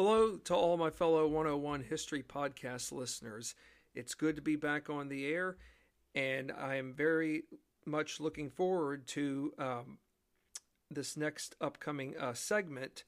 Hello 0.00 0.36
to 0.36 0.54
all 0.54 0.76
my 0.76 0.90
fellow 0.90 1.26
101 1.26 1.82
History 1.82 2.22
Podcast 2.22 2.92
listeners. 2.92 3.56
It's 3.96 4.14
good 4.14 4.36
to 4.36 4.42
be 4.42 4.54
back 4.54 4.88
on 4.88 5.08
the 5.08 5.26
air, 5.26 5.56
and 6.14 6.52
I 6.52 6.76
am 6.76 6.94
very 6.94 7.42
much 7.84 8.20
looking 8.20 8.48
forward 8.48 9.08
to 9.08 9.52
um, 9.58 9.98
this 10.88 11.16
next 11.16 11.56
upcoming 11.60 12.16
uh, 12.16 12.32
segment 12.34 13.02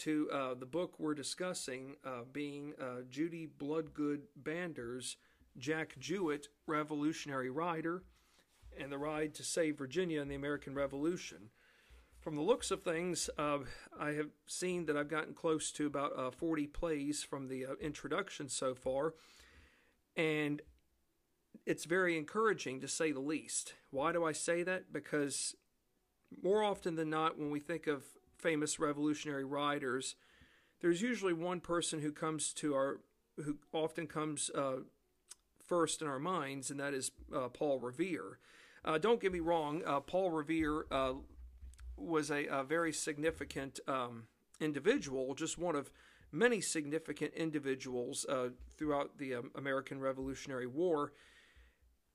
to 0.00 0.28
uh, 0.30 0.52
the 0.52 0.66
book 0.66 0.96
we're 0.98 1.14
discussing, 1.14 1.96
uh, 2.04 2.24
being 2.30 2.74
uh, 2.78 3.04
Judy 3.08 3.46
Bloodgood 3.46 4.24
Bander's 4.36 5.16
Jack 5.56 5.98
Jouett 5.98 6.48
Revolutionary 6.66 7.48
Rider 7.48 8.02
and 8.78 8.92
the 8.92 8.98
Ride 8.98 9.32
to 9.36 9.42
Save 9.42 9.78
Virginia 9.78 10.20
in 10.20 10.28
the 10.28 10.34
American 10.34 10.74
Revolution. 10.74 11.48
From 12.22 12.36
the 12.36 12.42
looks 12.42 12.70
of 12.70 12.84
things, 12.84 13.28
uh, 13.36 13.58
I 13.98 14.10
have 14.10 14.28
seen 14.46 14.86
that 14.86 14.96
I've 14.96 15.08
gotten 15.08 15.34
close 15.34 15.72
to 15.72 15.88
about 15.88 16.16
uh, 16.16 16.30
40 16.30 16.68
plays 16.68 17.24
from 17.24 17.48
the 17.48 17.66
uh, 17.66 17.74
introduction 17.80 18.48
so 18.48 18.76
far, 18.76 19.14
and 20.14 20.62
it's 21.66 21.84
very 21.84 22.16
encouraging 22.16 22.80
to 22.80 22.86
say 22.86 23.10
the 23.10 23.18
least. 23.18 23.74
Why 23.90 24.12
do 24.12 24.24
I 24.24 24.30
say 24.30 24.62
that? 24.62 24.92
Because 24.92 25.56
more 26.40 26.62
often 26.62 26.94
than 26.94 27.10
not, 27.10 27.40
when 27.40 27.50
we 27.50 27.58
think 27.58 27.88
of 27.88 28.04
famous 28.38 28.78
revolutionary 28.78 29.44
writers, 29.44 30.14
there's 30.80 31.02
usually 31.02 31.32
one 31.32 31.58
person 31.58 32.02
who 32.02 32.12
comes 32.12 32.52
to 32.54 32.72
our, 32.72 33.00
who 33.44 33.58
often 33.72 34.06
comes 34.06 34.48
uh, 34.54 34.82
first 35.66 36.00
in 36.00 36.06
our 36.06 36.20
minds, 36.20 36.70
and 36.70 36.78
that 36.78 36.94
is 36.94 37.10
uh, 37.34 37.48
Paul 37.48 37.80
Revere. 37.80 38.38
Uh, 38.84 38.98
don't 38.98 39.20
get 39.20 39.32
me 39.32 39.40
wrong, 39.40 39.82
Paul 40.06 40.30
Revere 40.30 40.84
was 42.02 42.30
a, 42.30 42.46
a, 42.46 42.64
very 42.64 42.92
significant 42.92 43.80
um, 43.86 44.24
individual, 44.60 45.34
just 45.34 45.58
one 45.58 45.76
of 45.76 45.90
many 46.30 46.60
significant 46.60 47.32
individuals 47.34 48.24
uh, 48.28 48.48
throughout 48.76 49.18
the 49.18 49.34
um, 49.34 49.50
American 49.54 50.00
Revolutionary 50.00 50.66
War. 50.66 51.12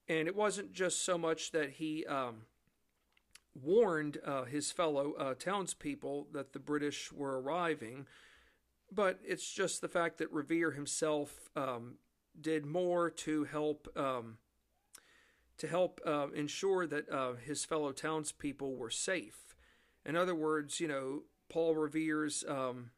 And 0.10 0.28
it 0.28 0.36
wasn't 0.36 0.74
just 0.74 1.04
so 1.04 1.18
much 1.18 1.52
that 1.52 1.72
he 1.72 2.06
um, 2.06 2.44
warned 3.54 4.18
uh, 4.26 4.44
his 4.46 4.72
fellow 4.72 5.14
uh, 5.14 5.34
townspeople 5.34 6.28
that 6.34 6.54
the 6.54 6.60
British 6.60 7.12
were 7.12 7.42
arriving, 7.42 8.08
but 8.92 9.20
it's 9.24 9.52
just 9.52 9.82
the 9.82 9.88
fact 9.88 10.18
that 10.18 10.32
Revere 10.32 10.72
himself 10.72 11.50
um, 11.56 11.96
did 12.40 12.66
more 12.66 13.10
to 13.10 13.44
help 13.46 13.88
um, 13.96 14.38
to 15.58 15.68
help 15.68 16.00
uh, 16.06 16.28
ensure 16.36 16.86
that 16.86 17.10
uh, 17.10 17.34
his 17.34 17.66
fellow 17.66 17.92
townspeople 17.92 18.76
were 18.76 18.92
safe. 18.92 19.47
In 20.08 20.16
other 20.16 20.34
words, 20.34 20.80
you 20.80 20.88
know, 20.88 21.24
Paul 21.50 21.76
Revere's 21.76 22.44
um, 22.48 22.92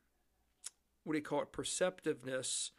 what 1.03 1.13
do 1.13 1.19
you 1.19 1.25
call 1.25 1.41
it 1.41 1.51
perceptiveness 1.51 2.71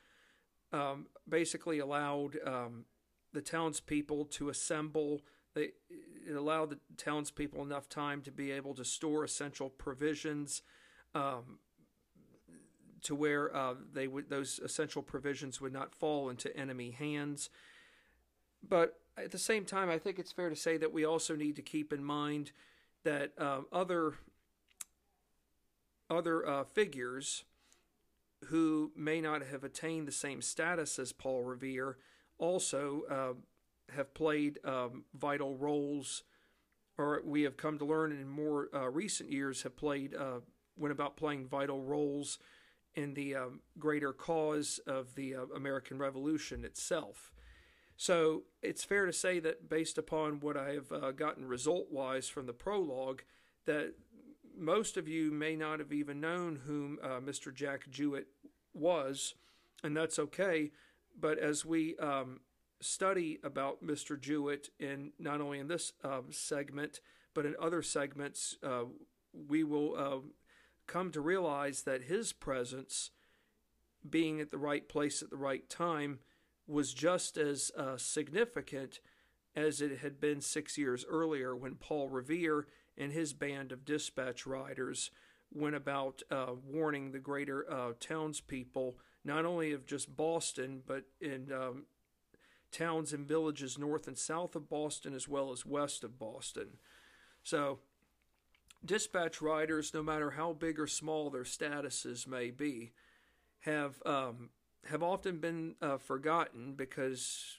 um, 0.73 1.07
basically 1.29 1.81
allowed 1.81 2.39
um, 2.47 2.85
the 3.33 3.41
townspeople 3.41 4.27
to 4.27 4.49
assemble. 4.49 5.23
They, 5.55 5.71
it 6.29 6.37
allowed 6.37 6.71
the 6.71 6.79
townspeople 6.97 7.61
enough 7.63 7.89
time 7.89 8.23
to 8.23 8.31
be 8.31 8.53
able 8.53 8.75
to 8.75 8.85
store 8.85 9.25
essential 9.25 9.69
provisions 9.69 10.63
um, 11.13 11.59
to 13.03 13.17
where 13.17 13.55
uh, 13.55 13.75
they 13.93 14.07
would 14.07 14.31
those 14.31 14.61
essential 14.61 15.03
provisions 15.03 15.61
would 15.61 15.73
not 15.73 15.93
fall 15.93 16.29
into 16.29 16.57
enemy 16.57 16.93
hands. 16.93 17.51
But 18.67 19.01
at 19.17 19.33
the 19.33 19.39
same 19.39 19.65
time, 19.65 19.91
I 19.91 19.99
think 19.99 20.19
it's 20.19 20.31
fair 20.33 20.51
to 20.51 20.57
say 20.57 20.77
that 20.77 20.93
we 20.93 21.05
also 21.05 21.35
need 21.35 21.57
to 21.57 21.63
keep 21.63 21.93
in 21.93 22.05
mind 22.05 22.53
that 23.05 23.33
uh, 23.39 23.61
other 23.73 24.15
other 26.09 26.47
uh, 26.47 26.65
figures 26.65 27.45
who 28.47 28.91
may 28.97 29.21
not 29.21 29.43
have 29.43 29.63
attained 29.63 30.09
the 30.09 30.13
same 30.13 30.43
status 30.43 30.99
as 30.99 31.13
Paul 31.13 31.45
Revere 31.45 31.99
also 32.39 33.03
uh, 33.09 33.95
have 33.95 34.13
played 34.15 34.59
um, 34.65 35.05
vital 35.15 35.57
roles, 35.57 36.25
or 36.99 37.23
we 37.25 37.43
have 37.43 37.57
come 37.57 37.79
to 37.79 37.85
learn 37.85 38.13
in 38.13 38.29
more 38.29 38.69
uh, 38.75 38.89
recent 38.89 39.31
years 39.31 39.63
have 39.63 39.77
played 39.77 40.15
uh, 40.15 40.41
went 40.77 40.93
about 40.93 41.17
playing 41.17 41.47
vital 41.47 41.83
roles 41.83 42.39
in 42.95 43.15
the 43.15 43.37
um, 43.37 43.61
greater 43.79 44.13
cause 44.13 44.81
of 44.87 45.15
the 45.15 45.35
uh, 45.35 45.45
American 45.55 45.99
Revolution 45.99 46.65
itself. 46.65 47.31
So 48.01 48.45
it's 48.63 48.83
fair 48.83 49.05
to 49.05 49.13
say 49.13 49.41
that 49.41 49.69
based 49.69 49.99
upon 49.99 50.41
what 50.41 50.57
I 50.57 50.71
have 50.71 50.91
uh, 50.91 51.11
gotten 51.11 51.47
result 51.47 51.89
wise 51.91 52.31
from 52.31 52.47
the 52.47 52.55
prologue, 52.55 53.21
that 53.67 53.93
most 54.57 54.97
of 54.97 55.07
you 55.07 55.31
may 55.31 55.55
not 55.55 55.81
have 55.81 55.93
even 55.93 56.19
known 56.19 56.61
whom 56.65 56.99
uh, 57.03 57.21
Mr. 57.21 57.53
Jack 57.53 57.91
Jouett 57.91 58.25
was, 58.73 59.35
and 59.85 59.95
that's 59.95 60.19
okay. 60.19 60.71
But 61.15 61.39
as 61.39 61.67
we 61.67 61.95
um, 61.99 62.41
study 62.81 63.39
about 63.45 63.85
Mr. 63.85 64.19
Jouett, 64.19 64.71
in 64.79 65.13
not 65.19 65.43
only 65.43 65.59
in 65.59 65.69
this 65.69 65.93
uh, 66.03 66.23
segment 66.31 67.01
but 67.35 67.45
in 67.45 67.55
other 67.61 67.83
segments, 67.83 68.57
uh, 68.63 68.85
we 69.47 69.63
will 69.63 69.95
uh, 69.95 70.27
come 70.87 71.13
to 71.13 71.21
realize 71.21 71.83
that 71.83 72.05
his 72.05 72.33
presence, 72.33 73.11
being 74.09 74.41
at 74.41 74.51
the 74.51 74.57
right 74.57 74.89
place 74.89 75.21
at 75.21 75.29
the 75.29 75.37
right 75.37 75.69
time, 75.69 76.21
was 76.71 76.95
just 76.95 77.37
as 77.37 77.71
uh, 77.77 77.97
significant 77.97 79.01
as 79.57 79.81
it 79.81 79.99
had 79.99 80.21
been 80.21 80.41
six 80.41 80.79
years 80.79 81.05
earlier 81.09 81.57
when 81.57 81.75
Paul 81.75 82.09
Revere 82.09 82.67
and 82.97 83.13
his 83.13 83.33
band 83.33 83.73
of 83.73 83.85
dispatch 83.85 84.47
riders 84.47 85.11
went 85.53 85.75
about 85.75 86.23
uh, 86.31 86.53
warning 86.65 87.11
the 87.11 87.19
greater 87.19 87.71
uh, 87.71 87.93
townspeople, 87.99 88.97
not 89.25 89.45
only 89.45 89.73
of 89.73 89.87
just 89.87 90.17
Boston, 90.17 90.83
but 90.87 91.05
in 91.21 91.51
um, 91.53 91.87
towns 92.71 93.13
and 93.13 93.27
villages 93.27 93.77
north 93.77 94.07
and 94.07 94.17
south 94.17 94.55
of 94.55 94.69
Boston, 94.69 95.15
as 95.15 95.27
well 95.27 95.51
as 95.51 95.67
west 95.67 96.05
of 96.05 96.19
Boston. 96.19 96.79
So, 97.43 97.81
dispatch 98.85 99.43
riders, 99.43 99.93
no 99.93 100.03
matter 100.03 100.31
how 100.31 100.53
big 100.53 100.79
or 100.79 100.87
small 100.87 101.31
their 101.31 101.43
statuses 101.43 102.29
may 102.29 102.51
be, 102.51 102.93
have 103.61 104.01
um, 104.07 104.51
have 104.87 105.03
often 105.03 105.39
been 105.39 105.75
uh, 105.81 105.99
forgotten 105.99 106.75
because, 106.75 107.59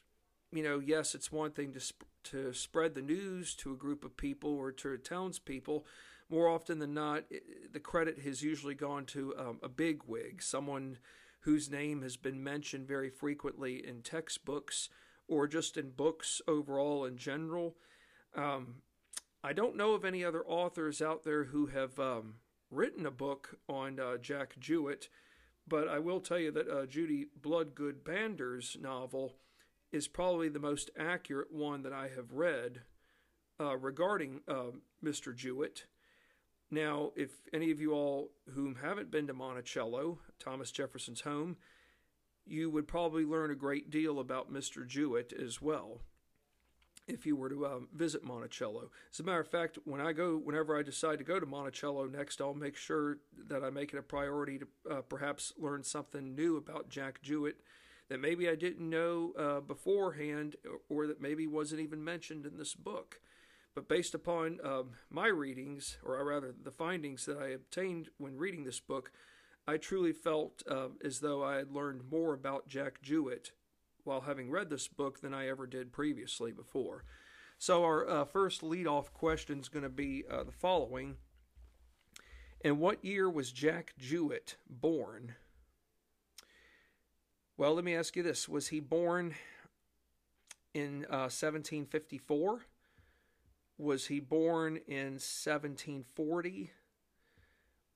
you 0.51 0.63
know, 0.63 0.79
yes, 0.79 1.15
it's 1.15 1.31
one 1.31 1.51
thing 1.51 1.73
to 1.73 1.79
sp- 1.79 2.09
to 2.23 2.53
spread 2.53 2.93
the 2.93 3.01
news 3.01 3.55
to 3.55 3.73
a 3.73 3.77
group 3.77 4.05
of 4.05 4.17
people 4.17 4.51
or 4.51 4.71
to 4.71 4.97
townspeople. 4.97 5.85
More 6.29 6.47
often 6.47 6.79
than 6.79 6.93
not, 6.93 7.23
it, 7.29 7.73
the 7.73 7.79
credit 7.79 8.19
has 8.19 8.41
usually 8.41 8.75
gone 8.75 9.05
to 9.07 9.33
um, 9.37 9.59
a 9.63 9.69
big 9.69 10.01
wig, 10.05 10.41
someone 10.41 10.97
whose 11.41 11.69
name 11.69 12.03
has 12.03 12.17
been 12.17 12.43
mentioned 12.43 12.87
very 12.87 13.09
frequently 13.09 13.85
in 13.85 14.01
textbooks 14.01 14.89
or 15.27 15.47
just 15.47 15.77
in 15.77 15.89
books 15.89 16.41
overall 16.47 17.05
in 17.05 17.17
general. 17.17 17.75
Um, 18.35 18.75
I 19.43 19.53
don't 19.53 19.75
know 19.75 19.93
of 19.93 20.05
any 20.05 20.23
other 20.23 20.45
authors 20.45 21.01
out 21.01 21.23
there 21.23 21.45
who 21.45 21.67
have 21.67 21.99
um, 21.99 22.35
written 22.69 23.05
a 23.05 23.11
book 23.11 23.57
on 23.67 23.99
uh, 23.99 24.17
Jack 24.17 24.55
Jouett 24.59 25.09
but 25.71 25.87
I 25.87 25.99
will 25.99 26.19
tell 26.19 26.37
you 26.37 26.51
that 26.51 26.69
uh, 26.69 26.85
Judy 26.85 27.27
Bloodgood 27.41 28.03
Bander's 28.03 28.75
novel 28.79 29.37
is 29.93 30.09
probably 30.09 30.49
the 30.49 30.59
most 30.59 30.91
accurate 30.99 31.49
one 31.49 31.83
that 31.83 31.93
I 31.93 32.09
have 32.13 32.33
read 32.33 32.81
uh, 33.57 33.77
regarding 33.77 34.41
uh, 34.49 34.71
Mr. 35.01 35.33
Jouett. 35.33 35.85
Now, 36.69 37.11
if 37.15 37.31
any 37.53 37.71
of 37.71 37.79
you 37.79 37.93
all 37.93 38.31
whom 38.53 38.75
haven't 38.81 39.11
been 39.11 39.27
to 39.27 39.33
Monticello, 39.33 40.19
Thomas 40.39 40.71
Jefferson's 40.71 41.21
home, 41.21 41.55
you 42.45 42.69
would 42.69 42.87
probably 42.87 43.23
learn 43.23 43.49
a 43.49 43.55
great 43.55 43.89
deal 43.89 44.19
about 44.19 44.51
Mr. 44.51 44.85
Jouett 44.85 45.31
as 45.31 45.61
well 45.61 46.01
if 47.11 47.25
you 47.25 47.35
were 47.35 47.49
to 47.49 47.66
um, 47.66 47.88
visit 47.94 48.23
Monticello. 48.23 48.89
As 49.11 49.19
a 49.19 49.23
matter 49.23 49.39
of 49.39 49.47
fact, 49.47 49.77
when 49.85 50.01
I 50.01 50.13
go, 50.13 50.38
whenever 50.38 50.77
I 50.77 50.83
decide 50.83 51.19
to 51.19 51.23
go 51.23 51.39
to 51.39 51.45
Monticello 51.45 52.05
next, 52.05 52.41
I'll 52.41 52.53
make 52.53 52.75
sure 52.75 53.17
that 53.47 53.63
I 53.63 53.69
make 53.69 53.94
it 53.94 53.97
a 53.97 54.03
priority 54.03 54.59
to 54.59 54.67
uh, 54.89 55.01
perhaps 55.01 55.53
learn 55.57 55.84
something 55.84 56.35
new 56.35 56.58
about 56.58 56.90
Jack 56.90 57.22
Jouett 57.22 57.55
that 58.09 58.19
maybe 58.19 58.49
I 58.49 58.55
didn't 58.55 58.90
know 58.90 59.31
uh, 59.37 59.59
beforehand, 59.61 60.58
or 60.90 61.08
that 61.08 61.22
maybe 61.22 61.47
wasn't 61.47 61.81
even 61.81 62.03
mentioned 62.03 62.46
in 62.46 62.58
this 62.58 62.75
book. 62.75 63.22
But 63.73 63.87
based 63.87 64.13
upon 64.13 64.59
um, 64.66 64.91
my 65.09 65.28
readings, 65.28 65.97
or 66.03 66.23
rather 66.25 66.53
the 66.61 66.72
findings 66.72 67.25
that 67.25 67.37
I 67.37 67.49
obtained 67.49 68.09
when 68.17 68.35
reading 68.37 68.66
this 68.66 68.81
book, 68.81 69.11
I 69.66 69.78
truly 69.78 70.11
felt 70.11 70.63
uh, 70.69 70.90
as 71.03 71.19
though 71.19 71.43
I 71.43 71.55
had 71.55 71.72
learned 71.72 72.02
more 72.11 72.34
about 72.34 72.67
Jack 72.67 73.02
Jouett 73.02 73.52
while 74.03 74.21
having 74.21 74.49
read 74.49 74.69
this 74.69 74.87
book 74.87 75.21
than 75.21 75.33
I 75.33 75.47
ever 75.47 75.67
did 75.67 75.91
previously 75.91 76.51
before. 76.51 77.03
So, 77.57 77.83
our 77.83 78.09
uh, 78.09 78.25
first 78.25 78.63
lead-off 78.63 79.13
question 79.13 79.59
is 79.59 79.69
going 79.69 79.83
to 79.83 79.89
be 79.89 80.23
uh, 80.29 80.43
the 80.43 80.51
following 80.51 81.17
In 82.61 82.79
what 82.79 83.03
year 83.05 83.29
was 83.29 83.51
Jack 83.51 83.93
Jouett 83.99 84.55
born? 84.69 85.35
Well, 87.57 87.75
let 87.75 87.83
me 87.83 87.95
ask 87.95 88.15
you 88.15 88.23
this 88.23 88.49
Was 88.49 88.69
he 88.69 88.79
born 88.79 89.35
in 90.73 91.05
uh, 91.05 91.29
1754? 91.29 92.65
Was 93.77 94.07
he 94.07 94.19
born 94.19 94.77
in 94.87 95.13
1740? 95.13 96.71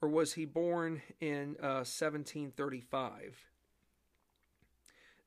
or 0.05 0.09
was 0.09 0.33
he 0.33 0.45
born 0.45 1.01
in 1.19 1.55
uh, 1.59 1.81
1735? 1.81 3.54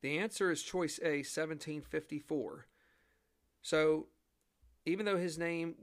The 0.01 0.19
answer 0.19 0.51
is 0.51 0.63
choice 0.63 0.99
A, 1.03 1.19
1754. 1.19 2.67
So, 3.63 4.07
even 4.87 5.07
though 5.07 5.17
his 5.17 5.37
name 5.37 5.75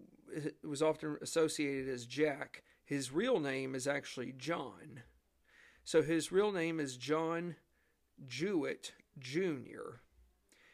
was 0.63 0.81
often 0.81 1.17
associated 1.21 1.89
as 1.89 2.05
Jack, 2.05 2.63
his 2.83 3.11
real 3.11 3.39
name 3.39 3.75
is 3.75 3.87
actually 3.87 4.33
John. 4.37 5.01
So, 5.83 6.01
his 6.01 6.31
real 6.31 6.51
name 6.51 6.79
is 6.79 6.97
John 6.97 7.55
Jouett 8.25 8.93
Jr. 9.19 9.99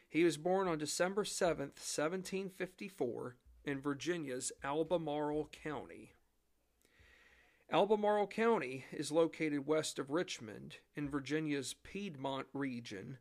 He 0.08 0.24
was 0.24 0.36
born 0.36 0.68
on 0.68 0.78
December 0.78 1.24
7th, 1.24 1.80
1754, 1.80 3.36
in 3.64 3.80
Virginia's 3.80 4.52
Albemarle 4.62 5.48
County. 5.50 6.12
Albemarle 7.70 8.26
County 8.26 8.84
is 8.92 9.10
located 9.10 9.66
west 9.66 9.98
of 9.98 10.10
Richmond 10.10 10.76
in 10.94 11.08
Virginia's 11.08 11.74
Piedmont 11.82 12.46
region. 12.52 13.18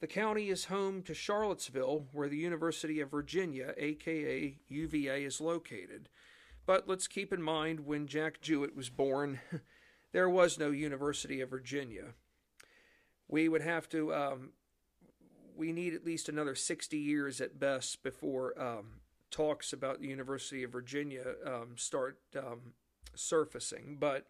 The 0.00 0.06
county 0.06 0.48
is 0.48 0.64
home 0.64 1.02
to 1.02 1.12
Charlottesville, 1.12 2.06
where 2.12 2.28
the 2.28 2.38
University 2.38 3.00
of 3.00 3.10
Virginia, 3.10 3.74
aka 3.76 4.56
UVA, 4.66 5.24
is 5.24 5.42
located. 5.42 6.08
But 6.64 6.88
let's 6.88 7.06
keep 7.06 7.34
in 7.34 7.42
mind 7.42 7.80
when 7.80 8.06
Jack 8.06 8.40
Jouett 8.40 8.74
was 8.74 8.88
born, 8.88 9.40
there 10.12 10.28
was 10.28 10.58
no 10.58 10.70
University 10.70 11.42
of 11.42 11.50
Virginia. 11.50 12.14
We 13.28 13.48
would 13.50 13.60
have 13.60 13.90
to, 13.90 14.14
um, 14.14 14.50
we 15.54 15.70
need 15.70 15.92
at 15.92 16.06
least 16.06 16.30
another 16.30 16.54
60 16.54 16.96
years 16.96 17.38
at 17.42 17.60
best 17.60 18.02
before 18.02 18.58
um, 18.58 19.00
talks 19.30 19.70
about 19.70 20.00
the 20.00 20.08
University 20.08 20.62
of 20.62 20.72
Virginia 20.72 21.34
um, 21.46 21.74
start 21.76 22.18
um, 22.38 22.72
surfacing. 23.14 23.98
But 24.00 24.28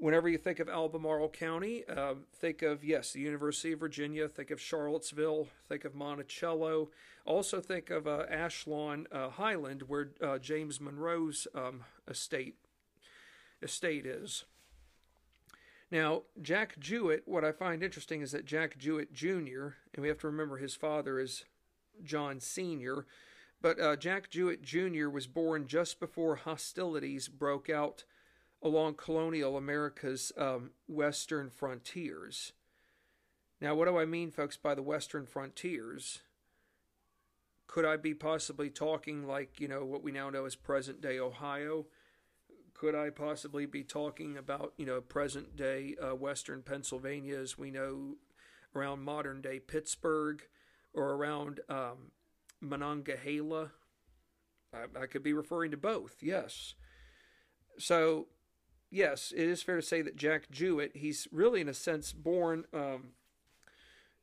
whenever 0.00 0.28
you 0.28 0.38
think 0.38 0.58
of 0.58 0.68
Albemarle 0.68 1.28
County, 1.28 1.84
uh, 1.86 2.14
think 2.34 2.62
of, 2.62 2.82
yes, 2.82 3.12
the 3.12 3.20
University 3.20 3.72
of 3.72 3.80
Virginia, 3.80 4.26
think 4.28 4.50
of 4.50 4.60
Charlottesville, 4.60 5.48
think 5.68 5.84
of 5.84 5.94
Monticello. 5.94 6.90
Also 7.26 7.60
think 7.60 7.90
of 7.90 8.06
uh, 8.06 8.24
Ashlawn 8.32 9.04
uh, 9.12 9.28
Highland, 9.28 9.82
where 9.82 10.08
uh, 10.22 10.38
James 10.38 10.80
Monroe's 10.80 11.46
um, 11.54 11.84
estate, 12.08 12.56
estate 13.62 14.06
is. 14.06 14.44
Now, 15.90 16.22
Jack 16.40 16.78
Jouett, 16.80 17.22
what 17.26 17.44
I 17.44 17.52
find 17.52 17.82
interesting 17.82 18.22
is 18.22 18.32
that 18.32 18.46
Jack 18.46 18.78
Jouett 18.78 19.12
Jr., 19.12 19.74
and 19.92 20.00
we 20.00 20.08
have 20.08 20.18
to 20.20 20.28
remember 20.28 20.56
his 20.56 20.74
father 20.74 21.20
is 21.20 21.44
John 22.02 22.40
Sr., 22.40 23.06
but 23.60 23.78
uh, 23.78 23.96
Jack 23.96 24.30
Jouett 24.30 24.62
Jr. 24.62 25.10
was 25.10 25.26
born 25.26 25.66
just 25.66 26.00
before 26.00 26.36
hostilities 26.36 27.28
broke 27.28 27.68
out 27.68 28.04
along 28.62 28.94
colonial 28.94 29.56
America's 29.56 30.32
um, 30.36 30.70
western 30.86 31.50
frontiers. 31.50 32.52
Now, 33.60 33.74
what 33.74 33.86
do 33.86 33.98
I 33.98 34.04
mean, 34.04 34.30
folks, 34.30 34.56
by 34.56 34.74
the 34.74 34.82
western 34.82 35.26
frontiers? 35.26 36.20
Could 37.66 37.84
I 37.84 37.96
be 37.96 38.14
possibly 38.14 38.70
talking 38.70 39.26
like, 39.26 39.60
you 39.60 39.68
know, 39.68 39.84
what 39.84 40.02
we 40.02 40.12
now 40.12 40.30
know 40.30 40.44
as 40.44 40.56
present 40.56 41.00
day 41.00 41.18
Ohio? 41.18 41.86
Could 42.74 42.94
I 42.94 43.10
possibly 43.10 43.66
be 43.66 43.84
talking 43.84 44.36
about, 44.36 44.72
you 44.76 44.86
know, 44.86 45.00
present 45.00 45.56
day 45.56 45.96
uh, 46.02 46.14
western 46.14 46.62
Pennsylvania 46.62 47.38
as 47.38 47.58
we 47.58 47.70
know 47.70 48.16
around 48.74 49.02
modern 49.02 49.40
day 49.40 49.58
Pittsburgh 49.58 50.42
or 50.94 51.12
around 51.12 51.60
um, 51.68 52.12
Monongahela. 52.60 53.72
I, 54.72 55.02
I 55.02 55.06
could 55.06 55.22
be 55.22 55.32
referring 55.32 55.70
to 55.72 55.76
both, 55.76 56.16
yes. 56.22 56.74
So, 57.78 58.28
yes, 58.90 59.32
it 59.36 59.48
is 59.48 59.62
fair 59.62 59.76
to 59.76 59.82
say 59.82 60.02
that 60.02 60.16
Jack 60.16 60.50
Jouett, 60.50 60.96
he's 60.96 61.28
really, 61.30 61.60
in 61.60 61.68
a 61.68 61.74
sense, 61.74 62.12
born 62.12 62.64
um, 62.72 63.10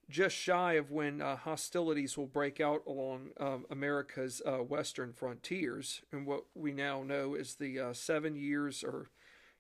just 0.10 0.36
shy 0.36 0.74
of 0.74 0.92
when 0.92 1.22
uh, 1.22 1.36
hostilities 1.36 2.18
will 2.18 2.28
break 2.28 2.60
out 2.60 2.84
along 2.88 3.30
um, 3.40 3.66
America's 3.70 4.42
uh, 4.46 4.58
western 4.58 5.14
frontiers, 5.14 6.02
and 6.12 6.26
what 6.26 6.44
we 6.56 6.72
now 6.72 7.04
know 7.04 7.36
as 7.36 7.56
the 7.56 7.80
uh, 7.80 7.94
Seven 7.94 8.36
Years 8.36 8.84
or 8.84 9.08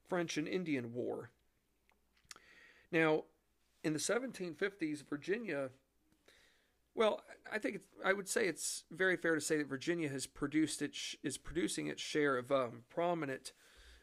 French 0.07 0.37
and 0.37 0.47
Indian 0.47 0.93
War. 0.93 1.31
Now, 2.91 3.23
in 3.83 3.93
the 3.93 3.99
1750s, 3.99 5.07
Virginia 5.07 5.69
well, 6.97 7.21
I 7.53 7.59
think 7.59 7.81
I 8.03 8.11
would 8.11 8.27
say 8.27 8.47
it's 8.47 8.83
very 8.89 9.17
fair 9.17 9.35
to 9.35 9.41
say 9.41 9.57
that 9.57 9.67
Virginia 9.67 10.09
has 10.09 10.25
produced 10.25 10.81
its 10.81 11.15
is 11.21 11.37
producing 11.37 11.85
its 11.85 12.01
share 12.01 12.37
of 12.37 12.51
um, 12.51 12.85
prominent 12.89 13.53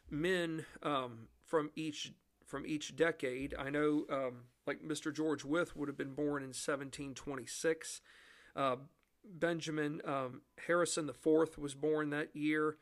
men 0.09 0.65
um, 0.83 1.27
from 1.45 1.71
each 1.75 2.13
from 2.45 2.65
each 2.65 2.95
decade. 2.95 3.55
I 3.57 3.69
know, 3.69 4.05
um, 4.09 4.43
like 4.67 4.81
Mr. 4.81 5.13
George 5.13 5.43
Wythe 5.43 5.71
would 5.75 5.89
have 5.89 5.97
been 5.97 6.13
born 6.13 6.43
in 6.43 6.49
1726. 6.49 8.01
Uh, 8.55 8.75
Benjamin 9.23 10.01
um, 10.05 10.41
Harrison 10.67 11.09
IV 11.09 11.57
was 11.57 11.73
born 11.73 12.11
that 12.11 12.35
year, 12.35 12.77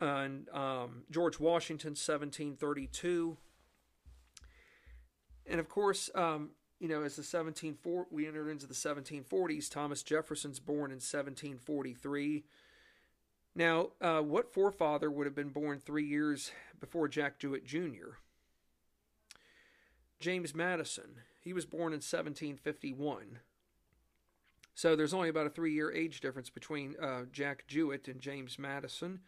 and 0.00 0.48
um, 0.50 1.04
George 1.10 1.38
Washington 1.38 1.90
1732. 1.90 3.36
And 5.46 5.60
of 5.60 5.68
course, 5.68 6.10
um, 6.14 6.50
you 6.80 6.88
know, 6.88 7.02
as 7.02 7.16
the 7.16 7.20
1740, 7.20 8.08
we 8.10 8.26
entered 8.26 8.50
into 8.50 8.66
the 8.66 8.74
1740s. 8.74 9.70
Thomas 9.70 10.02
Jefferson's 10.02 10.58
born 10.58 10.90
in 10.90 10.96
1743. 10.96 12.44
Now, 13.54 13.90
uh, 14.00 14.20
what 14.20 14.52
forefather 14.52 15.10
would 15.10 15.26
have 15.26 15.34
been 15.34 15.50
born 15.50 15.78
three 15.78 16.06
years 16.06 16.50
before 16.80 17.06
Jack 17.06 17.38
Jouett 17.38 17.64
Jr.? 17.64 18.16
James 20.18 20.54
Madison. 20.54 21.20
He 21.40 21.52
was 21.52 21.66
born 21.66 21.92
in 21.92 21.98
1751. 21.98 23.38
So 24.74 24.96
there's 24.96 25.14
only 25.14 25.28
about 25.28 25.46
a 25.46 25.50
three 25.50 25.72
year 25.72 25.92
age 25.92 26.20
difference 26.20 26.50
between 26.50 26.96
uh, 27.00 27.24
Jack 27.30 27.66
Jouett 27.68 28.08
and 28.08 28.20
James 28.20 28.58
Madison. 28.58 29.20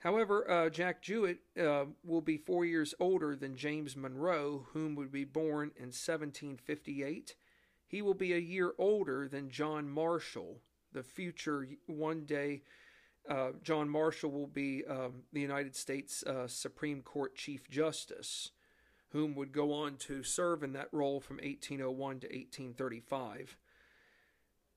However, 0.00 0.50
uh, 0.50 0.68
Jack 0.68 1.02
Jouett 1.02 1.38
uh, 1.58 1.86
will 2.04 2.20
be 2.20 2.36
four 2.36 2.66
years 2.66 2.94
older 3.00 3.34
than 3.34 3.56
James 3.56 3.96
Monroe, 3.96 4.66
whom 4.74 4.94
would 4.96 5.10
be 5.10 5.24
born 5.24 5.70
in 5.76 5.86
1758. 5.86 7.34
He 7.86 8.02
will 8.02 8.14
be 8.14 8.34
a 8.34 8.38
year 8.38 8.74
older 8.76 9.28
than 9.28 9.48
John 9.48 9.88
Marshall, 9.88 10.60
the 10.92 11.02
future 11.02 11.66
one 11.86 12.26
day. 12.26 12.62
Uh, 13.28 13.50
John 13.62 13.88
Marshall 13.88 14.30
will 14.30 14.46
be 14.46 14.84
um, 14.88 15.22
the 15.32 15.40
United 15.40 15.74
States 15.74 16.22
uh, 16.24 16.46
Supreme 16.46 17.02
Court 17.02 17.34
Chief 17.34 17.68
Justice, 17.70 18.50
whom 19.10 19.34
would 19.34 19.52
go 19.52 19.72
on 19.72 19.96
to 19.96 20.22
serve 20.22 20.62
in 20.62 20.72
that 20.74 20.88
role 20.92 21.20
from 21.20 21.36
1801 21.36 22.20
to 22.20 22.26
1835. 22.26 23.56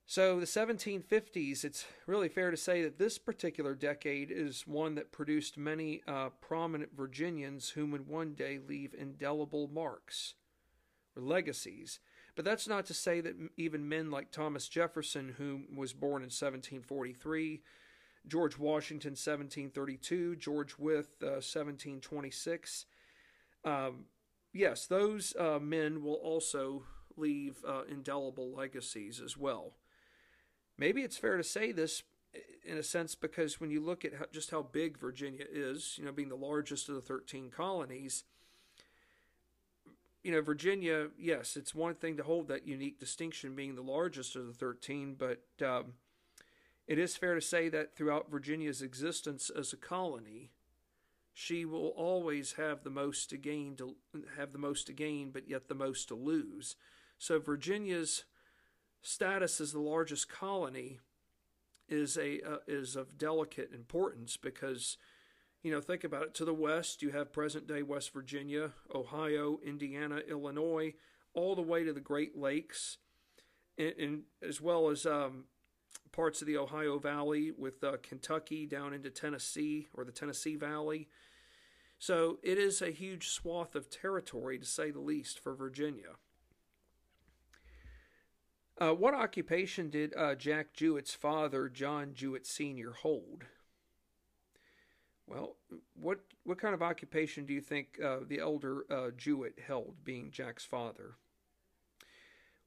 So, 0.10 0.40
the 0.40 0.46
1750s, 0.46 1.66
it's 1.66 1.86
really 2.06 2.30
fair 2.30 2.50
to 2.50 2.56
say 2.56 2.82
that 2.84 2.98
this 2.98 3.18
particular 3.18 3.76
decade 3.76 4.32
is 4.32 4.66
one 4.66 4.96
that 4.96 5.12
produced 5.12 5.58
many 5.58 6.02
uh, 6.08 6.30
prominent 6.40 6.96
Virginians 6.96 7.72
whom 7.72 7.92
would 7.92 8.08
one 8.08 8.34
day 8.34 8.58
leave 8.66 8.96
indelible 8.98 9.68
marks 9.68 10.36
or 11.14 11.22
legacies. 11.22 12.00
But 12.38 12.46
that's 12.46 12.70
not 12.70 12.86
to 12.86 12.94
say 12.94 13.20
that 13.20 13.36
even 13.58 13.90
men 13.90 14.10
like 14.10 14.32
Thomas 14.32 14.70
Jefferson, 14.70 15.36
who 15.38 15.64
was 15.76 15.92
born 15.92 16.22
in 16.22 16.30
1743, 16.30 17.62
George 18.28 18.58
Washington, 18.58 19.12
1732, 19.12 20.36
George 20.36 20.76
Wythe, 20.78 21.06
uh, 21.22 21.40
1726, 21.40 22.86
um, 23.64 24.06
yes, 24.54 24.86
those 24.86 25.36
uh, 25.38 25.60
men 25.60 26.04
will 26.04 26.16
also 26.16 26.84
leave 27.16 27.64
uh, 27.68 27.84
indelible 27.90 28.54
legacies 28.54 29.22
as 29.24 29.38
well. 29.38 29.74
Maybe 30.78 31.02
it's 31.02 31.18
fair 31.18 31.38
to 31.38 31.44
say 31.44 31.72
this 31.72 32.04
in 32.66 32.78
a 32.78 32.84
sense 32.84 33.16
because 33.16 33.60
when 33.60 33.72
you 33.72 33.80
look 33.80 34.06
at 34.06 34.14
how, 34.16 34.26
just 34.32 34.52
how 34.52 34.62
big 34.62 35.00
Virginia 35.00 35.46
is, 35.52 35.96
you 35.98 36.06
know, 36.06 36.12
being 36.12 36.30
the 36.30 36.36
largest 36.36 36.90
of 36.90 36.96
the 36.96 37.02
13 37.02 37.50
colonies, 37.50 38.26
you 40.24 40.32
know, 40.32 40.42
Virginia, 40.42 41.08
yes, 41.18 41.56
it's 41.56 41.74
one 41.74 41.96
thing 41.96 42.18
to 42.18 42.24
hold 42.24 42.50
that 42.50 42.68
unique 42.68 43.00
distinction 43.00 43.56
being 43.56 43.76
the 43.76 43.82
largest 43.82 44.36
of 44.36 44.46
the 44.46 44.54
13, 44.54 45.16
but 45.18 45.42
um, 45.66 45.94
it 46.88 46.98
is 46.98 47.18
fair 47.18 47.36
to 47.36 47.42
say 47.42 47.68
that 47.70 47.96
throughout 47.96 48.32
Virginia's 48.32 48.82
existence 48.82 49.50
as 49.50 49.74
a 49.74 49.78
colony, 49.78 50.52
she 51.34 51.66
will 51.66 51.90
always 51.90 52.54
have 52.54 52.84
the 52.84 52.90
most 52.90 53.30
to 53.30 53.38
gain 53.38 53.76
to 53.76 53.96
have 54.38 54.54
the 54.54 54.58
most 54.58 54.88
to 54.88 54.94
gain, 54.94 55.30
but 55.32 55.50
yet 55.50 55.68
the 55.68 55.76
most 55.76 56.08
to 56.08 56.16
lose. 56.16 56.76
So 57.20 57.40
Virginia's 57.40 58.24
status 59.02 59.60
as 59.62 59.74
the 59.74 59.80
largest 59.80 60.30
colony 60.30 61.00
is 61.90 62.18
a 62.18 62.42
uh, 62.42 62.58
is 62.68 62.96
of 62.96 63.18
delicate 63.18 63.72
importance 63.74 64.38
because 64.38 64.98
you 65.62 65.72
know 65.72 65.82
think 65.82 66.04
about 66.04 66.24
it 66.24 66.34
to 66.34 66.46
the 66.46 66.54
west 66.54 67.02
you 67.02 67.12
have 67.12 67.32
present 67.32 67.68
day 67.68 67.84
West 67.84 68.14
Virginia, 68.14 68.72
Ohio, 68.94 69.60
Indiana, 69.64 70.22
Illinois, 70.28 70.94
all 71.34 71.56
the 71.56 71.62
way 71.62 71.84
to 71.84 71.94
the 71.94 72.00
Great 72.00 72.38
Lakes, 72.38 72.98
and, 73.78 73.94
and 74.00 74.22
as 74.42 74.60
well 74.60 74.90
as 74.90 75.06
um, 75.06 75.46
parts 76.18 76.42
of 76.42 76.48
the 76.48 76.58
Ohio 76.58 76.98
Valley 76.98 77.52
with 77.56 77.84
uh, 77.84 77.98
Kentucky 78.02 78.66
down 78.66 78.92
into 78.92 79.12
Tennessee 79.12 79.88
or 79.94 80.04
the 80.04 80.12
Tennessee 80.12 80.56
Valley. 80.56 81.08
So 82.00 82.40
it 82.42 82.58
is 82.58 82.82
a 82.82 82.90
huge 82.90 83.28
swath 83.28 83.76
of 83.76 83.92
territory, 83.92 84.58
to 84.58 84.66
say 84.66 84.90
the 84.90 85.00
least, 85.00 85.40
for 85.40 85.54
Virginia. 85.54 86.18
Uh, 88.82 88.94
what 88.94 89.14
occupation 89.14 89.92
did 89.92 90.12
uh, 90.18 90.34
Jack 90.34 90.74
Jouett's 90.74 91.14
father, 91.14 91.70
John 91.70 92.14
Jouett 92.16 92.48
Sr., 92.48 92.94
hold? 92.94 93.44
Well, 95.28 95.58
what 95.94 96.22
what 96.46 96.58
kind 96.58 96.74
of 96.74 96.82
occupation 96.82 97.46
do 97.46 97.54
you 97.54 97.62
think 97.62 98.00
uh, 98.04 98.20
the 98.28 98.40
elder 98.40 98.86
uh, 98.90 99.12
Jouett 99.16 99.60
held, 99.68 99.98
being 100.04 100.32
Jack's 100.32 100.66
father? 100.66 101.18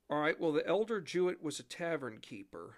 All 0.08 0.20
right, 0.20 0.38
well, 0.38 0.52
the 0.52 0.66
elder 0.66 1.00
Jouett 1.00 1.42
was 1.42 1.58
a 1.58 1.64
tavern 1.64 2.18
keeper, 2.20 2.76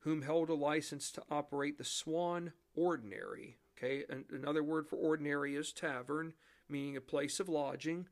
whom 0.00 0.22
held 0.22 0.48
a 0.48 0.54
license 0.54 1.10
to 1.12 1.22
operate 1.30 1.78
the 1.78 1.84
Swan 1.84 2.52
Ordinary. 2.74 3.58
Okay, 3.76 4.04
another 4.30 4.62
word 4.62 4.86
for 4.86 4.96
ordinary 4.96 5.56
is 5.56 5.72
tavern, 5.72 6.34
meaning 6.68 6.96
a 6.96 7.00
place 7.00 7.40
of 7.40 7.48
lodging 7.48 8.06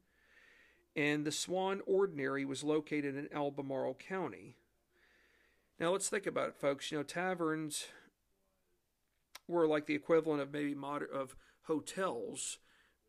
and 0.99 1.25
the 1.25 1.30
Swan 1.30 1.80
Ordinary 1.87 2.45
was 2.45 2.64
located 2.64 3.16
in 3.16 3.28
Albemarle 3.33 3.95
County. 3.95 4.57
Now 5.78 5.92
let's 5.92 6.09
think 6.09 6.26
about 6.26 6.49
it, 6.49 6.57
folks. 6.57 6.90
You 6.90 6.99
know, 6.99 7.04
taverns 7.04 7.87
were 9.47 9.68
like 9.68 9.87
the 9.87 9.95
equivalent 9.95 10.42
of 10.42 10.52
maybe 10.52 10.75
of 11.12 11.37
hotels, 11.66 12.59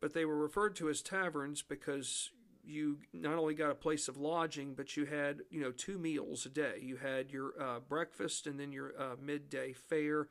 but 0.00 0.14
they 0.14 0.24
were 0.24 0.36
referred 0.36 0.76
to 0.76 0.88
as 0.88 1.02
taverns 1.02 1.62
because 1.62 2.30
you 2.64 2.98
not 3.12 3.38
only 3.38 3.54
got 3.54 3.70
a 3.70 3.74
place 3.74 4.08
of 4.08 4.16
lodging, 4.16 4.74
but 4.74 4.96
you 4.96 5.06
had 5.06 5.42
you 5.50 5.60
know 5.60 5.72
two 5.72 5.98
meals 5.98 6.46
a 6.46 6.50
day. 6.50 6.78
You 6.80 6.96
had 6.96 7.30
your 7.30 7.52
uh, 7.60 7.80
breakfast 7.80 8.46
and 8.46 8.58
then 8.58 8.72
your 8.72 8.92
uh, 8.98 9.16
midday 9.20 9.72
fare. 9.72 10.28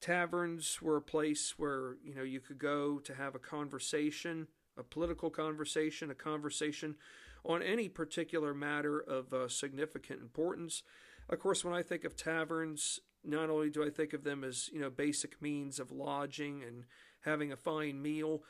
Taverns 0.00 0.82
were 0.82 0.96
a 0.96 1.02
place 1.02 1.54
where 1.56 1.96
you 2.04 2.14
know 2.14 2.22
you 2.22 2.40
could 2.40 2.58
go 2.58 2.98
to 2.98 3.14
have 3.14 3.34
a 3.34 3.38
conversation 3.38 4.48
a 4.76 4.82
political 4.82 5.30
conversation, 5.30 6.10
a 6.10 6.14
conversation 6.14 6.96
on 7.44 7.62
any 7.62 7.88
particular 7.88 8.54
matter 8.54 8.98
of 8.98 9.32
uh, 9.32 9.48
significant 9.48 10.20
importance. 10.20 10.82
Of 11.28 11.38
course, 11.38 11.64
when 11.64 11.74
I 11.74 11.82
think 11.82 12.04
of 12.04 12.16
taverns, 12.16 13.00
not 13.24 13.50
only 13.50 13.70
do 13.70 13.84
I 13.84 13.90
think 13.90 14.12
of 14.12 14.24
them 14.24 14.44
as 14.44 14.68
you 14.72 14.80
know 14.80 14.90
basic 14.90 15.40
means 15.40 15.78
of 15.78 15.90
lodging 15.90 16.62
and 16.62 16.84
having 17.20 17.52
a 17.52 17.56
fine 17.56 18.02
meal, 18.02 18.42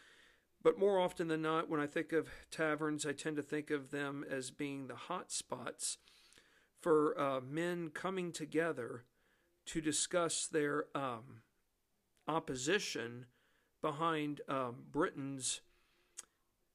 but 0.65 0.79
more 0.79 0.99
often 0.99 1.29
than 1.29 1.43
not, 1.43 1.69
when 1.69 1.79
I 1.79 1.87
think 1.87 2.13
of 2.13 2.27
taverns, 2.51 3.05
I 3.05 3.13
tend 3.13 3.37
to 3.37 3.43
think 3.43 3.71
of 3.71 3.91
them 3.91 4.25
as 4.29 4.51
being 4.51 4.87
the 4.87 4.97
hot 4.97 5.31
spots 5.31 5.99
for 6.81 7.19
uh, 7.21 7.41
men 7.43 7.91
coming 7.91 8.33
together 8.33 9.05
to 9.67 9.83
discuss 9.83 10.47
their 10.47 10.87
um, 10.95 11.43
opposition 12.27 13.27
behind 13.83 14.41
um, 14.49 14.85
Britain's 14.91 15.61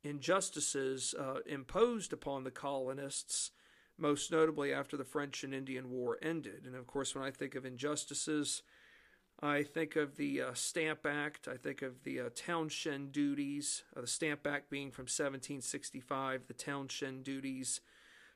injustices 0.03 1.15
uh, 1.19 1.39
imposed 1.47 2.13
upon 2.13 2.43
the 2.43 2.51
colonists, 2.51 3.49
most 3.97 4.31
notably 4.31 4.71
after 4.71 4.97
the 4.97 5.03
French 5.03 5.43
and 5.43 5.53
Indian 5.53 5.89
War 5.89 6.19
ended. 6.21 6.65
And 6.65 6.75
of 6.75 6.85
course, 6.85 7.15
when 7.15 7.23
I 7.23 7.31
think 7.31 7.55
of 7.55 7.65
injustices, 7.65 8.61
I 9.41 9.63
think 9.63 9.95
of 9.95 10.17
the 10.17 10.41
uh, 10.41 10.53
Stamp 10.53 11.05
Act, 11.05 11.47
I 11.47 11.55
think 11.55 11.81
of 11.81 12.03
the 12.03 12.19
uh, 12.19 12.29
Townshend 12.35 13.13
duties, 13.13 13.83
uh, 13.95 14.01
the 14.01 14.07
Stamp 14.07 14.45
Act 14.45 14.69
being 14.69 14.91
from 14.91 15.03
1765, 15.03 16.47
the 16.47 16.53
Townshend 16.53 17.23
duties 17.23 17.79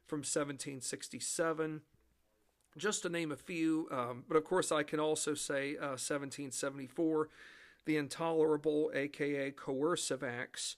from 0.07 0.19
1767 0.19 1.81
just 2.77 3.03
to 3.03 3.09
name 3.09 3.31
a 3.31 3.35
few. 3.35 3.87
Um, 3.91 4.23
but 4.27 4.37
of 4.37 4.45
course, 4.45 4.71
I 4.71 4.83
can 4.83 4.99
also 4.99 5.33
say 5.33 5.75
uh, 5.75 5.99
1774, 5.99 7.29
the 7.85 7.97
Intolerable, 7.97 8.89
aka 8.95 9.51
Coercive 9.51 10.23
Acts, 10.23 10.77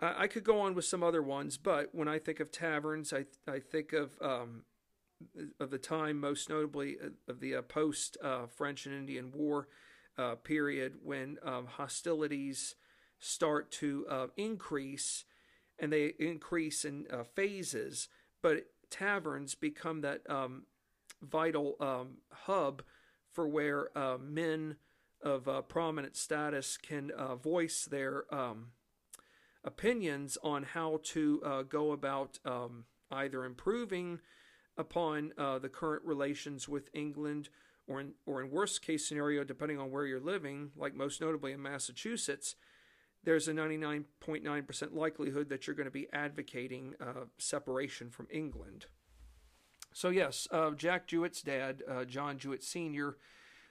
uh, 0.00 0.14
I 0.16 0.26
could 0.26 0.44
go 0.44 0.60
on 0.60 0.74
with 0.74 0.84
some 0.84 1.02
other 1.02 1.22
ones, 1.22 1.56
but 1.56 1.90
when 1.92 2.08
I 2.08 2.18
think 2.18 2.40
of 2.40 2.50
taverns, 2.50 3.12
I 3.12 3.26
I 3.50 3.60
think 3.60 3.92
of 3.92 4.20
um, 4.20 4.62
of 5.60 5.70
the 5.70 5.78
time, 5.78 6.20
most 6.20 6.48
notably 6.48 6.96
uh, 7.02 7.08
of 7.30 7.40
the 7.40 7.56
uh, 7.56 7.62
post 7.62 8.16
uh, 8.22 8.46
French 8.46 8.86
and 8.86 8.94
Indian 8.94 9.32
War 9.32 9.68
uh, 10.18 10.34
period, 10.36 10.96
when 11.02 11.38
um, 11.42 11.66
hostilities 11.66 12.74
start 13.18 13.70
to 13.70 14.06
uh, 14.08 14.26
increase, 14.36 15.24
and 15.78 15.92
they 15.92 16.12
increase 16.18 16.84
in 16.84 17.06
phases. 17.34 18.08
But 18.42 18.66
taverns 18.90 19.54
become 19.54 20.00
that 20.02 20.28
um, 20.28 20.64
vital 21.22 21.76
um, 21.80 22.18
hub 22.30 22.82
for 23.30 23.46
where 23.48 23.88
men 24.20 24.76
of 25.22 25.48
prominent 25.68 26.16
status 26.16 26.76
can 26.76 27.12
voice 27.40 27.84
their 27.84 28.24
um, 28.34 28.72
opinions 29.64 30.36
on 30.42 30.64
how 30.64 31.00
to 31.02 31.40
uh, 31.44 31.62
go 31.62 31.92
about 31.92 32.38
um, 32.44 32.84
either 33.10 33.44
improving 33.44 34.20
upon 34.76 35.32
uh, 35.38 35.58
the 35.58 35.68
current 35.68 36.04
relations 36.04 36.68
with 36.68 36.88
England, 36.92 37.48
or 37.86 38.00
in, 38.00 38.12
or 38.26 38.42
in 38.42 38.50
worst 38.50 38.82
case 38.82 39.06
scenario, 39.06 39.44
depending 39.44 39.78
on 39.78 39.90
where 39.90 40.06
you're 40.06 40.20
living, 40.20 40.70
like 40.76 40.94
most 40.94 41.20
notably 41.20 41.52
in 41.52 41.62
Massachusetts, 41.62 42.54
there's 43.24 43.48
a 43.48 43.52
99.9% 43.52 44.94
likelihood 44.94 45.48
that 45.48 45.66
you're 45.66 45.76
going 45.76 45.86
to 45.86 45.90
be 45.90 46.08
advocating 46.12 46.94
uh, 47.00 47.26
separation 47.38 48.10
from 48.10 48.26
England. 48.30 48.86
So, 49.92 50.08
yes, 50.08 50.48
uh, 50.50 50.70
Jack 50.70 51.06
Jouett's 51.06 51.42
dad, 51.42 51.82
uh, 51.88 52.04
John 52.04 52.38
Jouett 52.38 52.64
Sr., 52.64 53.16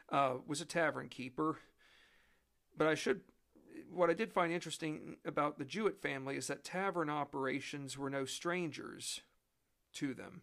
uh, 0.10 0.36
was 0.46 0.62
a 0.62 0.65
tavern 0.65 1.10
keeper. 1.10 1.58
But 2.77 2.88
I 2.88 2.96
should 2.96 3.22
what 3.91 4.10
I 4.10 4.13
did 4.13 4.31
find 4.31 4.51
interesting 4.51 5.17
about 5.25 5.58
the 5.58 5.65
Jouett 5.65 6.01
family 6.01 6.38
is 6.38 6.48
that 6.48 6.63
tavern 6.63 7.10
operations 7.10 7.98
were 7.98 8.10
no 8.10 8.25
strangers 8.25 9.22
to 9.93 10.13
them, 10.13 10.41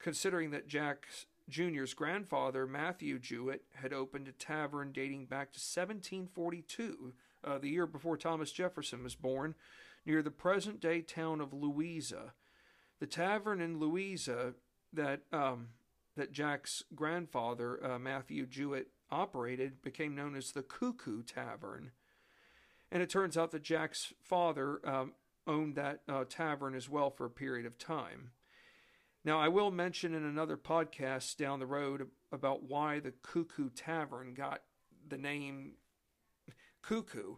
considering 0.00 0.50
that 0.50 0.66
Jack 0.66 1.06
Jr.'s 1.48 1.94
grandfather, 1.94 2.66
Matthew 2.66 3.18
Jouett, 3.18 3.62
had 3.74 3.92
opened 3.92 4.28
a 4.28 4.32
tavern 4.32 4.92
dating 4.92 5.26
back 5.26 5.52
to 5.52 5.58
1742, 5.58 7.12
uh, 7.44 7.58
the 7.58 7.68
year 7.68 7.86
before 7.86 8.16
Thomas 8.16 8.52
Jefferson 8.52 9.02
was 9.02 9.14
born, 9.14 9.54
near 10.06 10.22
the 10.22 10.30
present 10.30 10.80
day 10.80 11.00
town 11.02 11.40
of 11.40 11.52
Louisa. 11.52 12.32
The 13.00 13.06
tavern 13.06 13.60
in 13.60 13.78
Louisa 13.78 14.54
that 14.92 15.20
um, 15.32 15.68
that 16.16 16.32
Jack's 16.32 16.82
grandfather, 16.94 17.84
uh, 17.84 17.98
Matthew 17.98 18.46
Jouett, 18.46 18.88
operated 19.10 19.82
became 19.82 20.14
known 20.14 20.36
as 20.36 20.52
the 20.52 20.62
Cuckoo 20.62 21.22
Tavern. 21.22 21.92
And 22.92 23.02
it 23.02 23.08
turns 23.08 23.38
out 23.38 23.52
that 23.52 23.62
Jack's 23.62 24.12
father 24.20 24.80
um, 24.84 25.12
owned 25.46 25.76
that 25.76 26.00
uh, 26.08 26.24
tavern 26.28 26.74
as 26.74 26.88
well 26.88 27.10
for 27.10 27.24
a 27.24 27.30
period 27.30 27.66
of 27.66 27.78
time. 27.78 28.32
Now, 29.24 29.38
I 29.38 29.48
will 29.48 29.70
mention 29.70 30.14
in 30.14 30.24
another 30.24 30.56
podcast 30.56 31.36
down 31.36 31.58
the 31.58 31.66
road 31.66 32.08
about 32.32 32.62
why 32.62 33.00
the 33.00 33.12
Cuckoo 33.22 33.68
Tavern 33.68 34.32
got 34.32 34.62
the 35.06 35.18
name 35.18 35.72
Cuckoo. 36.82 37.36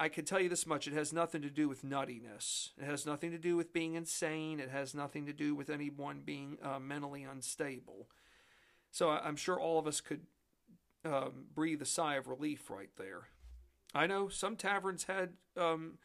I, 0.00 0.08
can 0.08 0.24
tell 0.24 0.40
you 0.40 0.48
this 0.48 0.66
much 0.66 0.86
it 0.86 0.94
has 0.94 1.12
nothing 1.12 1.42
to 1.42 1.50
do 1.50 1.68
with 1.68 1.84
nuttiness, 1.84 2.70
it 2.78 2.84
has 2.84 3.04
nothing 3.04 3.30
to 3.32 3.38
do 3.38 3.54
with 3.54 3.72
being 3.72 3.94
insane, 3.94 4.58
it 4.58 4.70
has 4.70 4.94
nothing 4.94 5.26
to 5.26 5.32
do 5.32 5.54
with 5.54 5.68
anyone 5.68 6.22
being 6.24 6.56
uh, 6.62 6.78
mentally 6.78 7.22
unstable. 7.22 8.08
So 8.90 9.10
I, 9.10 9.28
am 9.28 9.36
sure 9.36 9.60
all 9.60 9.78
of 9.78 9.86
us 9.86 10.00
could 10.00 10.22
um, 11.04 11.46
breathe 11.54 11.82
a 11.82 11.86
sigh 11.86 12.14
of 12.14 12.28
relief 12.28 12.70
right 12.70 12.88
there. 12.96 13.28
I 13.94 14.06
know 14.06 14.28
some 14.28 14.56
taverns 14.56 15.04
had 15.04 15.34
um, 15.56 15.98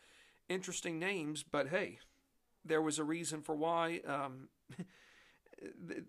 interesting 0.49 0.99
names, 0.99 1.43
but 1.43 1.69
hey, 1.69 1.99
there 2.69 2.81
was 2.81 2.99
a 2.99 3.03
reason 3.03 3.41
for 3.41 3.55
why. 3.55 3.99
Um, 4.07 4.47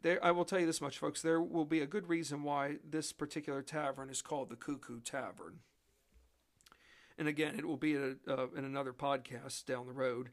there, 0.03 0.25
I 0.25 0.31
will 0.31 0.45
tell 0.45 0.61
you 0.61 0.67
this 0.67 0.81
much, 0.81 0.99
folks. 0.99 1.23
There 1.23 1.41
will 1.41 1.65
be 1.65 1.81
a 1.81 1.87
good 1.87 2.09
reason 2.09 2.45
why 2.45 2.77
this 2.89 3.13
particular 3.13 3.63
tavern 3.63 4.11
is 4.11 4.23
called 4.23 4.51
the 4.51 4.57
Cuckoo 4.57 5.01
Tavern. 5.01 5.59
And 7.19 7.27
again, 7.27 7.57
it 7.59 7.67
will 7.67 7.77
be 7.77 7.97
a, 7.97 8.15
uh, 8.29 8.47
in 8.57 8.65
another 8.65 8.93
podcast 8.93 9.67
down 9.67 9.87
the 9.87 9.93
road. 9.93 10.31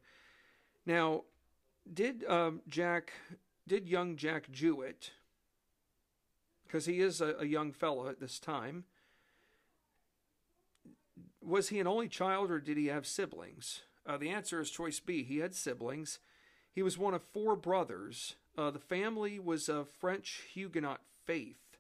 Now, 0.86 1.24
did 1.92 2.24
um, 2.26 2.62
Jack, 2.68 3.14
did 3.68 3.90
young 3.90 4.16
Jack 4.16 4.52
Jouett, 4.52 5.12
because 6.66 6.86
he 6.86 7.00
is 7.00 7.20
a, 7.22 7.36
a 7.40 7.46
young 7.46 7.74
fellow 7.74 8.08
at 8.08 8.20
this 8.20 8.40
time, 8.40 8.84
was 11.42 11.70
he 11.70 11.80
an 11.80 11.88
only 11.88 12.08
child 12.10 12.52
or 12.52 12.60
did 12.60 12.78
he 12.78 12.88
have 12.88 13.08
siblings? 13.08 13.82
Uh, 14.08 14.18
the 14.18 14.30
answer 14.30 14.62
is 14.62 14.72
choice 14.72 15.00
B. 15.02 15.24
He 15.24 15.40
had 15.40 15.54
siblings. 15.54 16.20
He 16.72 16.82
was 16.82 16.98
one 16.98 17.14
of 17.14 17.22
four 17.22 17.56
brothers. 17.56 18.36
Uh, 18.58 18.72
the 18.72 18.80
family 18.80 19.38
was 19.38 19.68
of 19.68 19.90
French 19.90 20.42
Huguenot 20.54 21.02
faith, 21.26 21.78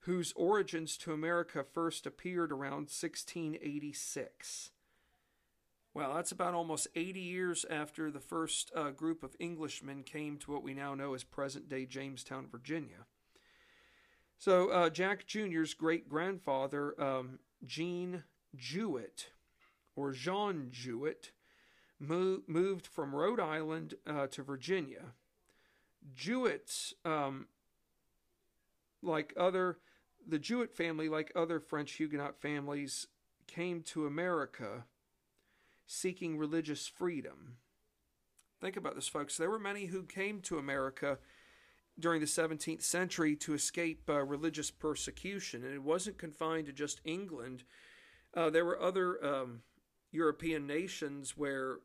whose 0.00 0.32
origins 0.36 0.96
to 0.98 1.12
America 1.12 1.64
first 1.64 2.06
appeared 2.06 2.52
around 2.52 2.88
1686. 2.88 4.70
Well, 5.92 6.14
that's 6.14 6.30
about 6.30 6.54
almost 6.54 6.88
80 6.94 7.20
years 7.20 7.64
after 7.68 8.10
the 8.10 8.20
first 8.20 8.70
uh, 8.76 8.90
group 8.90 9.22
of 9.22 9.34
Englishmen 9.40 10.02
came 10.02 10.36
to 10.38 10.52
what 10.52 10.62
we 10.62 10.74
now 10.74 10.94
know 10.94 11.14
as 11.14 11.24
present 11.24 11.68
day 11.68 11.86
Jamestown, 11.86 12.46
Virginia. 12.52 13.06
So, 14.38 14.68
uh, 14.68 14.90
Jack 14.90 15.26
Jr.'s 15.26 15.72
great 15.72 16.08
grandfather, 16.08 16.94
um, 17.02 17.38
Jean 17.64 18.24
Jouett 18.54 19.30
or 19.96 20.12
Jean 20.12 20.68
Jouett, 20.70 21.30
moved 21.98 22.86
from 22.86 23.14
Rhode 23.14 23.40
Island 23.40 23.94
uh, 24.06 24.26
to 24.28 24.42
Virginia. 24.42 25.12
Jouetts, 26.14 26.92
um, 27.04 27.48
like 29.02 29.32
other, 29.36 29.78
the 30.26 30.38
Jouett 30.38 30.74
family, 30.74 31.08
like 31.08 31.32
other 31.34 31.58
French 31.58 31.92
Huguenot 31.92 32.40
families, 32.40 33.06
came 33.46 33.82
to 33.82 34.06
America 34.06 34.84
seeking 35.86 36.36
religious 36.36 36.86
freedom. 36.86 37.56
Think 38.60 38.76
about 38.76 38.94
this, 38.94 39.08
folks. 39.08 39.36
There 39.36 39.50
were 39.50 39.58
many 39.58 39.86
who 39.86 40.02
came 40.02 40.40
to 40.42 40.58
America 40.58 41.18
during 41.98 42.20
the 42.20 42.26
17th 42.26 42.82
century 42.82 43.36
to 43.36 43.54
escape 43.54 44.08
uh, 44.08 44.22
religious 44.22 44.70
persecution, 44.70 45.64
and 45.64 45.74
it 45.74 45.82
wasn't 45.82 46.18
confined 46.18 46.66
to 46.66 46.72
just 46.72 47.00
England. 47.04 47.64
Uh, 48.34 48.50
there 48.50 48.64
were 48.64 48.80
other 48.80 49.24
um, 49.24 49.62
European 50.10 50.66
nations 50.66 51.36
where 51.36 51.78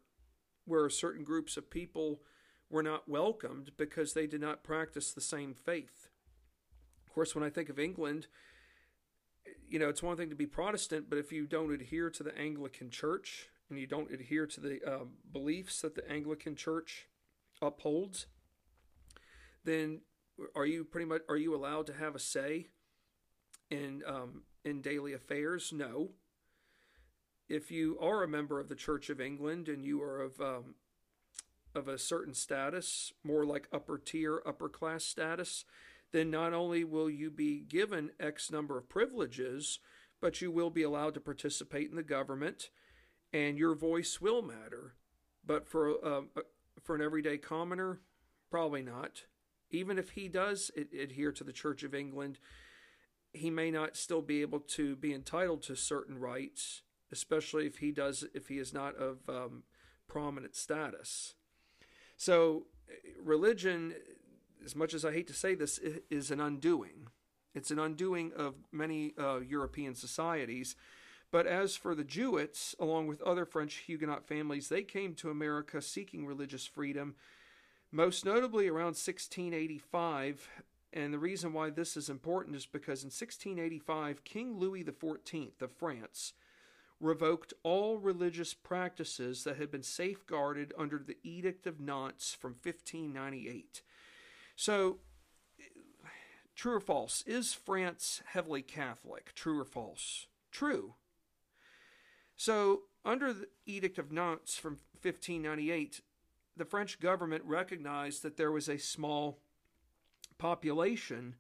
where 0.66 0.90
certain 0.90 1.24
groups 1.24 1.58
of 1.58 1.70
people 1.70 2.22
were 2.70 2.84
not 2.84 3.10
welcomed 3.10 3.72
because 3.78 4.14
they 4.14 4.28
did 4.28 4.42
not 4.42 4.64
practice 4.64 5.12
the 5.12 5.22
same 5.22 5.54
faith. 5.54 6.10
Of 7.06 7.14
course, 7.14 7.36
when 7.36 7.44
I 7.44 7.50
think 7.50 7.70
of 7.70 7.80
England, 7.80 8.28
you 9.68 9.80
know, 9.80 9.90
it's 9.90 10.04
one 10.04 10.18
thing 10.18 10.30
to 10.30 10.36
be 10.36 10.46
Protestant, 10.46 11.10
but 11.10 11.18
if 11.18 11.32
you 11.32 11.46
don't 11.46 11.74
adhere 11.74 12.10
to 12.10 12.24
the 12.24 12.38
Anglican 12.38 12.90
Church 12.90 13.50
and 13.70 13.80
you 13.80 13.88
don't 13.88 14.12
adhere 14.12 14.46
to 14.46 14.62
the 14.62 14.80
uh, 14.86 15.06
beliefs 15.32 15.82
that 15.82 15.96
the 15.96 16.10
Anglican 16.10 16.56
Church 16.56 17.08
upholds, 17.62 18.28
then 19.64 20.02
are 20.56 20.66
you 20.66 20.84
pretty 20.84 21.06
much 21.06 21.22
are 21.30 21.38
you 21.38 21.56
allowed 21.56 21.88
to 21.88 21.94
have 21.94 22.16
a 22.16 22.20
say 22.20 22.68
in 23.70 24.02
um, 24.08 24.44
in 24.64 24.82
daily 24.82 25.14
affairs? 25.14 25.72
No. 25.74 26.12
If 27.52 27.70
you 27.70 27.98
are 28.00 28.24
a 28.24 28.30
member 28.30 28.62
of 28.62 28.70
the 28.70 28.76
Church 28.76 29.10
of 29.10 29.20
England 29.20 29.68
and 29.68 29.84
you 29.84 30.02
are 30.02 30.22
of 30.22 30.40
um, 30.40 30.76
of 31.76 31.90
a 31.90 31.98
certain 31.98 32.34
status, 32.34 33.12
more 33.26 33.46
like 33.46 33.68
upper 33.74 33.98
tier, 33.98 34.42
upper 34.46 34.70
class 34.70 35.04
status, 35.04 35.66
then 36.14 36.32
not 36.32 36.54
only 36.54 36.86
will 36.86 37.10
you 37.10 37.30
be 37.30 37.60
given 37.60 38.12
X 38.22 38.52
number 38.52 38.78
of 38.78 38.88
privileges, 38.88 39.80
but 40.22 40.42
you 40.42 40.50
will 40.50 40.70
be 40.70 40.84
allowed 40.84 41.14
to 41.16 41.20
participate 41.20 41.90
in 41.90 41.98
the 41.98 42.04
government 42.04 42.70
and 43.34 43.58
your 43.58 43.76
voice 43.76 44.22
will 44.22 44.42
matter. 44.42 44.96
But 45.46 45.68
for 45.68 45.90
uh, 46.06 46.22
for 46.82 46.96
an 46.96 47.02
everyday 47.02 47.38
commoner, 47.38 48.00
probably 48.50 48.82
not. 48.82 49.24
Even 49.72 50.00
if 50.00 50.12
he 50.12 50.30
does 50.30 50.72
adhere 50.78 51.34
to 51.34 51.44
the 51.44 51.52
Church 51.52 51.84
of 51.84 51.94
England, 51.94 52.40
he 53.34 53.50
may 53.50 53.72
not 53.72 53.98
still 53.98 54.22
be 54.22 54.40
able 54.42 54.62
to 54.62 54.96
be 54.96 55.14
entitled 55.14 55.64
to 55.64 55.76
certain 55.76 56.18
rights, 56.18 56.84
especially 57.12 57.66
if 57.66 57.78
he 57.78 57.92
does 57.92 58.26
if 58.34 58.48
he 58.48 58.58
is 58.58 58.74
not 58.74 58.96
of 58.96 59.30
um, 59.30 59.64
prominent 60.08 60.56
status. 60.56 61.36
So, 62.18 62.68
religion, 63.24 63.96
as 64.64 64.76
much 64.76 64.94
as 64.94 65.04
I 65.04 65.12
hate 65.12 65.28
to 65.28 65.34
say 65.34 65.56
this, 65.56 65.80
is 66.10 66.32
an 66.32 66.40
undoing. 66.40 67.08
It's 67.54 67.72
an 67.72 67.80
undoing 67.80 68.32
of 68.36 68.56
many 68.72 69.14
uh, 69.18 69.40
European 69.40 69.96
societies 69.96 70.76
but 71.32 71.48
as 71.48 71.78
for 71.78 71.96
the 71.96 72.04
Jouetts, 72.04 72.76
along 72.78 73.08
with 73.08 73.22
other 73.22 73.46
French 73.46 73.76
Huguenot 73.76 74.28
families, 74.28 74.68
they 74.68 74.84
came 74.84 75.16
to 75.16 75.30
America 75.30 75.82
seeking 75.82 76.26
religious 76.26 76.66
freedom, 76.66 77.16
most 77.90 78.26
notably 78.26 78.68
around 78.68 78.98
1685. 78.98 80.50
And 80.92 81.14
the 81.14 81.20
reason 81.20 81.54
why 81.54 81.70
this 81.70 81.96
is 81.96 82.10
important 82.10 82.58
is 82.58 82.66
because 82.66 83.04
in 83.04 83.08
1685, 83.08 84.26
King 84.26 84.58
Louis 84.58 84.84
XIV 84.84 85.62
of 85.62 85.72
France 85.72 86.34
revoked 87.02 87.54
all 87.64 87.98
religious 87.98 88.54
practices 88.54 89.44
that 89.44 89.58
had 89.58 89.72
been 89.72 89.84
safeguarded 89.84 90.74
under 90.78 91.00
the 91.00 91.18
Edict 91.24 91.66
of 91.66 91.80
Nantes 91.80 92.34
from 92.34 92.52
1598. 92.52 93.82
So, 94.56 95.00
true 96.56 96.76
or 96.76 96.80
false? 96.80 97.24
Is 97.26 97.54
France 97.54 98.22
heavily 98.28 98.62
Catholic? 98.62 99.34
True 99.34 99.60
or 99.60 99.66
false? 99.66 100.28
True. 100.52 100.94
So, 102.38 102.84
under 103.04 103.34
the 103.34 103.48
Edict 103.66 103.98
of 103.98 104.12
Nantes 104.12 104.56
from 104.56 104.74
1598, 105.02 106.02
the 106.56 106.66
French 106.66 107.00
government 107.00 107.44
recognized 107.46 108.22
that 108.22 108.38
there 108.38 108.52
was 108.52 108.70
a 108.70 108.78
small 108.78 109.40
population 110.38 111.36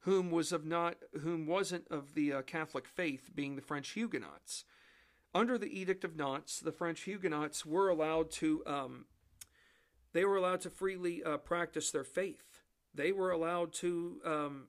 whom 0.00 0.30
was 0.30 0.52
of 0.52 0.64
not 0.64 0.96
whom 1.22 1.46
wasn't 1.46 1.86
of 1.90 2.14
the 2.14 2.32
uh, 2.32 2.42
Catholic 2.42 2.86
faith, 2.86 3.30
being 3.34 3.56
the 3.56 3.62
French 3.62 3.90
Huguenots. 3.90 4.64
Under 5.34 5.58
the 5.58 5.80
Edict 5.80 6.04
of 6.04 6.16
Nantes, 6.16 6.60
the 6.60 6.72
French 6.72 7.02
Huguenots 7.02 7.66
were 7.66 7.88
allowed 7.88 8.30
to 8.32 8.62
um, 8.66 9.06
they 10.12 10.24
were 10.24 10.36
allowed 10.36 10.60
to 10.60 10.70
freely 10.70 11.22
uh, 11.24 11.38
practice 11.38 11.90
their 11.90 12.04
faith. 12.04 12.62
They 12.94 13.10
were 13.10 13.32
allowed 13.32 13.72
to 13.74 14.20
um, 14.24 14.68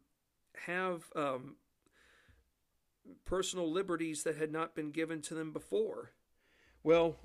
have 0.65 1.03
um, 1.15 1.57
personal 3.25 3.71
liberties 3.71 4.23
that 4.23 4.37
had 4.37 4.51
not 4.51 4.75
been 4.75 4.89
given 4.89 5.21
to 5.21 5.35
them 5.35 5.53
before. 5.53 6.13
Well, 6.83 7.17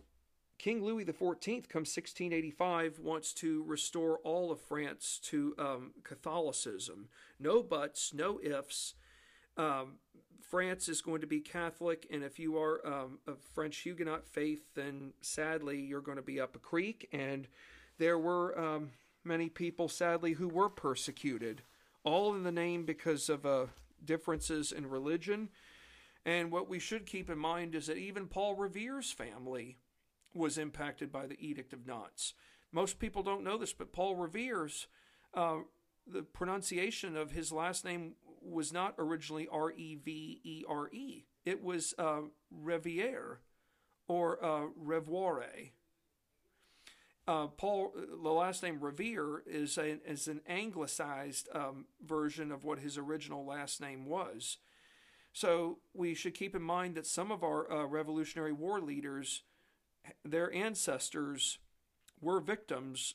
King 0.59 0.85
Louis 0.85 1.07
XIV, 1.07 1.69
come 1.71 1.81
1685, 1.81 2.99
wants 2.99 3.33
to 3.35 3.65
restore 3.65 4.19
all 4.19 4.53
of 4.53 4.61
France 4.61 5.19
to 5.25 5.55
um, 5.59 5.93
Catholicism. 6.05 7.09
No 7.39 7.63
buts, 7.63 8.13
no 8.13 8.39
ifs. 8.43 8.93
Um, 9.57 9.95
France 10.51 10.89
is 10.89 11.01
going 11.01 11.21
to 11.21 11.27
be 11.27 11.41
Catholic, 11.41 12.07
and 12.11 12.25
if 12.25 12.39
you 12.39 12.59
are 12.59 12.87
um, 12.87 13.19
of 13.27 13.39
French 13.55 13.79
Huguenot 13.79 14.27
faith, 14.27 14.75
then 14.75 15.13
sadly 15.21 15.81
you're 15.81 16.01
going 16.01 16.17
to 16.17 16.23
be 16.23 16.41
up 16.41 16.57
a 16.57 16.59
creek. 16.59 17.09
And 17.13 17.47
there 17.99 18.19
were 18.19 18.59
um, 18.59 18.91
many 19.25 19.49
people, 19.49 19.89
sadly, 19.89 20.33
who 20.33 20.49
were 20.49 20.69
persecuted, 20.69 21.63
all 22.03 22.35
in 22.35 22.43
the 22.43 22.53
name 22.53 22.85
because 22.85 23.29
of 23.29 23.47
uh, 23.47 23.67
differences 24.05 24.73
in 24.73 24.89
religion 24.89 25.51
and 26.25 26.51
what 26.51 26.69
we 26.69 26.79
should 26.79 27.07
keep 27.07 27.31
in 27.31 27.39
mind 27.39 27.75
is 27.75 27.87
that 27.87 27.97
even 27.97 28.27
Paul 28.27 28.55
Revere's 28.55 29.11
family 29.11 29.79
was 30.35 30.59
impacted 30.59 31.11
by 31.11 31.27
the 31.27 31.41
Edict 31.41 31.73
of 31.73 31.87
Nantes. 31.87 32.35
Most 32.73 32.99
people 32.99 33.23
don't 33.23 33.43
know 33.43 33.57
this, 33.57 33.73
but 33.73 33.93
Paul 33.93 34.17
Revere's, 34.17 34.87
uh, 35.35 35.59
the 36.07 36.23
pronunciation 36.23 37.17
of 37.17 37.33
his 37.33 37.53
last 37.53 37.85
name 37.85 38.15
was 38.41 38.73
not 38.73 38.95
originally 38.99 39.49
R 39.51 39.71
E 39.73 39.97
V 39.97 40.41
E 40.45 40.65
R 40.69 40.89
E. 40.93 41.25
It 41.45 41.63
was 41.63 41.95
uh, 41.99 42.23
Reviere 42.51 43.41
or 44.09 44.45
uh, 44.45 44.67
Revoire. 44.77 45.71
Uh, 47.29 47.47
Paul, 47.47 47.93
the 47.95 48.31
last 48.31 48.63
name 48.63 48.81
Revere 48.81 49.43
is, 49.47 49.79
a, 49.79 49.99
is 50.05 50.27
an 50.27 50.41
anglicized 50.49 51.49
um, 51.55 51.87
version 52.05 52.51
of 52.51 52.65
what 52.65 52.81
his 52.81 52.99
original 52.99 53.47
last 53.47 53.81
name 53.81 54.07
was. 54.07 54.59
So 55.33 55.79
we 55.95 56.15
should 56.15 56.35
keep 56.35 56.57
in 56.57 56.63
mind 56.63 56.97
that 56.97 57.07
some 57.07 57.31
of 57.31 57.45
our 57.45 57.71
uh, 57.71 57.85
Revolutionary 57.85 58.53
War 58.53 58.81
leaders, 58.81 59.45
their 60.25 60.53
ancestors, 60.53 61.59
were 62.21 62.41
victims 62.41 63.15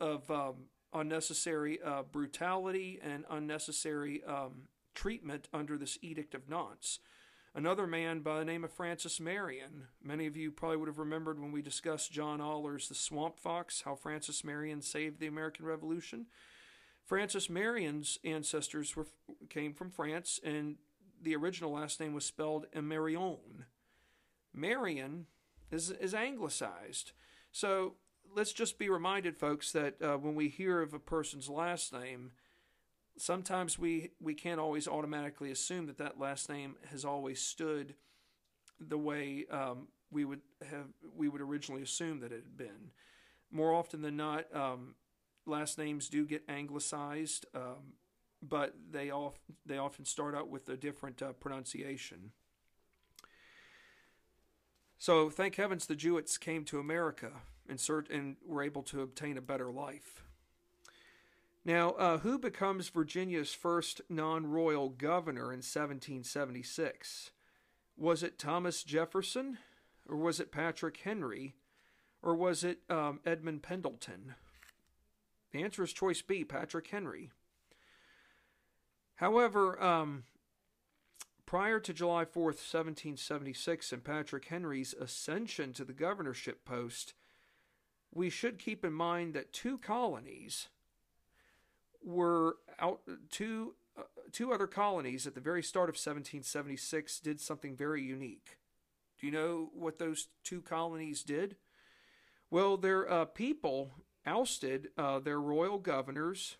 of 0.00 0.30
um, 0.30 0.66
unnecessary 0.98 1.78
uh, 1.84 2.02
brutality 2.02 2.98
and 3.02 3.24
unnecessary 3.30 4.22
um, 4.24 4.68
treatment 4.94 5.48
under 5.52 5.78
this 5.78 5.98
Edict 6.02 6.34
of 6.34 6.48
Nantes. 6.48 6.98
Another 7.54 7.86
man 7.86 8.20
by 8.20 8.38
the 8.38 8.44
name 8.44 8.62
of 8.62 8.72
Francis 8.72 9.18
Marion. 9.18 9.88
Many 10.02 10.26
of 10.26 10.36
you 10.36 10.50
probably 10.50 10.76
would 10.76 10.88
have 10.88 10.98
remembered 10.98 11.40
when 11.40 11.50
we 11.50 11.62
discussed 11.62 12.12
John 12.12 12.40
Oller's 12.40 12.88
The 12.88 12.94
Swamp 12.94 13.38
Fox, 13.38 13.82
how 13.84 13.94
Francis 13.94 14.44
Marion 14.44 14.82
saved 14.82 15.18
the 15.18 15.26
American 15.26 15.64
Revolution. 15.64 16.26
Francis 17.04 17.48
Marion's 17.48 18.18
ancestors 18.22 18.94
were 18.94 19.06
came 19.48 19.72
from 19.72 19.90
France, 19.90 20.38
and 20.44 20.76
the 21.20 21.34
original 21.34 21.72
last 21.72 22.00
name 22.00 22.12
was 22.12 22.26
spelled 22.26 22.66
Marion. 22.74 23.64
Marion 24.52 25.26
is, 25.70 25.90
is 25.90 26.14
anglicized. 26.14 27.12
So 27.50 27.94
let's 28.34 28.52
just 28.52 28.78
be 28.78 28.88
reminded, 28.88 29.36
folks, 29.36 29.72
that 29.72 30.00
uh, 30.02 30.16
when 30.16 30.34
we 30.34 30.48
hear 30.48 30.80
of 30.80 30.94
a 30.94 30.98
person's 30.98 31.48
last 31.48 31.92
name, 31.92 32.32
sometimes 33.16 33.78
we, 33.78 34.10
we 34.20 34.34
can't 34.34 34.60
always 34.60 34.86
automatically 34.86 35.50
assume 35.50 35.86
that 35.86 35.98
that 35.98 36.18
last 36.18 36.48
name 36.48 36.76
has 36.90 37.04
always 37.04 37.40
stood 37.40 37.94
the 38.80 38.98
way 38.98 39.44
um, 39.50 39.88
we 40.10 40.24
would 40.24 40.40
have 40.70 40.86
we 41.16 41.28
would 41.28 41.40
originally 41.40 41.82
assume 41.82 42.20
that 42.20 42.32
it 42.32 42.42
had 42.44 42.56
been. 42.56 42.92
More 43.50 43.74
often 43.74 44.02
than 44.02 44.16
not, 44.16 44.44
um, 44.54 44.94
last 45.46 45.78
names 45.78 46.08
do 46.08 46.24
get 46.24 46.44
anglicized. 46.48 47.46
Um, 47.54 47.94
but 48.40 48.74
they 48.90 49.10
off, 49.10 49.38
they 49.66 49.78
often 49.78 50.04
start 50.04 50.34
out 50.34 50.48
with 50.48 50.68
a 50.68 50.76
different 50.76 51.20
uh, 51.22 51.32
pronunciation. 51.32 52.30
So 54.96 55.30
thank 55.30 55.56
heavens 55.56 55.86
the 55.86 55.96
Jouetts 55.96 56.38
came 56.38 56.64
to 56.66 56.78
America 56.78 57.32
and, 57.68 57.78
cert- 57.78 58.10
and 58.10 58.36
were 58.46 58.62
able 58.62 58.82
to 58.84 59.02
obtain 59.02 59.36
a 59.36 59.42
better 59.42 59.70
life. 59.70 60.24
Now, 61.64 61.90
uh, 61.90 62.18
who 62.18 62.38
becomes 62.38 62.88
Virginia's 62.88 63.52
first 63.52 64.00
non 64.08 64.46
royal 64.46 64.88
governor 64.88 65.52
in 65.52 65.58
1776? 65.58 67.30
Was 67.96 68.22
it 68.22 68.38
Thomas 68.38 68.82
Jefferson 68.84 69.58
or 70.08 70.16
was 70.16 70.40
it 70.40 70.50
Patrick 70.50 70.96
Henry, 70.98 71.54
or 72.22 72.34
was 72.34 72.64
it 72.64 72.80
um, 72.88 73.20
Edmund 73.26 73.62
Pendleton? 73.62 74.34
The 75.52 75.62
answer 75.62 75.82
is 75.82 75.92
choice 75.92 76.22
B, 76.22 76.44
Patrick 76.44 76.88
Henry. 76.88 77.30
However, 79.16 79.80
um, 79.82 80.24
prior 81.46 81.80
to 81.80 81.92
July 81.92 82.24
4th, 82.24 82.58
1776, 82.58 83.92
and 83.92 84.04
Patrick 84.04 84.46
Henry's 84.46 84.94
ascension 84.94 85.72
to 85.74 85.84
the 85.84 85.92
governorship 85.92 86.64
post, 86.64 87.14
we 88.14 88.30
should 88.30 88.58
keep 88.58 88.84
in 88.84 88.92
mind 88.92 89.34
that 89.34 89.52
two 89.52 89.78
colonies 89.78 90.68
were 92.02 92.56
out 92.78 93.00
two 93.30 93.74
uh, 93.98 94.02
two 94.32 94.52
other 94.52 94.66
colonies 94.66 95.26
at 95.26 95.34
the 95.34 95.40
very 95.40 95.62
start 95.62 95.88
of 95.88 95.94
1776 95.94 97.20
did 97.20 97.40
something 97.40 97.76
very 97.76 98.02
unique. 98.02 98.58
Do 99.18 99.26
you 99.26 99.32
know 99.32 99.70
what 99.74 99.98
those 99.98 100.28
two 100.44 100.62
colonies 100.62 101.22
did? 101.22 101.56
Well, 102.50 102.76
their 102.76 103.10
uh, 103.10 103.24
people 103.24 103.90
ousted 104.24 104.88
uh, 104.96 105.18
their 105.18 105.40
royal 105.40 105.78
governors 105.78 106.56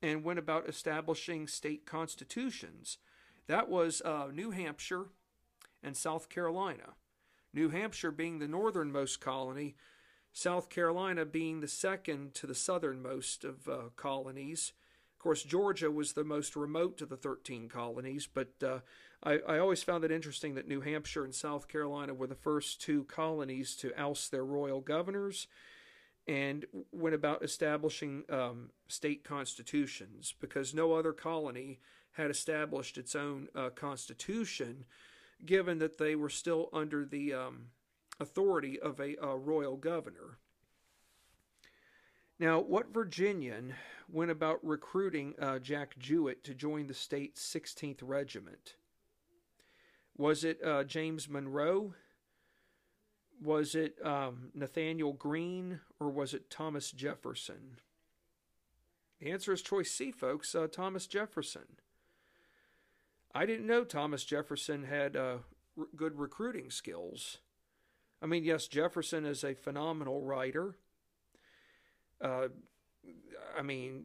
and 0.00 0.24
went 0.24 0.38
about 0.38 0.68
establishing 0.68 1.46
state 1.46 1.84
constitutions. 1.84 2.98
That 3.46 3.68
was 3.68 4.00
uh, 4.02 4.28
New 4.32 4.50
Hampshire 4.52 5.06
and 5.82 5.96
South 5.96 6.28
Carolina. 6.28 6.94
New 7.52 7.70
Hampshire 7.70 8.10
being 8.10 8.38
the 8.38 8.48
northernmost 8.48 9.20
colony, 9.20 9.76
South 10.38 10.70
Carolina 10.70 11.24
being 11.24 11.58
the 11.58 11.66
second 11.66 12.32
to 12.32 12.46
the 12.46 12.54
southernmost 12.54 13.42
of 13.42 13.68
uh, 13.68 13.78
colonies. 13.96 14.72
Of 15.12 15.18
course, 15.18 15.42
Georgia 15.42 15.90
was 15.90 16.12
the 16.12 16.22
most 16.22 16.54
remote 16.54 17.02
of 17.02 17.08
the 17.08 17.16
13 17.16 17.68
colonies, 17.68 18.28
but 18.32 18.52
uh, 18.64 18.78
I, 19.20 19.38
I, 19.38 19.58
always 19.58 19.82
found 19.82 20.04
it 20.04 20.12
interesting 20.12 20.54
that 20.54 20.68
New 20.68 20.80
Hampshire 20.80 21.24
and 21.24 21.34
South 21.34 21.66
Carolina 21.66 22.14
were 22.14 22.28
the 22.28 22.36
first 22.36 22.80
two 22.80 23.02
colonies 23.02 23.74
to 23.78 23.92
oust 24.00 24.30
their 24.30 24.44
royal 24.44 24.80
governors 24.80 25.48
and 26.28 26.66
went 26.92 27.16
about 27.16 27.42
establishing 27.42 28.22
um, 28.30 28.70
state 28.86 29.24
constitutions 29.24 30.36
because 30.38 30.72
no 30.72 30.92
other 30.92 31.12
colony 31.12 31.80
had 32.12 32.30
established 32.30 32.96
its 32.96 33.16
own 33.16 33.48
uh, 33.56 33.70
constitution, 33.70 34.84
given 35.44 35.80
that 35.80 35.98
they 35.98 36.14
were 36.14 36.30
still 36.30 36.68
under 36.72 37.04
the 37.04 37.34
um, 37.34 37.70
authority 38.20 38.78
of 38.78 39.00
a, 39.00 39.16
a 39.22 39.36
royal 39.36 39.76
governor. 39.76 40.38
Now, 42.38 42.60
what 42.60 42.92
Virginian 42.92 43.74
went 44.08 44.30
about 44.30 44.64
recruiting 44.64 45.34
uh, 45.40 45.58
Jack 45.58 45.98
Jouett 45.98 46.44
to 46.44 46.54
join 46.54 46.86
the 46.86 46.94
state's 46.94 47.42
16th 47.42 47.98
Regiment? 48.02 48.74
Was 50.16 50.44
it 50.44 50.62
uh, 50.64 50.84
James 50.84 51.28
Monroe? 51.28 51.94
Was 53.42 53.74
it 53.74 53.96
um, 54.04 54.50
Nathaniel 54.54 55.12
Greene? 55.12 55.80
Or 55.98 56.10
was 56.10 56.32
it 56.32 56.50
Thomas 56.50 56.92
Jefferson? 56.92 57.78
The 59.20 59.32
answer 59.32 59.52
is 59.52 59.62
choice 59.62 59.90
C, 59.90 60.12
folks 60.12 60.54
uh, 60.54 60.68
Thomas 60.68 61.06
Jefferson. 61.06 61.76
I 63.34 63.46
didn't 63.46 63.66
know 63.66 63.84
Thomas 63.84 64.24
Jefferson 64.24 64.84
had 64.84 65.16
uh, 65.16 65.38
good 65.96 66.18
recruiting 66.18 66.70
skills. 66.70 67.38
I 68.20 68.26
mean, 68.26 68.44
yes, 68.44 68.66
Jefferson 68.66 69.24
is 69.24 69.44
a 69.44 69.54
phenomenal 69.54 70.22
writer. 70.22 70.76
Uh, 72.20 72.48
I 73.56 73.62
mean, 73.62 74.04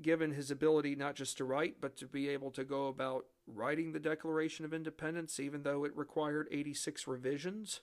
given 0.00 0.32
his 0.32 0.50
ability 0.50 0.94
not 0.94 1.16
just 1.16 1.36
to 1.38 1.44
write, 1.44 1.80
but 1.80 1.96
to 1.96 2.06
be 2.06 2.28
able 2.28 2.50
to 2.52 2.64
go 2.64 2.86
about 2.86 3.26
writing 3.46 3.92
the 3.92 3.98
Declaration 3.98 4.64
of 4.64 4.72
Independence, 4.72 5.40
even 5.40 5.62
though 5.62 5.84
it 5.84 5.96
required 5.96 6.48
86 6.50 7.06
revisions. 7.06 7.80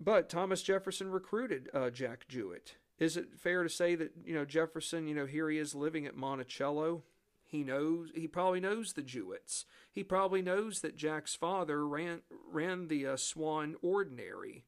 But 0.00 0.28
Thomas 0.28 0.62
Jefferson 0.62 1.10
recruited 1.10 1.68
uh, 1.74 1.90
Jack 1.90 2.26
Jouett. 2.28 2.76
Is 2.98 3.16
it 3.16 3.38
fair 3.38 3.62
to 3.62 3.68
say 3.68 3.94
that, 3.94 4.12
you 4.24 4.34
know, 4.34 4.44
Jefferson, 4.44 5.06
you 5.06 5.14
know, 5.14 5.26
here 5.26 5.48
he 5.48 5.58
is 5.58 5.74
living 5.74 6.06
at 6.06 6.16
Monticello? 6.16 7.02
He 7.50 7.64
knows, 7.64 8.10
he 8.14 8.28
probably 8.28 8.60
knows 8.60 8.92
the 8.92 9.02
Jouetts. 9.02 9.64
He 9.90 10.04
probably 10.04 10.40
knows 10.40 10.80
that 10.80 10.96
Jack's 10.96 11.34
father 11.34 11.84
ran, 11.84 12.20
ran 12.48 12.86
the 12.86 13.08
uh, 13.08 13.16
Swan 13.16 13.74
Ordinary. 13.82 14.64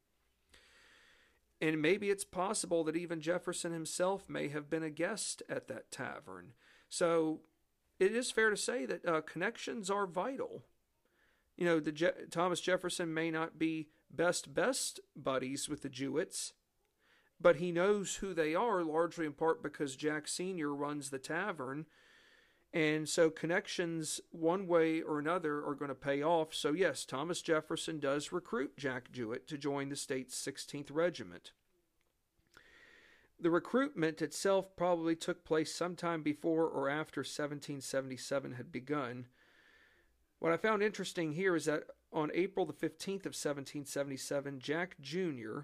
And 1.61 1.81
maybe 1.81 2.11
it's 2.11 2.25
possible 2.25 2.83
that 2.83 2.97
even 2.97 3.21
Jefferson 3.21 3.73
himself 3.73 4.29
may 4.29 4.49
have 4.49 4.68
been 4.68 4.83
a 4.83 4.90
guest 4.90 5.45
at 5.49 5.68
that 5.68 5.92
tavern. 5.92 6.55
So 6.88 7.42
it 8.01 8.16
is 8.16 8.33
fair 8.33 8.51
to 8.51 8.57
say 8.57 8.85
that 8.85 9.07
uh, 9.07 9.21
connections 9.21 9.88
are 9.88 10.09
vital. 10.09 10.64
You 11.57 11.64
know, 11.64 11.79
the 11.79 11.92
Je- 11.92 12.27
Thomas 12.33 12.61
Jefferson 12.61 13.14
may 13.14 13.31
not 13.31 13.61
be 13.61 13.90
best 14.11 14.53
best 14.53 14.99
buddies 15.14 15.68
with 15.68 15.83
the 15.83 15.88
Jouetts, 15.88 16.51
but 17.40 17.57
he 17.57 17.71
knows 17.71 18.16
who 18.16 18.35
they 18.35 18.57
are 18.57 18.83
largely 18.83 19.25
in 19.25 19.35
part 19.35 19.62
because 19.62 19.95
Jack 19.95 20.27
Sr. 20.27 20.75
runs 20.75 21.11
the 21.11 21.21
tavern. 21.21 21.87
And 22.75 23.07
so 23.07 23.29
connections, 23.29 24.21
one 24.31 24.67
way 24.67 25.03
or 25.03 25.19
another, 25.19 25.59
are 25.67 25.75
going 25.75 25.91
to 25.91 25.95
pay 25.95 26.23
off. 26.23 26.55
So, 26.55 26.73
yes, 26.73 27.05
Thomas 27.05 27.43
Jefferson 27.43 27.99
does 28.01 28.33
recruit 28.33 28.79
Jack 28.79 29.13
Jouett 29.13 29.47
to 29.49 29.59
join 29.59 29.91
the 29.91 29.97
state's 29.97 30.43
16th 30.43 30.89
Regiment. 30.91 31.53
The 33.39 33.51
recruitment 33.51 34.23
itself 34.23 34.75
probably 34.77 35.17
took 35.17 35.45
place 35.45 35.75
sometime 35.75 36.23
before 36.23 36.67
or 36.67 36.89
after 36.89 37.21
1777 37.21 38.53
had 38.53 38.73
begun. 38.73 39.27
What 40.39 40.53
I 40.53 40.57
found 40.57 40.83
interesting 40.83 41.33
here 41.33 41.55
is 41.55 41.67
that 41.67 41.85
on 42.13 42.31
April 42.35 42.65
the 42.65 42.73
15th 42.73 43.27
of 43.27 43.35
1777, 43.35 44.61
Jack 44.61 44.97
Jr. 45.01 45.61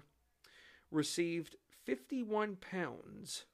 received 0.91 1.55
51 1.85 2.57
pounds. 2.57 3.45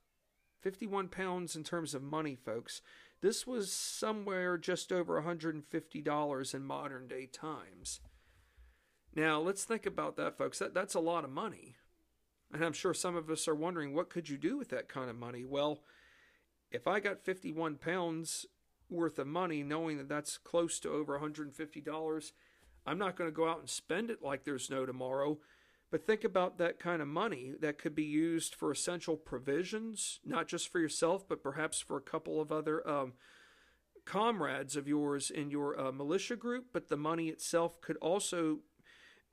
51 0.62 1.10
pounds 1.10 1.56
in 1.56 1.63
terms 1.63 1.94
of 1.94 2.02
money, 2.02 2.36
folks. 2.36 2.82
This 3.21 3.47
was 3.47 3.71
somewhere 3.71 4.58
just 4.58 4.91
over 4.91 5.21
$150 5.21 6.54
in 6.54 6.63
modern 6.63 7.08
day 7.08 7.25
times. 7.25 8.01
Now, 9.15 9.39
let's 9.39 9.63
think 9.63 9.86
about 9.86 10.17
that, 10.17 10.38
folks. 10.38 10.60
That, 10.60 10.73
that's 10.73 10.93
a 10.93 10.99
lot 10.99 11.23
of 11.23 11.30
money. 11.30 11.75
And 12.54 12.63
I'm 12.63 12.73
sure 12.73 12.93
some 12.93 13.15
of 13.15 13.30
us 13.30 13.47
are 13.47 13.56
wondering, 13.56 13.93
what 13.93 14.10
could 14.10 14.30
you 14.30 14.38
do 14.38 14.58
with 14.58 14.69
that 14.69 14.89
kind 14.89 15.10
of 15.10 15.15
money? 15.15 15.45
Well, 15.45 15.82
if 16.71 16.88
I 16.88 16.99
got 16.99 17.23
51 17.23 17.75
pounds 17.75 18.45
worth 18.89 19.17
of 19.17 19.28
money, 19.28 19.63
knowing 19.63 19.97
that 19.97 20.10
that's 20.10 20.38
close 20.38 20.80
to 20.82 20.89
over 20.89 21.17
$150, 21.17 22.32
I'm 22.86 22.97
not 22.97 23.15
going 23.15 23.30
to 23.30 23.36
go 23.36 23.49
out 23.49 23.60
and 23.60 23.69
spend 23.69 24.10
it 24.10 24.21
like 24.21 24.43
there's 24.43 24.69
no 24.69 24.86
tomorrow. 24.86 25.39
But 25.95 26.05
think 26.05 26.25
about 26.25 26.58
that 26.58 26.77
kind 26.77 27.01
of 27.01 27.08
money 27.08 27.53
that 27.62 27.77
could 27.77 27.95
be 27.95 28.03
used 28.03 28.53
for 28.53 28.69
essential 28.69 29.15
provisions, 29.15 30.19
not 30.25 30.45
just 30.45 30.67
for 30.67 30.77
yourself, 30.77 31.25
but 31.25 31.41
perhaps 31.41 31.79
for 31.79 31.95
a 31.95 32.01
couple 32.01 32.41
of 32.41 32.51
other 32.51 32.86
um, 32.86 33.13
comrades 34.03 34.75
of 34.75 34.89
yours 34.89 35.31
in 35.31 35.49
your 35.49 35.79
uh, 35.79 35.93
militia 35.93 36.36
group. 36.36 36.65
But 36.73 36.89
the 36.89 36.97
money 36.97 37.29
itself 37.29 37.79
could 37.79 37.95
also 38.01 38.60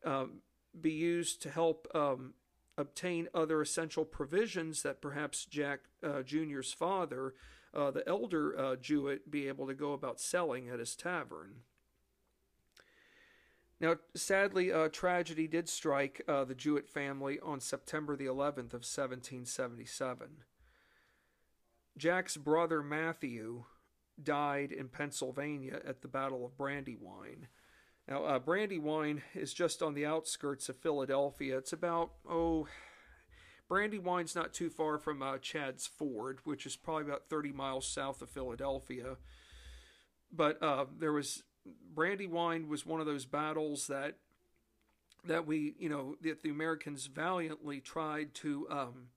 um, 0.05 0.43
be 0.81 0.93
used 0.93 1.43
to 1.43 1.51
help 1.51 1.89
um, 1.97 2.35
obtain 2.79 3.27
other 3.35 3.61
essential 3.61 4.05
provisions 4.05 4.85
that 4.85 5.03
perhaps 5.03 5.45
Jack 5.45 5.81
uh, 6.01 6.23
Jr.'s 6.23 6.73
father, 6.73 7.35
uh, 7.75 7.91
the 7.91 8.09
elder 8.09 8.57
uh, 8.57 8.77
Jouett, 8.77 9.29
be 9.29 9.49
able 9.49 9.67
to 9.67 9.75
go 9.75 9.95
about 9.95 10.21
selling 10.21 10.69
at 10.69 10.79
his 10.79 10.95
tavern. 10.95 11.63
Now, 13.83 13.97
sadly, 14.15 14.71
a 14.71 14.89
tragedy 14.89 15.49
did 15.49 15.69
strike 15.69 16.23
uh, 16.29 16.45
the 16.45 16.55
Jouett 16.55 16.89
family 16.89 17.41
on 17.41 17.59
September 17.59 18.15
the 18.15 18.27
11th 18.27 18.75
of 18.75 18.85
1777. 18.85 20.29
Jack's 21.99 22.37
brother 22.37 22.81
Matthew 22.81 23.65
died 24.23 24.71
in 24.71 24.87
Pennsylvania 24.87 25.81
at 25.85 26.01
the 26.01 26.07
Battle 26.07 26.47
of 26.47 26.57
Brandywine. 26.57 27.49
Now, 28.09 28.23
uh, 28.25 28.39
Brandywine 28.39 29.23
is 29.35 29.53
just 29.53 29.83
on 29.83 29.95
the 29.95 30.07
outskirts 30.07 30.69
of 30.69 30.77
Philadelphia. 30.77 31.59
It's 31.59 31.73
about, 31.73 32.13
oh, 32.29 32.69
Brandywine's 33.69 34.37
not 34.37 34.53
too 34.53 34.71
far 34.71 34.99
from 34.99 35.23
uh, 35.23 35.39
Chadds 35.39 35.89
Ford, 35.89 36.39
which 36.45 36.67
is 36.67 36.77
probably 36.77 37.05
about 37.05 37.29
30 37.29 37.51
miles 37.51 37.89
south 37.89 38.23
of 38.23 38.31
Philadelphia. 38.31 39.17
But 40.31 40.63
uh, 40.63 40.87
there 40.99 41.13
was 41.13 41.43
Brandywine 41.95 42.69
was 42.69 42.87
one 42.87 43.01
of 43.01 43.07
those 43.07 43.25
battles 43.25 43.87
that 43.87 44.17
that 45.25 45.47
we, 45.47 45.75
you 45.79 45.89
know, 45.89 46.17
that 46.23 46.43
the 46.43 46.51
Americans 46.51 47.07
valiantly 47.07 47.81
tried 47.81 48.35
to. 48.35 48.67
Um, 48.71 49.09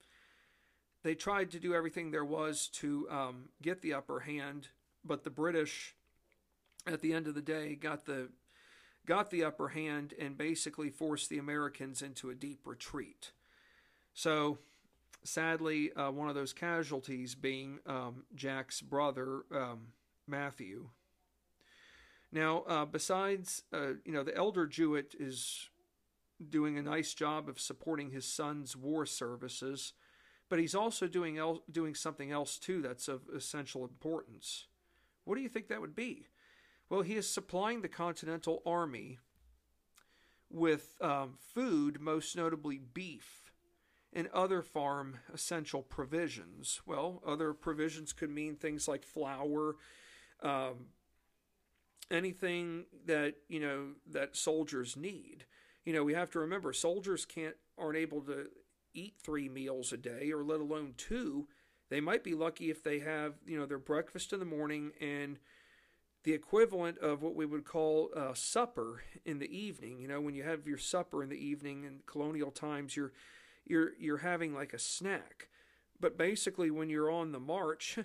they 1.02 1.14
tried 1.14 1.50
to 1.52 1.60
do 1.60 1.74
everything 1.74 2.10
there 2.10 2.24
was 2.24 2.68
to 2.74 3.08
um, 3.10 3.48
get 3.62 3.82
the 3.82 3.94
upper 3.94 4.20
hand, 4.20 4.68
but 5.04 5.24
the 5.24 5.30
British, 5.30 5.94
at 6.86 7.00
the 7.00 7.12
end 7.12 7.26
of 7.26 7.34
the 7.34 7.42
day, 7.42 7.74
got 7.74 8.06
the 8.06 8.28
got 9.06 9.30
the 9.30 9.44
upper 9.44 9.68
hand 9.68 10.14
and 10.18 10.36
basically 10.36 10.90
forced 10.90 11.30
the 11.30 11.38
Americans 11.38 12.02
into 12.02 12.28
a 12.28 12.34
deep 12.34 12.66
retreat. 12.66 13.30
So, 14.14 14.58
sadly, 15.22 15.92
uh, 15.92 16.10
one 16.10 16.28
of 16.28 16.34
those 16.34 16.52
casualties 16.52 17.34
being 17.34 17.78
um, 17.86 18.24
Jack's 18.34 18.80
brother 18.80 19.42
um, 19.54 19.92
Matthew, 20.26 20.88
now, 22.36 22.64
uh, 22.68 22.84
besides, 22.84 23.62
uh, 23.72 23.94
you 24.04 24.12
know, 24.12 24.22
the 24.22 24.36
elder 24.36 24.66
Jouett 24.66 25.14
is 25.18 25.70
doing 26.50 26.76
a 26.76 26.82
nice 26.82 27.14
job 27.14 27.48
of 27.48 27.58
supporting 27.58 28.10
his 28.10 28.26
son's 28.26 28.76
war 28.76 29.06
services, 29.06 29.94
but 30.50 30.58
he's 30.58 30.74
also 30.74 31.08
doing 31.08 31.38
el- 31.38 31.64
doing 31.72 31.94
something 31.94 32.30
else 32.30 32.58
too 32.58 32.82
that's 32.82 33.08
of 33.08 33.22
essential 33.34 33.84
importance. 33.84 34.66
What 35.24 35.36
do 35.36 35.40
you 35.40 35.48
think 35.48 35.68
that 35.68 35.80
would 35.80 35.96
be? 35.96 36.26
Well, 36.90 37.00
he 37.00 37.14
is 37.14 37.26
supplying 37.26 37.80
the 37.80 37.88
Continental 37.88 38.62
Army 38.66 39.18
with 40.50 40.94
um, 41.00 41.38
food, 41.54 42.02
most 42.02 42.36
notably 42.36 42.78
beef, 42.78 43.50
and 44.12 44.28
other 44.28 44.60
farm 44.60 45.20
essential 45.32 45.80
provisions. 45.80 46.82
Well, 46.84 47.22
other 47.26 47.54
provisions 47.54 48.12
could 48.12 48.30
mean 48.30 48.56
things 48.56 48.86
like 48.86 49.04
flour, 49.04 49.76
um, 50.42 50.88
anything 52.10 52.84
that 53.06 53.34
you 53.48 53.60
know 53.60 53.88
that 54.10 54.36
soldiers 54.36 54.96
need. 54.96 55.44
You 55.84 55.92
know, 55.92 56.04
we 56.04 56.14
have 56.14 56.30
to 56.30 56.40
remember 56.40 56.72
soldiers 56.72 57.24
can't 57.24 57.56
aren't 57.78 57.98
able 57.98 58.20
to 58.22 58.46
eat 58.94 59.14
three 59.22 59.48
meals 59.48 59.92
a 59.92 59.96
day, 59.96 60.32
or 60.32 60.42
let 60.42 60.60
alone 60.60 60.94
two. 60.96 61.48
They 61.88 62.00
might 62.00 62.24
be 62.24 62.34
lucky 62.34 62.70
if 62.70 62.82
they 62.82 63.00
have 63.00 63.34
you 63.46 63.58
know 63.58 63.66
their 63.66 63.78
breakfast 63.78 64.32
in 64.32 64.40
the 64.40 64.44
morning 64.44 64.92
and 65.00 65.38
the 66.24 66.32
equivalent 66.32 66.98
of 66.98 67.22
what 67.22 67.36
we 67.36 67.46
would 67.46 67.64
call 67.64 68.10
a 68.12 68.34
supper 68.34 69.02
in 69.24 69.38
the 69.38 69.56
evening. 69.56 70.00
You 70.00 70.08
know, 70.08 70.20
when 70.20 70.34
you 70.34 70.42
have 70.42 70.66
your 70.66 70.78
supper 70.78 71.22
in 71.22 71.28
the 71.28 71.36
evening 71.36 71.84
in 71.84 72.00
colonial 72.06 72.50
times, 72.50 72.96
you're 72.96 73.12
you're 73.64 73.90
you're 73.98 74.18
having 74.18 74.54
like 74.54 74.72
a 74.72 74.78
snack. 74.78 75.48
But 76.00 76.18
basically, 76.18 76.70
when 76.70 76.90
you're 76.90 77.10
on 77.10 77.32
the 77.32 77.40
march, 77.40 77.98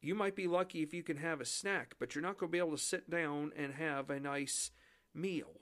you 0.00 0.14
might 0.14 0.36
be 0.36 0.46
lucky 0.46 0.82
if 0.82 0.94
you 0.94 1.02
can 1.02 1.18
have 1.18 1.40
a 1.40 1.44
snack, 1.44 1.94
but 1.98 2.14
you're 2.14 2.22
not 2.22 2.38
going 2.38 2.50
to 2.50 2.52
be 2.52 2.58
able 2.58 2.72
to 2.72 2.78
sit 2.78 3.10
down 3.10 3.52
and 3.56 3.74
have 3.74 4.10
a 4.10 4.20
nice 4.20 4.70
meal. 5.14 5.60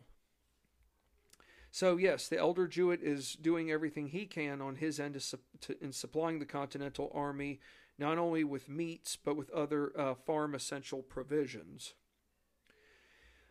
So, 1.70 1.96
yes, 1.96 2.28
the 2.28 2.38
elder 2.38 2.66
Jouett 2.66 3.02
is 3.02 3.34
doing 3.34 3.70
everything 3.70 4.08
he 4.08 4.26
can 4.26 4.60
on 4.62 4.76
his 4.76 4.98
end 4.98 5.20
to, 5.20 5.38
to, 5.60 5.84
in 5.84 5.92
supplying 5.92 6.38
the 6.38 6.46
Continental 6.46 7.10
Army 7.14 7.60
not 7.98 8.16
only 8.16 8.44
with 8.44 8.68
meats 8.68 9.16
but 9.16 9.36
with 9.36 9.50
other 9.50 9.92
uh, 9.98 10.14
farm 10.14 10.54
essential 10.54 11.02
provisions. 11.02 11.94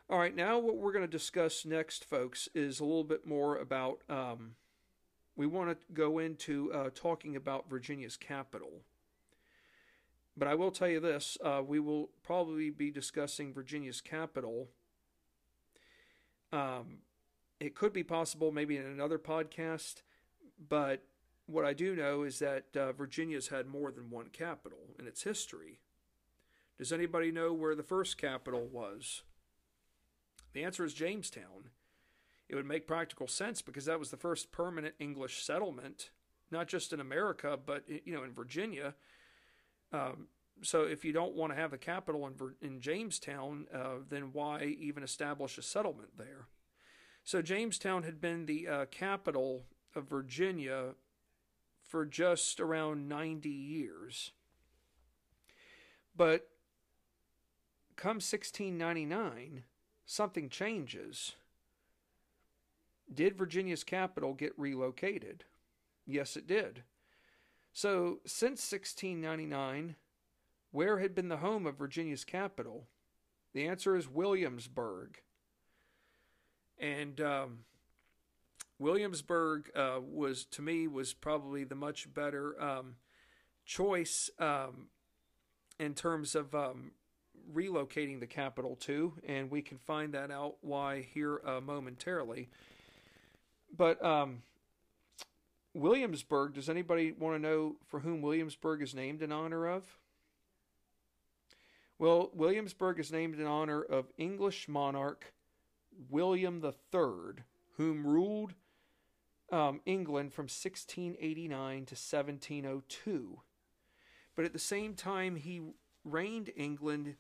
All 0.10 0.19
right, 0.19 0.36
now 0.36 0.58
what 0.58 0.78
we're 0.78 0.93
going 0.93 1.04
to 1.04 1.12
discuss 1.12 1.65
next, 1.65 2.06
folks, 2.06 2.47
is 2.56 2.80
a 2.80 2.86
little 2.86 3.04
bit 3.04 3.28
more 3.28 3.58
about. 3.58 4.00
Um, 4.10 4.56
we 5.36 5.45
want 5.45 5.69
to 5.69 5.93
go 5.93 6.17
into 6.17 6.71
uh, 6.73 6.89
talking 6.95 7.36
about 7.36 7.69
Virginia's 7.69 8.15
capital. 8.15 8.84
But 10.38 10.47
I 10.47 10.54
will 10.54 10.71
tell 10.71 10.88
you 10.88 11.00
this 11.00 11.38
uh, 11.43 11.62
we 11.65 11.80
will 11.80 12.10
probably 12.23 12.69
be 12.69 12.91
discussing 12.91 13.54
Virginia's 13.54 14.02
capital. 14.02 14.67
Um, 16.54 17.00
it 17.60 17.76
could 17.76 17.91
be 17.91 18.04
possible 18.04 18.52
maybe 18.52 18.78
in 18.78 18.86
another 18.86 19.17
podcast, 19.17 20.04
but 20.69 21.04
what 21.47 21.65
I 21.65 21.73
do 21.73 21.95
know 21.95 22.23
is 22.23 22.39
that 22.39 22.65
uh, 22.76 22.91
Virginia's 22.91 23.47
had 23.47 23.67
more 23.67 23.91
than 23.91 24.10
one 24.10 24.28
capital 24.32 24.95
in 25.00 25.08
its 25.08 25.23
history. 25.23 25.80
Does 26.78 26.93
anybody 26.93 27.32
know 27.32 27.52
where 27.54 27.73
the 27.73 27.84
first 27.84 28.17
capital 28.17 28.67
was? 28.71 29.23
The 30.54 30.63
answer 30.63 30.86
is 30.86 30.93
Jamestown. 30.93 31.71
It 32.47 32.56
would 32.56 32.65
make 32.65 32.88
practical 32.88 33.28
sense 33.28 33.62
because 33.62 33.86
that 33.86 34.00
was 34.00 34.12
the 34.12 34.17
first 34.17 34.52
permanent 34.52 34.95
English 35.00 35.43
settlement, 35.43 36.12
not 36.52 36.67
just 36.67 36.93
in 36.93 37.00
America, 37.00 37.58
but 37.63 37.84
you 37.88 38.13
know 38.13 38.23
in 38.23 38.34
Virginia. 38.34 38.93
Um, 39.91 40.28
so 40.62 40.84
if 40.84 41.06
you 41.06 41.13
don't 41.13 41.36
want 41.36 41.54
to 41.54 41.60
have 41.60 41.73
a 41.73 41.78
capital 41.78 42.28
in, 42.28 42.34
in 42.62 42.82
Jamestown, 42.82 43.67
uh, 43.73 44.00
then 44.10 44.30
why 44.34 44.76
even 44.80 45.04
establish 45.04 45.58
a 45.58 45.62
settlement 45.62 46.17
there? 46.17 46.47
So 47.23 47.41
Jamestown 47.41 48.04
had 48.04 48.21
been 48.21 48.45
the 48.45 48.67
uh, 48.67 48.86
capital 48.86 49.65
of 49.95 50.06
Virginia 50.06 50.95
for 51.84 52.06
just 52.06 52.60
around 52.60 53.08
90 53.08 53.50
years. 53.50 54.32
But 56.15 56.47
come 57.95 58.15
1699, 58.15 59.63
something 60.06 60.50
changes. 60.50 61.34
Did 63.13 63.38
Virginia's 63.38 63.84
capital 63.84 64.34
get 64.34 64.58
relocated? 64.58 65.45
Yes, 66.06 66.36
it 66.36 66.47
did. 66.47 66.84
So, 67.77 68.21
since 68.25 68.71
1699, 68.71 69.97
where 70.71 70.97
had 70.97 71.13
been 71.13 71.27
the 71.27 71.37
home 71.37 71.67
of 71.67 71.77
Virginia's 71.77 72.23
capital? 72.23 72.87
The 73.53 73.67
answer 73.67 73.95
is 73.95 74.09
Williamsburg. 74.09 75.21
And 76.79 77.21
um, 77.21 77.59
Williamsburg 78.79 79.69
uh, 79.75 79.99
was, 80.01 80.45
to 80.45 80.63
me, 80.63 80.87
was 80.87 81.13
probably 81.13 81.65
the 81.65 81.75
much 81.75 82.11
better 82.11 82.59
um, 82.59 82.95
choice 83.63 84.31
um, 84.39 84.87
in 85.79 85.93
terms 85.93 86.33
of 86.33 86.55
um, 86.55 86.93
relocating 87.53 88.19
the 88.19 88.25
capital 88.25 88.75
to, 88.77 89.13
and 89.23 89.51
we 89.51 89.61
can 89.61 89.77
find 89.77 90.15
that 90.15 90.31
out 90.31 90.55
why 90.61 91.07
here 91.13 91.41
uh, 91.45 91.61
momentarily. 91.61 92.49
But 93.77 94.03
um, 94.03 94.41
Williamsburg, 95.77 96.55
does 96.55 96.69
anybody 96.69 97.11
want 97.11 97.35
to 97.35 97.39
know 97.39 97.75
for 97.85 97.99
whom 97.99 98.23
Williamsburg 98.23 98.81
is 98.81 98.95
named 98.95 99.21
in 99.21 99.31
honor 99.31 99.67
of? 99.67 99.99
Well, 101.99 102.31
Williamsburg 102.33 102.99
is 102.99 103.11
named 103.11 103.39
in 103.39 103.45
honor 103.45 103.83
of 103.83 104.11
English 104.17 104.67
monarch 104.67 105.33
William 106.09 106.63
III, 106.63 107.43
whom 107.75 108.07
ruled 108.07 108.55
um, 109.51 109.81
England 109.85 110.33
from 110.33 110.43
1689 110.45 111.85
to 111.85 111.93
1702. 111.93 113.41
But 114.35 114.45
at 114.45 114.53
the 114.53 114.59
same 114.59 114.95
time, 114.95 115.35
he 115.35 115.61
reigned 116.03 116.51
England 116.55 117.17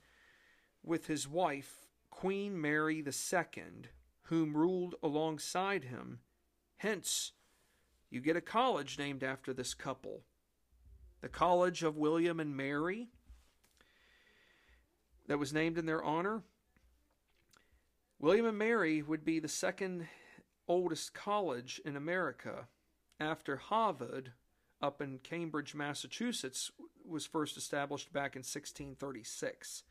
with 0.83 1.05
his 1.05 1.27
wife, 1.27 1.87
Queen 2.09 2.59
Mary 2.59 3.03
II, 3.05 3.63
whom 4.23 4.57
ruled 4.57 4.95
alongside 5.03 5.85
him. 5.85 6.19
Hence, 6.77 7.33
you 8.09 8.21
get 8.21 8.35
a 8.35 8.41
college 8.41 8.97
named 8.97 9.23
after 9.23 9.53
this 9.53 9.73
couple. 9.73 10.21
The 11.21 11.29
College 11.29 11.83
of 11.83 11.97
William 11.97 12.39
and 12.39 12.55
Mary 12.55 13.09
that 15.27 15.39
was 15.39 15.53
named 15.53 15.77
in 15.77 15.85
their 15.85 16.03
honor. 16.03 16.43
William 18.19 18.45
and 18.45 18.57
Mary 18.57 19.01
would 19.01 19.25
be 19.25 19.39
the 19.39 19.47
second 19.47 20.07
oldest 20.67 21.13
college 21.13 21.81
in 21.85 21.95
America 21.95 22.67
after 23.19 23.57
Harvard 23.57 24.31
up 24.81 25.01
in 25.01 25.19
Cambridge, 25.19 25.73
Massachusetts 25.73 26.71
was 27.05 27.25
first 27.25 27.57
established 27.57 28.13
back 28.13 28.35
in 28.35 28.39
1636. 28.39 29.83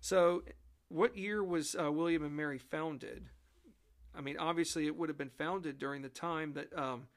So, 0.00 0.42
what 0.88 1.16
year 1.16 1.42
was 1.42 1.74
uh, 1.74 1.90
William 1.90 2.24
and 2.24 2.36
Mary 2.36 2.58
founded? 2.58 3.28
I 4.14 4.20
mean, 4.20 4.36
obviously, 4.38 4.86
it 4.86 4.96
would 4.96 5.08
have 5.08 5.18
been 5.18 5.30
founded 5.30 5.78
during 5.78 6.02
the 6.02 6.08
time 6.08 6.52
that 6.54 6.76
um, 6.78 7.08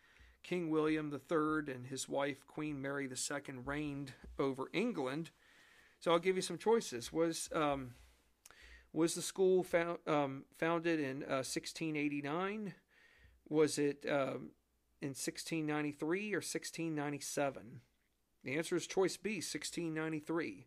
King 0.44 0.70
William 0.70 1.12
III 1.14 1.74
and 1.74 1.88
his 1.88 2.08
wife, 2.08 2.46
Queen 2.48 2.82
Mary 2.82 3.08
II, 3.08 3.56
reigned 3.66 4.14
over 4.38 4.70
England. 4.74 5.32
So 6.00 6.12
I'll 6.12 6.20
give 6.20 6.36
you 6.36 6.42
some 6.42 6.58
choices. 6.58 7.12
Was 7.12 7.50
um, 7.54 7.92
was 8.92 9.16
the 9.16 9.22
school 9.22 9.64
found, 9.64 10.00
um, 10.08 10.46
founded 10.58 11.00
in 11.00 11.24
uh, 11.24 11.46
1689? 11.46 12.74
Was 13.48 13.78
it 13.78 14.06
um, 14.08 14.52
in 15.02 15.10
1693 15.10 16.34
or 16.34 16.38
1697? 16.38 17.82
The 18.44 18.58
answer 18.58 18.76
is 18.76 18.88
choice 18.88 19.18
B, 19.18 19.36
1693. 19.36 20.66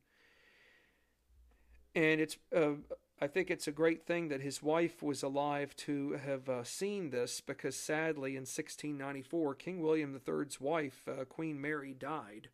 And 1.94 2.20
it's, 2.20 2.36
uh, 2.54 2.74
I 3.22 3.28
think 3.28 3.50
it's 3.50 3.68
a 3.68 3.72
great 3.72 4.04
thing 4.04 4.28
that 4.28 4.40
his 4.40 4.62
wife 4.62 5.02
was 5.02 5.22
alive 5.22 5.76
to 5.76 6.18
have 6.24 6.48
uh, 6.48 6.64
seen 6.64 7.10
this 7.10 7.40
because 7.40 7.76
sadly 7.76 8.32
in 8.32 8.42
1694, 8.42 9.54
King 9.54 9.80
William 9.80 10.20
III's 10.28 10.60
wife, 10.60 11.08
uh, 11.08 11.24
Queen 11.24 11.60
Mary, 11.60 11.94
died 11.94 12.48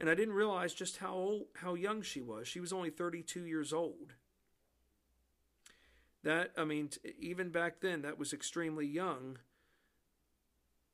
and 0.00 0.08
I 0.08 0.14
didn't 0.14 0.34
realize 0.34 0.72
just 0.72 0.96
how 0.96 1.12
old, 1.12 1.42
how 1.56 1.74
young 1.74 2.00
she 2.00 2.22
was. 2.22 2.48
She 2.48 2.58
was 2.58 2.72
only 2.72 2.88
32 2.88 3.44
years 3.44 3.72
old. 3.72 4.14
That 6.22 6.52
I 6.56 6.64
mean, 6.64 6.90
even 7.18 7.50
back 7.50 7.80
then, 7.80 8.02
that 8.02 8.18
was 8.18 8.32
extremely 8.32 8.86
young. 8.86 9.38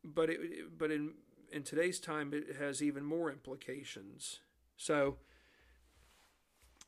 But 0.05 0.31
it, 0.31 0.77
but 0.77 0.91
in 0.91 1.15
in 1.53 1.63
today's 1.63 2.01
time, 2.01 2.33
it 2.35 2.57
has 2.57 2.83
even 2.83 3.05
more 3.05 3.31
implications. 3.31 4.41
So, 4.77 5.17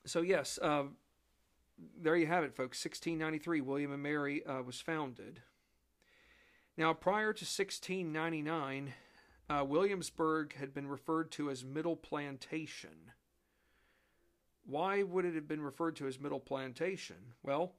so 0.04 0.20
yes, 0.20 0.58
uh, 0.60 0.84
there 2.00 2.16
you 2.16 2.26
have 2.26 2.44
it, 2.44 2.54
folks. 2.54 2.84
1693, 2.84 3.60
William 3.60 3.92
and 3.92 4.02
Mary 4.02 4.44
uh, 4.44 4.62
was 4.62 4.80
founded. 4.80 5.42
Now, 6.76 6.92
prior 6.92 7.32
to 7.32 7.44
1699, 7.44 8.94
uh, 9.50 9.64
Williamsburg 9.64 10.54
had 10.56 10.74
been 10.74 10.86
referred 10.86 11.30
to 11.32 11.50
as 11.50 11.64
Middle 11.64 11.96
Plantation. 11.96 13.12
Why 14.64 15.02
would 15.02 15.24
it 15.24 15.34
have 15.34 15.48
been 15.48 15.62
referred 15.62 15.96
to 15.96 16.06
as 16.06 16.20
Middle 16.20 16.40
Plantation? 16.40 17.34
Well, 17.42 17.72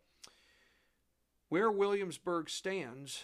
where 1.50 1.72
Williamsburg 1.72 2.50
stands 2.50 3.24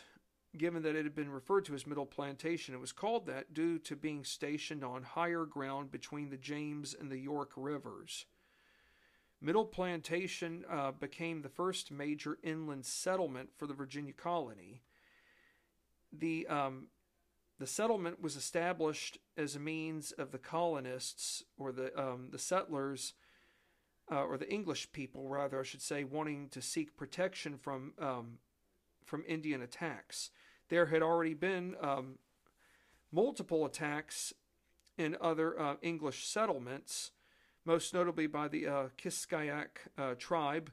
given 0.58 0.84
that 0.84 0.96
it 0.96 1.04
had 1.04 1.16
been 1.16 1.32
referred 1.32 1.66
to 1.66 1.76
as 1.76 1.88
Middle 1.88 2.06
Plantation. 2.06 2.74
It 2.74 2.82
was 2.82 2.92
called 2.92 3.26
that 3.28 3.54
due 3.54 3.78
to 3.80 3.96
being 3.96 4.24
stationed 4.24 4.84
on 4.84 5.04
higher 5.04 5.46
ground 5.46 5.92
between 5.92 6.30
the 6.30 6.38
James 6.38 6.96
and 6.98 7.12
the 7.12 7.20
York 7.20 7.52
rivers. 7.56 8.26
Middle 9.42 9.66
Plantation 9.66 10.66
uh, 10.70 10.92
became 10.92 11.42
the 11.42 11.50
first 11.50 11.92
major 11.92 12.38
inland 12.42 12.86
settlement 12.86 13.50
for 13.56 13.68
the 13.68 13.74
Virginia 13.74 14.14
colony. 14.14 14.82
The 16.12 16.48
um, 16.48 16.88
the 17.60 17.68
settlement 17.68 18.22
was 18.22 18.36
established 18.36 19.18
as 19.38 19.56
a 19.56 19.60
means 19.60 20.12
of 20.14 20.32
the 20.32 20.38
colonists 20.38 21.44
or 21.58 21.72
the 21.72 21.98
um, 22.00 22.30
the 22.32 22.40
settlers 22.40 23.14
uh, 24.12 24.24
or 24.24 24.38
the 24.38 24.52
English 24.52 24.92
people, 24.92 25.28
rather, 25.30 25.60
I 25.60 25.64
should 25.64 25.82
say, 25.82 26.04
wanting 26.04 26.50
to 26.50 26.62
seek 26.62 26.98
protection 26.98 27.58
from 27.58 27.94
um, 28.00 28.40
from 29.06 29.24
Indian 29.28 29.62
attacks. 29.62 30.32
There 30.70 30.88
had 30.88 31.02
already 31.02 31.34
been 31.34 31.76
um, 31.82 32.18
multiple 33.12 33.66
attacks 33.66 34.34
in 34.98 35.16
other 35.22 35.60
uh, 35.60 35.76
English 35.82 36.26
settlements, 36.26 37.12
most 37.66 37.94
notably 37.94 38.28
by 38.28 38.48
the 38.48 38.68
uh, 38.68 38.88
Kiskiack 38.98 39.68
uh, 39.98 40.14
tribe. 40.18 40.72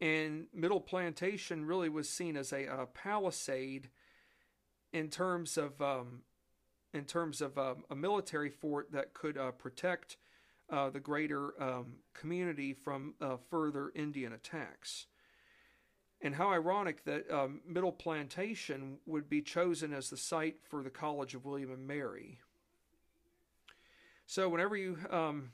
And 0.00 0.46
Middle 0.54 0.80
Plantation 0.80 1.64
really 1.64 1.88
was 1.88 2.08
seen 2.08 2.36
as 2.36 2.52
a, 2.52 2.64
a 2.66 2.86
palisade 2.86 3.90
in 4.92 5.08
terms 5.08 5.56
of 5.56 5.80
um, 5.80 6.22
in 6.92 7.04
terms 7.04 7.40
of 7.40 7.56
um, 7.56 7.84
a 7.90 7.96
military 7.96 8.50
fort 8.50 8.92
that 8.92 9.14
could 9.14 9.38
uh, 9.38 9.50
protect 9.52 10.16
uh, 10.70 10.90
the 10.90 11.00
greater 11.00 11.60
um, 11.62 11.94
community 12.14 12.74
from 12.74 13.14
uh, 13.20 13.36
further 13.50 13.92
Indian 13.94 14.32
attacks. 14.32 15.06
And 16.20 16.34
how 16.34 16.50
ironic 16.50 17.04
that 17.04 17.30
um, 17.30 17.60
Middle 17.66 17.92
Plantation 17.92 18.98
would 19.06 19.28
be 19.28 19.42
chosen 19.42 19.92
as 19.92 20.08
the 20.08 20.16
site 20.16 20.56
for 20.62 20.82
the 20.82 20.90
College 20.90 21.34
of 21.34 21.44
William 21.44 21.72
and 21.72 21.86
Mary. 21.86 22.38
So 24.32 24.48
whenever 24.48 24.74
you 24.78 24.96
um, 25.10 25.50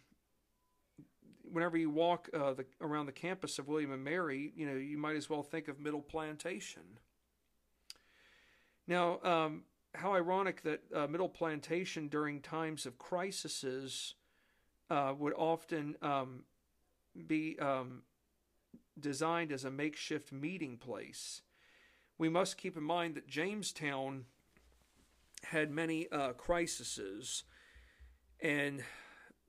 whenever 1.50 1.76
you 1.76 1.90
walk 1.90 2.28
uh, 2.32 2.52
the, 2.52 2.64
around 2.80 3.06
the 3.06 3.12
campus 3.12 3.58
of 3.58 3.66
William 3.66 3.90
and 3.90 4.04
Mary, 4.04 4.52
you 4.54 4.70
know 4.70 4.76
you 4.76 4.96
might 4.96 5.16
as 5.16 5.28
well 5.28 5.42
think 5.42 5.66
of 5.66 5.80
Middle 5.80 6.00
Plantation. 6.00 7.00
Now, 8.86 9.18
um, 9.24 9.64
how 9.96 10.14
ironic 10.14 10.62
that 10.62 10.82
uh, 10.94 11.08
Middle 11.08 11.28
Plantation 11.28 12.06
during 12.06 12.40
times 12.40 12.86
of 12.86 12.98
crises 12.98 14.14
uh, 14.90 15.12
would 15.18 15.32
often 15.32 15.96
um, 16.00 16.44
be 17.26 17.58
um, 17.58 18.02
designed 19.00 19.50
as 19.50 19.64
a 19.64 19.72
makeshift 19.72 20.30
meeting 20.30 20.76
place. 20.76 21.42
We 22.16 22.28
must 22.28 22.56
keep 22.56 22.76
in 22.76 22.84
mind 22.84 23.16
that 23.16 23.26
Jamestown 23.26 24.26
had 25.42 25.72
many 25.72 26.08
uh, 26.12 26.34
crises, 26.34 27.42
and 28.40 28.82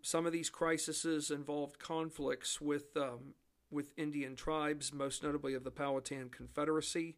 some 0.01 0.25
of 0.25 0.31
these 0.31 0.49
crises 0.49 1.31
involved 1.31 1.79
conflicts 1.79 2.61
with 2.61 2.95
um, 2.95 3.33
with 3.71 3.91
Indian 3.97 4.35
tribes, 4.35 4.93
most 4.93 5.23
notably 5.23 5.53
of 5.53 5.63
the 5.63 5.71
Powhatan 5.71 6.29
Confederacy. 6.29 7.17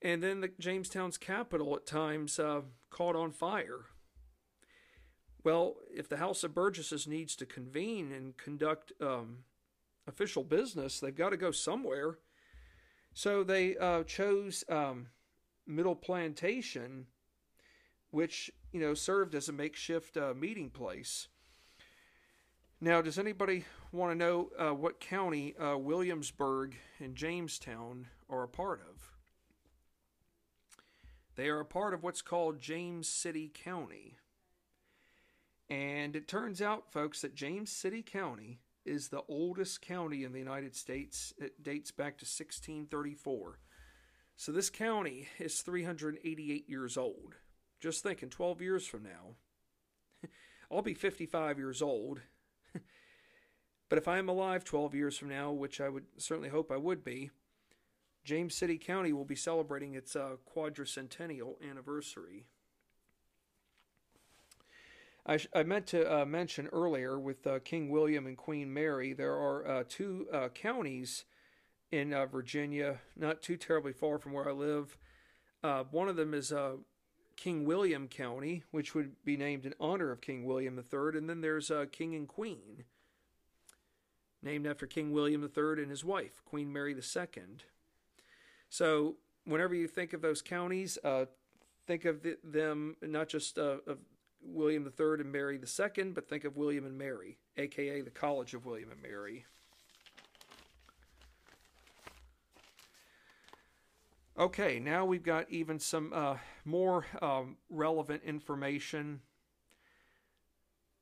And 0.00 0.22
then 0.22 0.40
the 0.40 0.52
Jamestown's 0.60 1.18
capital 1.18 1.74
at 1.74 1.86
times 1.86 2.38
uh, 2.38 2.60
caught 2.90 3.16
on 3.16 3.32
fire. 3.32 3.86
Well, 5.42 5.76
if 5.92 6.08
the 6.08 6.18
House 6.18 6.44
of 6.44 6.54
Burgesses 6.54 7.06
needs 7.06 7.34
to 7.36 7.46
convene 7.46 8.12
and 8.12 8.36
conduct 8.36 8.92
um, 9.00 9.38
official 10.06 10.44
business, 10.44 11.00
they've 11.00 11.14
got 11.14 11.30
to 11.30 11.36
go 11.36 11.50
somewhere. 11.50 12.18
So 13.14 13.42
they 13.42 13.76
uh, 13.76 14.04
chose 14.04 14.62
um, 14.68 15.08
Middle 15.66 15.96
Plantation, 15.96 17.06
which 18.10 18.50
you 18.72 18.80
know 18.80 18.94
served 18.94 19.34
as 19.34 19.48
a 19.48 19.52
makeshift 19.52 20.16
uh, 20.16 20.34
meeting 20.34 20.70
place. 20.70 21.28
Now, 22.80 23.02
does 23.02 23.18
anybody 23.18 23.64
want 23.90 24.12
to 24.12 24.16
know 24.16 24.50
uh, 24.56 24.72
what 24.72 25.00
county 25.00 25.56
uh, 25.56 25.76
Williamsburg 25.76 26.76
and 27.00 27.16
Jamestown 27.16 28.06
are 28.30 28.44
a 28.44 28.48
part 28.48 28.80
of? 28.88 29.10
They 31.34 31.48
are 31.48 31.60
a 31.60 31.64
part 31.64 31.92
of 31.92 32.04
what's 32.04 32.22
called 32.22 32.60
James 32.60 33.08
City 33.08 33.50
County. 33.52 34.16
And 35.68 36.14
it 36.14 36.28
turns 36.28 36.62
out, 36.62 36.92
folks, 36.92 37.20
that 37.22 37.34
James 37.34 37.70
City 37.70 38.02
County 38.02 38.60
is 38.84 39.08
the 39.08 39.22
oldest 39.28 39.82
county 39.82 40.24
in 40.24 40.32
the 40.32 40.38
United 40.38 40.74
States. 40.74 41.32
It 41.38 41.62
dates 41.62 41.90
back 41.90 42.18
to 42.18 42.24
1634. 42.24 43.58
So 44.36 44.52
this 44.52 44.70
county 44.70 45.28
is 45.38 45.62
388 45.62 46.68
years 46.68 46.96
old. 46.96 47.34
Just 47.80 48.02
thinking, 48.02 48.28
12 48.28 48.60
years 48.60 48.86
from 48.86 49.04
now, 49.04 49.36
I'll 50.70 50.82
be 50.82 50.94
55 50.94 51.58
years 51.58 51.80
old. 51.80 52.20
but 53.88 53.98
if 53.98 54.08
I 54.08 54.18
am 54.18 54.28
alive 54.28 54.64
12 54.64 54.94
years 54.94 55.16
from 55.16 55.28
now, 55.28 55.52
which 55.52 55.80
I 55.80 55.88
would 55.88 56.06
certainly 56.16 56.48
hope 56.48 56.72
I 56.72 56.76
would 56.76 57.04
be, 57.04 57.30
James 58.24 58.54
City 58.54 58.76
County 58.76 59.12
will 59.12 59.24
be 59.24 59.34
celebrating 59.34 59.94
its 59.94 60.14
uh, 60.14 60.36
quadricentennial 60.54 61.54
anniversary. 61.66 62.44
I, 65.24 65.36
sh- 65.36 65.48
I 65.54 65.62
meant 65.62 65.86
to 65.88 66.20
uh, 66.22 66.24
mention 66.24 66.68
earlier 66.68 67.18
with 67.18 67.46
uh, 67.46 67.58
King 67.60 67.90
William 67.90 68.26
and 68.26 68.36
Queen 68.36 68.72
Mary, 68.72 69.12
there 69.12 69.34
are 69.34 69.66
uh, 69.66 69.84
two 69.88 70.26
uh, 70.32 70.48
counties 70.48 71.24
in 71.92 72.12
uh, 72.12 72.26
Virginia, 72.26 73.00
not 73.16 73.42
too 73.42 73.56
terribly 73.56 73.92
far 73.92 74.18
from 74.18 74.32
where 74.32 74.48
I 74.48 74.52
live. 74.52 74.98
one 75.90 76.08
of 76.08 76.16
them 76.16 76.34
is 76.34 76.52
King 77.38 77.64
William 77.64 78.08
County, 78.08 78.64
which 78.72 78.96
would 78.96 79.24
be 79.24 79.36
named 79.36 79.64
in 79.64 79.72
honor 79.78 80.10
of 80.10 80.20
King 80.20 80.44
William 80.44 80.76
III, 80.76 81.16
and 81.16 81.30
then 81.30 81.40
there's 81.40 81.70
King 81.92 82.16
and 82.16 82.26
Queen, 82.26 82.84
named 84.42 84.66
after 84.66 84.88
King 84.88 85.12
William 85.12 85.42
III 85.42 85.82
and 85.82 85.90
his 85.90 86.04
wife, 86.04 86.42
Queen 86.44 86.72
Mary 86.72 86.94
II. 86.94 87.42
So 88.68 89.16
whenever 89.44 89.72
you 89.72 89.86
think 89.86 90.12
of 90.12 90.20
those 90.20 90.42
counties, 90.42 90.98
uh, 91.04 91.26
think 91.86 92.04
of 92.04 92.24
the, 92.24 92.38
them 92.42 92.96
not 93.00 93.28
just 93.28 93.56
uh, 93.56 93.78
of 93.86 93.98
William 94.42 94.84
III 94.84 95.20
and 95.20 95.30
Mary 95.30 95.60
II, 95.60 96.04
but 96.06 96.28
think 96.28 96.44
of 96.44 96.56
William 96.56 96.84
and 96.84 96.98
Mary, 96.98 97.38
aka 97.56 98.00
the 98.00 98.10
College 98.10 98.52
of 98.54 98.66
William 98.66 98.90
and 98.90 99.00
Mary. 99.00 99.46
Okay, 104.38 104.78
now 104.78 105.04
we've 105.04 105.24
got 105.24 105.50
even 105.50 105.80
some 105.80 106.12
uh, 106.14 106.36
more 106.64 107.04
um, 107.20 107.56
relevant 107.68 108.22
information, 108.22 109.20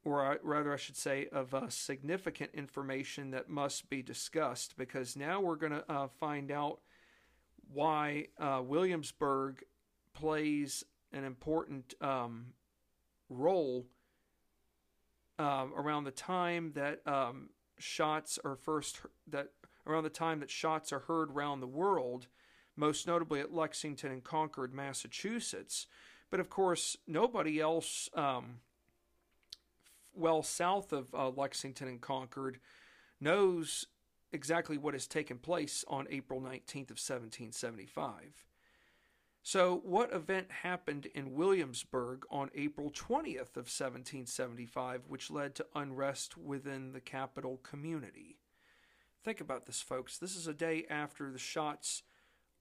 or 0.06 0.38
rather, 0.42 0.72
I 0.72 0.78
should 0.78 0.96
say, 0.96 1.28
of 1.30 1.52
uh, 1.52 1.68
significant 1.68 2.52
information 2.54 3.32
that 3.32 3.50
must 3.50 3.90
be 3.90 4.00
discussed 4.00 4.78
because 4.78 5.16
now 5.16 5.42
we're 5.42 5.56
going 5.56 5.72
to 5.72 5.84
uh, 5.86 6.08
find 6.18 6.50
out 6.50 6.80
why 7.70 8.28
uh, 8.40 8.62
Williamsburg 8.64 9.62
plays 10.14 10.82
an 11.12 11.24
important 11.24 11.92
um, 12.00 12.54
role 13.28 13.84
um, 15.38 15.74
around 15.76 16.04
the 16.04 16.10
time 16.10 16.72
that 16.74 17.06
um, 17.06 17.50
shots 17.78 18.38
are 18.46 18.56
first 18.56 19.02
that 19.28 19.48
around 19.86 20.04
the 20.04 20.08
time 20.08 20.40
that 20.40 20.50
shots 20.50 20.90
are 20.90 21.00
heard 21.00 21.30
around 21.30 21.60
the 21.60 21.66
world, 21.66 22.28
most 22.76 23.06
notably 23.06 23.40
at 23.40 23.52
Lexington 23.52 24.12
and 24.12 24.22
Concord, 24.22 24.74
Massachusetts. 24.74 25.86
But 26.30 26.40
of 26.40 26.50
course, 26.50 26.96
nobody 27.06 27.60
else 27.60 28.08
um, 28.14 28.60
well 30.14 30.42
south 30.42 30.92
of 30.92 31.14
uh, 31.14 31.30
Lexington 31.30 31.88
and 31.88 32.00
Concord 32.00 32.58
knows 33.20 33.86
exactly 34.32 34.76
what 34.76 34.94
has 34.94 35.06
taken 35.06 35.38
place 35.38 35.84
on 35.88 36.06
April 36.10 36.40
19th 36.40 36.90
of 36.90 36.98
1775. 36.98 38.44
So, 39.42 39.80
what 39.84 40.12
event 40.12 40.50
happened 40.50 41.06
in 41.14 41.34
Williamsburg 41.34 42.24
on 42.32 42.50
April 42.52 42.90
20th 42.90 43.54
of 43.54 43.68
1775 43.68 45.02
which 45.06 45.30
led 45.30 45.54
to 45.54 45.66
unrest 45.74 46.36
within 46.36 46.92
the 46.92 47.00
capital 47.00 47.60
community? 47.62 48.38
Think 49.22 49.40
about 49.40 49.66
this, 49.66 49.80
folks. 49.80 50.18
This 50.18 50.34
is 50.34 50.48
a 50.48 50.52
day 50.52 50.84
after 50.90 51.30
the 51.30 51.38
shots 51.38 52.02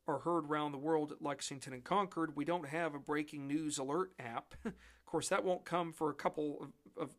are 0.08 0.20
heard 0.20 0.46
around 0.46 0.72
the 0.72 0.78
world 0.78 1.12
at 1.12 1.22
Lexington 1.22 1.74
and 1.74 1.84
Concord. 1.84 2.36
We 2.36 2.46
don't 2.46 2.68
have 2.68 2.94
a 2.94 3.00
breaking 3.00 3.48
news 3.48 3.78
alert 3.78 4.12
app. 4.20 4.54
of 4.66 4.74
course, 5.06 5.30
that 5.30 5.44
won't 5.44 5.66
come 5.66 5.92
for 5.92 6.10
a 6.10 6.14
couple 6.14 6.72
of, 6.98 7.04
of 7.04 7.10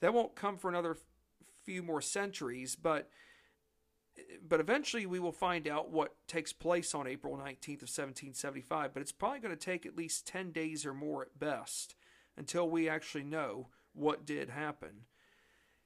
that 0.00 0.12
won't 0.12 0.34
come 0.34 0.58
for 0.58 0.68
another 0.68 0.96
few 1.64 1.82
more 1.82 2.00
centuries, 2.00 2.76
but 2.76 3.08
but 4.46 4.60
eventually 4.60 5.06
we 5.06 5.18
will 5.18 5.32
find 5.32 5.66
out 5.66 5.90
what 5.90 6.14
takes 6.28 6.52
place 6.52 6.94
on 6.94 7.08
April 7.08 7.34
19th 7.34 7.82
of 7.82 7.90
1775, 7.90 8.94
but 8.94 9.00
it's 9.00 9.10
probably 9.10 9.40
going 9.40 9.56
to 9.56 9.60
take 9.60 9.84
at 9.84 9.96
least 9.96 10.26
10 10.28 10.52
days 10.52 10.86
or 10.86 10.94
more 10.94 11.22
at 11.22 11.36
best 11.36 11.96
until 12.36 12.68
we 12.68 12.88
actually 12.88 13.24
know 13.24 13.68
what 13.92 14.24
did 14.24 14.50
happen. 14.50 15.06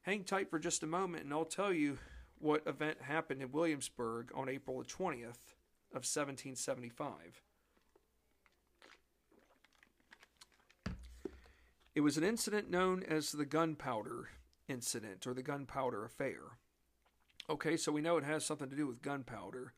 Hang 0.03 0.25
tight 0.25 0.51
for 0.51 0.59
just 0.59 0.83
a 0.83 0.87
moment 0.87 1.25
and 1.25 1.33
I'll 1.33 1.47
tell 1.47 1.73
you 1.73 1.99
what 2.39 2.67
event 2.67 2.99
happened 3.01 3.41
in 3.41 3.51
Williamsburg 3.51 4.31
on 4.35 4.49
April 4.49 4.83
20th 4.83 5.55
of 5.91 6.05
1775. 6.05 7.43
It 11.95 12.01
was 12.01 12.17
an 12.17 12.25
incident 12.25 12.71
known 12.71 13.03
as 13.03 13.33
the 13.33 13.45
Gunpowder 13.45 14.29
Incident 14.69 15.27
or 15.27 15.35
the 15.35 15.43
Gunpowder 15.43 16.05
Affair. 16.05 16.59
Okay, 17.51 17.77
so 17.77 17.91
we 17.91 18.03
know 18.03 18.19
it 18.19 18.25
has 18.25 18.45
something 18.45 18.69
to 18.69 18.77
do 18.77 18.87
with 18.87 19.01
gunpowder, 19.01 19.73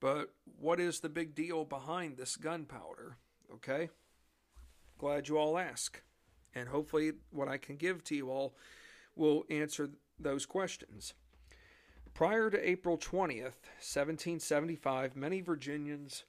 but 0.00 0.32
what 0.58 0.80
is 0.80 1.00
the 1.00 1.10
big 1.10 1.34
deal 1.34 1.64
behind 1.64 2.16
this 2.16 2.36
gunpowder? 2.36 3.18
Okay, 3.52 3.90
glad 4.96 5.28
you 5.28 5.36
all 5.36 5.58
ask. 5.58 6.02
And 6.54 6.70
hopefully, 6.70 7.12
what 7.30 7.48
I 7.48 7.58
can 7.58 7.76
give 7.76 8.02
to 8.04 8.16
you 8.16 8.30
all 8.30 8.56
will 9.14 9.44
answer 9.50 9.90
those 10.18 10.46
questions. 10.46 11.12
Prior 12.16 12.48
to 12.48 12.66
April 12.66 12.96
20th, 12.96 13.60
1775, 13.76 15.16
many 15.16 15.42
Virginians 15.42 16.24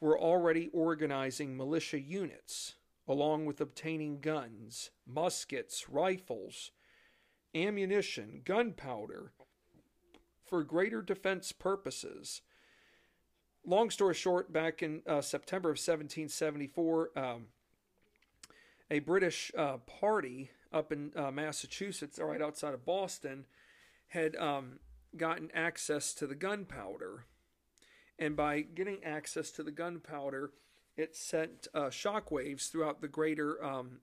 were 0.00 0.18
already 0.18 0.68
organizing 0.72 1.56
militia 1.56 2.00
units, 2.00 2.74
along 3.06 3.46
with 3.46 3.60
obtaining 3.60 4.18
guns, 4.18 4.90
muskets, 5.06 5.88
rifles, 5.88 6.72
ammunition, 7.54 8.42
gunpowder, 8.44 9.30
for 10.44 10.64
greater 10.64 11.02
defense 11.02 11.52
purposes. 11.52 12.42
Long 13.64 13.90
story 13.90 14.14
short, 14.14 14.52
back 14.52 14.82
in 14.82 15.02
uh, 15.06 15.20
September 15.20 15.68
of 15.68 15.74
1774, 15.74 17.10
um, 17.14 17.46
a 18.90 18.98
British 18.98 19.52
uh, 19.56 19.76
party 19.86 20.50
up 20.72 20.90
in 20.90 21.12
uh, 21.14 21.30
Massachusetts, 21.30 22.18
right 22.18 22.42
outside 22.42 22.74
of 22.74 22.84
Boston, 22.84 23.44
had 24.08 24.34
um, 24.34 24.80
gotten 25.16 25.50
access 25.54 26.14
to 26.14 26.26
the 26.26 26.34
gunpowder. 26.34 27.24
And 28.18 28.36
by 28.36 28.60
getting 28.60 29.02
access 29.04 29.50
to 29.52 29.62
the 29.62 29.70
gunpowder, 29.70 30.50
it 30.96 31.14
sent 31.14 31.68
uh, 31.72 31.82
shockwaves 31.86 32.70
throughout 32.70 33.00
the 33.00 33.08
greater 33.08 33.62
um, 33.64 34.00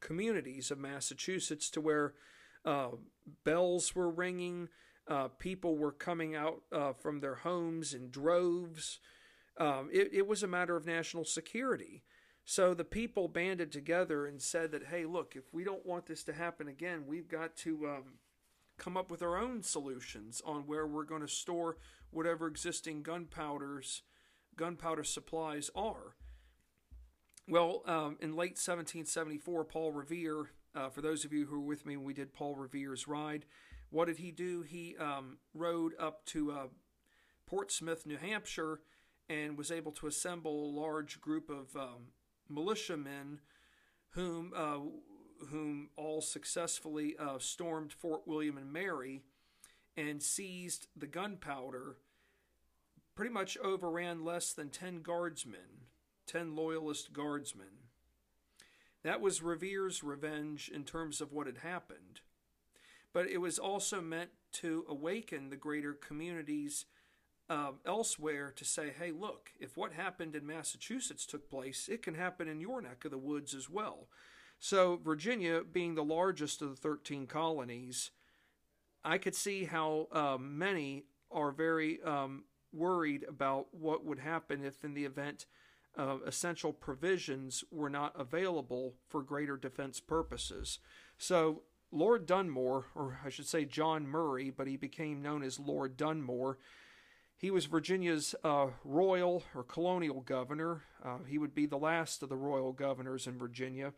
communities 0.00 0.70
of 0.70 0.78
Massachusetts 0.78 1.70
to 1.70 1.80
where 1.80 2.14
uh, 2.64 2.88
bells 3.44 3.94
were 3.94 4.10
ringing, 4.10 4.68
uh, 5.08 5.28
people 5.28 5.76
were 5.76 5.92
coming 5.92 6.34
out 6.34 6.62
uh, 6.72 6.92
from 6.92 7.20
their 7.20 7.36
homes 7.36 7.94
in 7.94 8.10
droves. 8.10 8.98
Um, 9.58 9.88
it, 9.92 10.10
it 10.12 10.26
was 10.26 10.42
a 10.42 10.48
matter 10.48 10.76
of 10.76 10.86
national 10.86 11.24
security. 11.24 12.02
So 12.44 12.74
the 12.74 12.84
people 12.84 13.28
banded 13.28 13.70
together 13.70 14.26
and 14.26 14.42
said 14.42 14.72
that, 14.72 14.86
hey, 14.86 15.04
look, 15.04 15.34
if 15.36 15.44
we 15.52 15.62
don't 15.62 15.86
want 15.86 16.06
this 16.06 16.24
to 16.24 16.32
happen 16.32 16.66
again, 16.66 17.04
we've 17.06 17.28
got 17.28 17.56
to 17.58 17.86
um, 17.86 18.04
come 18.82 18.96
up 18.96 19.10
with 19.10 19.22
our 19.22 19.36
own 19.36 19.62
solutions 19.62 20.42
on 20.44 20.66
where 20.66 20.86
we're 20.86 21.04
going 21.04 21.22
to 21.22 21.28
store 21.28 21.76
whatever 22.10 22.48
existing 22.48 23.02
gunpowders, 23.02 24.02
gunpowder 24.56 25.04
supplies 25.04 25.70
are. 25.74 26.16
Well, 27.48 27.82
um, 27.86 28.16
in 28.20 28.30
late 28.30 28.58
1774, 28.58 29.64
Paul 29.64 29.92
Revere, 29.92 30.50
uh, 30.74 30.88
for 30.88 31.00
those 31.00 31.24
of 31.24 31.32
you 31.32 31.46
who 31.46 31.60
were 31.60 31.66
with 31.66 31.86
me 31.86 31.96
when 31.96 32.06
we 32.06 32.14
did 32.14 32.32
Paul 32.32 32.56
Revere's 32.56 33.06
ride, 33.06 33.44
what 33.90 34.06
did 34.06 34.18
he 34.18 34.32
do? 34.32 34.62
He 34.62 34.96
um, 34.98 35.38
rode 35.54 35.92
up 35.98 36.24
to 36.26 36.50
uh, 36.50 36.66
Portsmouth, 37.46 38.04
New 38.04 38.16
Hampshire, 38.16 38.80
and 39.28 39.56
was 39.56 39.70
able 39.70 39.92
to 39.92 40.06
assemble 40.06 40.64
a 40.64 40.76
large 40.80 41.20
group 41.20 41.50
of 41.50 41.76
um, 41.76 42.08
militiamen 42.48 43.40
whom 44.10 44.52
uh, 44.56 44.78
whom 45.50 45.90
all 45.96 46.20
successfully 46.20 47.16
uh, 47.18 47.38
stormed 47.38 47.92
Fort 47.92 48.22
William 48.26 48.56
and 48.56 48.72
Mary 48.72 49.22
and 49.96 50.22
seized 50.22 50.86
the 50.96 51.06
gunpowder. 51.06 51.96
Pretty 53.14 53.32
much 53.32 53.58
overran 53.58 54.24
less 54.24 54.52
than 54.52 54.70
10 54.70 55.02
guardsmen, 55.02 55.86
10 56.26 56.56
loyalist 56.56 57.12
guardsmen. 57.12 57.88
That 59.02 59.20
was 59.20 59.42
Revere's 59.42 60.02
revenge 60.02 60.70
in 60.72 60.84
terms 60.84 61.20
of 61.20 61.32
what 61.32 61.46
had 61.46 61.58
happened. 61.58 62.20
But 63.12 63.28
it 63.28 63.38
was 63.38 63.58
also 63.58 64.00
meant 64.00 64.30
to 64.52 64.84
awaken 64.88 65.50
the 65.50 65.56
greater 65.56 65.92
communities 65.92 66.86
uh, 67.50 67.72
elsewhere 67.84 68.52
to 68.56 68.64
say, 68.64 68.92
hey, 68.98 69.10
look, 69.10 69.50
if 69.60 69.76
what 69.76 69.92
happened 69.92 70.34
in 70.34 70.46
Massachusetts 70.46 71.26
took 71.26 71.50
place, 71.50 71.88
it 71.88 72.02
can 72.02 72.14
happen 72.14 72.48
in 72.48 72.60
your 72.60 72.80
neck 72.80 73.04
of 73.04 73.10
the 73.10 73.18
woods 73.18 73.54
as 73.54 73.68
well. 73.68 74.08
So, 74.64 75.00
Virginia, 75.02 75.62
being 75.64 75.96
the 75.96 76.04
largest 76.04 76.62
of 76.62 76.70
the 76.70 76.76
13 76.76 77.26
colonies, 77.26 78.12
I 79.04 79.18
could 79.18 79.34
see 79.34 79.64
how 79.64 80.06
um, 80.12 80.56
many 80.56 81.02
are 81.32 81.50
very 81.50 82.00
um, 82.04 82.44
worried 82.72 83.24
about 83.28 83.66
what 83.72 84.04
would 84.04 84.20
happen 84.20 84.64
if, 84.64 84.84
in 84.84 84.94
the 84.94 85.04
event, 85.04 85.46
uh, 85.98 86.18
essential 86.24 86.72
provisions 86.72 87.64
were 87.72 87.90
not 87.90 88.12
available 88.16 88.94
for 89.08 89.20
greater 89.20 89.56
defense 89.56 89.98
purposes. 89.98 90.78
So, 91.18 91.62
Lord 91.90 92.24
Dunmore, 92.24 92.84
or 92.94 93.18
I 93.24 93.30
should 93.30 93.48
say 93.48 93.64
John 93.64 94.06
Murray, 94.06 94.50
but 94.50 94.68
he 94.68 94.76
became 94.76 95.22
known 95.22 95.42
as 95.42 95.58
Lord 95.58 95.96
Dunmore, 95.96 96.58
he 97.36 97.50
was 97.50 97.66
Virginia's 97.66 98.36
uh, 98.44 98.68
royal 98.84 99.42
or 99.56 99.64
colonial 99.64 100.20
governor. 100.20 100.82
Uh, 101.04 101.18
he 101.26 101.36
would 101.36 101.52
be 101.52 101.66
the 101.66 101.76
last 101.76 102.22
of 102.22 102.28
the 102.28 102.36
royal 102.36 102.72
governors 102.72 103.26
in 103.26 103.36
Virginia. 103.36 103.92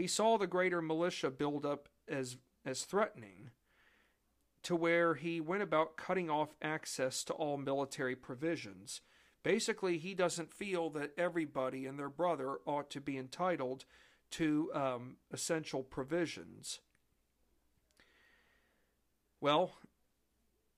He 0.00 0.06
saw 0.06 0.38
the 0.38 0.46
greater 0.46 0.80
militia 0.80 1.30
build 1.30 1.66
up 1.66 1.90
as, 2.08 2.38
as 2.64 2.84
threatening, 2.84 3.50
to 4.62 4.74
where 4.74 5.14
he 5.14 5.42
went 5.42 5.62
about 5.62 5.98
cutting 5.98 6.30
off 6.30 6.54
access 6.62 7.22
to 7.24 7.34
all 7.34 7.58
military 7.58 8.16
provisions. 8.16 9.02
Basically, 9.42 9.98
he 9.98 10.14
doesn't 10.14 10.54
feel 10.54 10.88
that 10.90 11.12
everybody 11.18 11.84
and 11.84 11.98
their 11.98 12.08
brother 12.08 12.60
ought 12.64 12.88
to 12.90 13.00
be 13.00 13.18
entitled 13.18 13.84
to 14.30 14.70
um, 14.74 15.16
essential 15.30 15.82
provisions. 15.82 16.80
Well, 19.38 19.72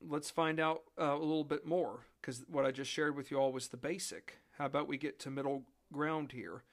let's 0.01 0.31
find 0.31 0.59
out 0.59 0.83
uh, 1.01 1.15
a 1.15 1.19
little 1.19 1.45
bit 1.45 1.65
more 1.65 2.07
because 2.21 2.43
what 2.49 2.67
I 2.67 2.73
just 2.73 2.91
shared 2.91 3.17
with 3.17 3.31
you 3.31 3.37
all 3.37 3.53
was 3.53 3.69
the 3.69 3.77
basic. 3.77 4.39
How 4.59 4.67
about 4.67 4.89
we 4.89 4.99
get 4.99 5.21
to 5.21 5.31
middle 5.31 5.63
ground 5.93 6.33
here? 6.33 6.65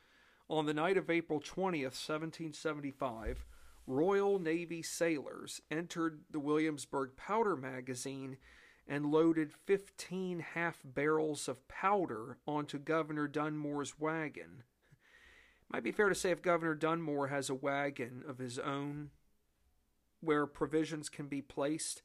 On 0.50 0.66
the 0.66 0.74
night 0.74 0.97
of 0.97 1.12
April 1.12 1.39
20th, 1.39 1.93
1775, 1.93 3.45
Royal 3.86 4.39
Navy 4.39 4.82
sailors 4.82 5.62
entered 5.70 6.22
the 6.32 6.39
Williamsburg 6.39 7.16
powder 7.16 7.56
magazine 7.56 8.38
and 8.88 9.12
loaded 9.12 9.54
15 9.54 10.39
half 10.39 10.80
barrels 10.84 11.47
of 11.47 11.68
powder 11.68 12.39
onto 12.47 12.80
Governor 12.80 13.28
Dunmore's 13.28 14.00
wagon. 14.00 14.64
It 14.91 15.74
Might 15.74 15.84
be 15.84 15.91
fair 15.91 16.10
to 16.10 16.16
say 16.16 16.32
if 16.32 16.41
Governor 16.41 16.74
Dunmore 16.74 17.28
has 17.28 17.52
a 17.52 17.56
wagon 17.56 18.24
of 18.28 18.39
his 18.39 18.58
own 18.58 19.12
where 20.20 20.47
provisions 20.47 21.10
can 21.10 21.28
be 21.28 21.43
placed, 21.43 22.02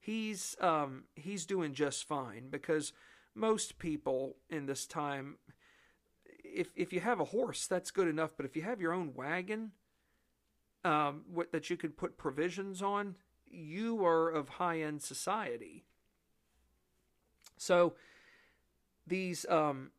he's 0.00 0.56
um, 0.58 1.04
he's 1.14 1.44
doing 1.44 1.74
just 1.74 2.08
fine 2.08 2.48
because 2.48 2.94
most 3.34 3.78
people 3.78 4.36
in 4.48 4.64
this 4.64 4.86
time, 4.86 5.36
if 6.54 6.68
if 6.76 6.92
you 6.92 7.00
have 7.00 7.20
a 7.20 7.24
horse, 7.24 7.66
that's 7.66 7.90
good 7.90 8.08
enough. 8.08 8.32
But 8.36 8.46
if 8.46 8.56
you 8.56 8.62
have 8.62 8.80
your 8.80 8.92
own 8.92 9.12
wagon, 9.14 9.72
um, 10.84 11.22
what, 11.32 11.52
that 11.52 11.70
you 11.70 11.76
could 11.76 11.96
put 11.96 12.16
provisions 12.16 12.82
on, 12.82 13.16
you 13.46 14.04
are 14.04 14.28
of 14.28 14.50
high 14.50 14.80
end 14.80 15.02
society. 15.02 15.84
So 17.56 17.94
these 19.06 19.46
um, 19.48 19.90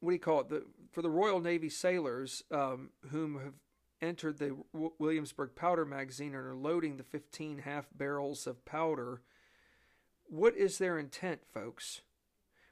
what 0.00 0.10
do 0.10 0.14
you 0.14 0.20
call 0.20 0.40
it? 0.40 0.48
The 0.48 0.64
for 0.90 1.02
the 1.02 1.10
Royal 1.10 1.40
Navy 1.40 1.68
sailors 1.68 2.42
um, 2.50 2.90
whom 3.10 3.40
have 3.40 3.54
entered 4.00 4.38
the 4.38 4.56
Williamsburg 4.72 5.54
powder 5.54 5.84
magazine 5.84 6.34
and 6.34 6.46
are 6.46 6.54
loading 6.54 6.96
the 6.96 7.02
15 7.02 7.58
half 7.58 7.86
barrels 7.94 8.46
of 8.46 8.64
powder. 8.64 9.22
What 10.24 10.56
is 10.56 10.78
their 10.78 10.98
intent, 10.98 11.40
folks? 11.52 12.02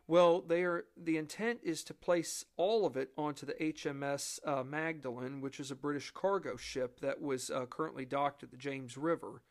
Well, 0.08 0.40
they 0.40 0.62
are, 0.62 0.84
the 0.96 1.16
intent 1.16 1.60
is 1.64 1.82
to 1.84 1.94
place 1.94 2.44
all 2.56 2.86
of 2.86 2.96
it 2.96 3.10
onto 3.18 3.44
the 3.44 3.54
HMS 3.54 4.38
uh, 4.46 4.62
Magdalen, 4.62 5.40
which 5.40 5.58
is 5.58 5.72
a 5.72 5.76
British 5.76 6.12
cargo 6.12 6.56
ship 6.56 7.00
that 7.00 7.20
was 7.20 7.50
uh, 7.50 7.66
currently 7.66 8.04
docked 8.04 8.44
at 8.44 8.52
the 8.52 8.56
James 8.56 8.96
River. 8.96 9.42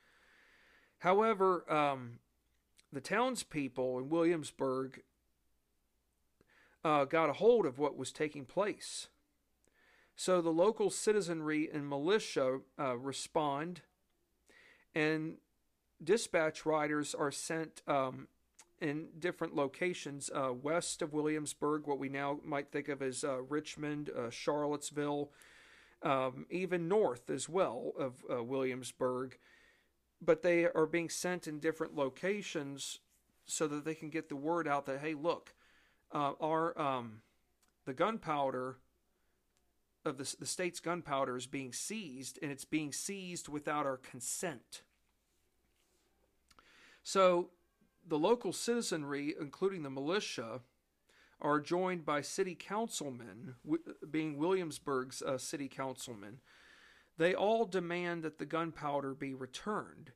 However, 0.99 1.69
um, 1.71 2.19
the 2.93 3.01
townspeople 3.01 3.99
in 3.99 4.09
Williamsburg 4.09 5.01
uh, 6.85 7.03
got 7.03 7.29
a 7.29 7.33
hold 7.33 7.65
of 7.65 7.77
what 7.77 7.97
was 7.97 8.13
taking 8.13 8.45
place. 8.45 9.07
So 10.15 10.41
the 10.41 10.51
local 10.51 10.89
citizenry 10.89 11.69
and 11.71 11.89
militia 11.89 12.59
uh, 12.79 12.97
respond, 12.97 13.81
and 14.93 15.35
dispatch 16.01 16.65
riders 16.65 17.13
are 17.13 17.31
sent 17.31 17.81
um, 17.85 18.29
in 18.86 19.07
different 19.17 19.55
locations 19.55 20.29
uh, 20.33 20.53
west 20.53 21.01
of 21.01 21.11
Williamsburg, 21.11 21.88
what 21.88 21.97
we 21.97 22.07
now 22.07 22.39
might 22.43 22.71
think 22.71 22.88
of 22.88 23.01
as 23.01 23.23
uh, 23.23 23.41
Richmond, 23.41 24.11
uh, 24.15 24.29
Charlottesville, 24.29 25.31
um, 26.03 26.45
even 26.51 26.88
north 26.88 27.31
as 27.31 27.49
well 27.49 27.93
of 27.97 28.13
uh, 28.31 28.43
Williamsburg. 28.43 29.38
But 30.21 30.43
they 30.43 30.65
are 30.65 30.86
being 30.86 31.09
sent 31.09 31.47
in 31.47 31.59
different 31.59 31.95
locations 31.95 32.99
so 33.45 33.67
that 33.67 33.86
they 33.86 33.95
can 33.95 34.09
get 34.09 34.29
the 34.29 34.36
word 34.36 34.67
out 34.67 34.86
that, 34.86 34.99
hey, 34.99 35.15
look, 35.15 35.55
uh, 36.11 36.33
our 36.39 36.79
um, 36.79 37.21
the 37.86 37.93
gunpowder 37.93 38.77
of 40.05 40.17
the, 40.17 40.36
the 40.39 40.45
state's 40.45 40.79
gunpowder 40.79 41.36
is 41.36 41.47
being 41.47 41.73
seized, 41.73 42.38
and 42.41 42.51
it's 42.51 42.65
being 42.65 42.91
seized 42.91 43.47
without 43.47 43.88
our 43.88 43.97
consent. 43.97 44.83
So 47.03 47.49
the 48.07 48.19
local 48.19 48.53
citizenry, 48.53 49.33
including 49.39 49.83
the 49.83 49.89
militia, 49.89 50.61
are 51.41 51.59
joined 51.59 52.05
by 52.05 52.21
city 52.21 52.55
councilmen, 52.55 53.55
being 54.09 54.37
Williamsburg's 54.37 55.21
uh, 55.21 55.37
city 55.37 55.67
councilmen. 55.67 56.39
They 57.17 57.33
all 57.33 57.65
demand 57.65 58.23
that 58.23 58.37
the 58.37 58.45
gunpowder 58.45 59.13
be 59.13 59.33
returned. 59.33 60.11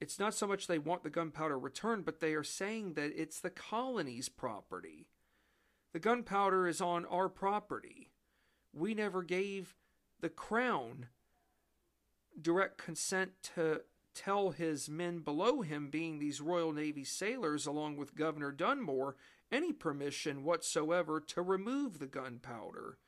It's 0.00 0.18
not 0.18 0.34
so 0.34 0.46
much 0.46 0.66
they 0.66 0.78
want 0.78 1.02
the 1.02 1.10
gunpowder 1.10 1.58
returned, 1.58 2.04
but 2.04 2.20
they 2.20 2.32
are 2.34 2.44
saying 2.44 2.94
that 2.94 3.12
it's 3.14 3.40
the 3.40 3.50
colony's 3.50 4.28
property. 4.28 5.08
The 5.92 5.98
gunpowder 5.98 6.66
is 6.66 6.80
on 6.80 7.04
our 7.06 7.28
property. 7.28 8.12
We 8.72 8.94
never 8.94 9.22
gave 9.22 9.74
the 10.20 10.28
crown 10.28 11.06
direct 12.40 12.78
consent 12.78 13.32
to 13.54 13.82
tell 14.14 14.50
his 14.50 14.88
men 14.88 15.20
below 15.20 15.62
him, 15.62 15.88
being 15.88 16.18
these 16.18 16.40
Royal 16.40 16.72
Navy 16.72 17.04
sailors, 17.04 17.66
along 17.66 17.96
with 17.96 18.14
Governor 18.14 18.52
Dunmore, 18.52 19.16
any 19.50 19.72
permission 19.72 20.44
whatsoever 20.44 21.20
to 21.20 21.42
remove 21.42 21.98
the 21.98 22.06
gunpowder. 22.06 22.98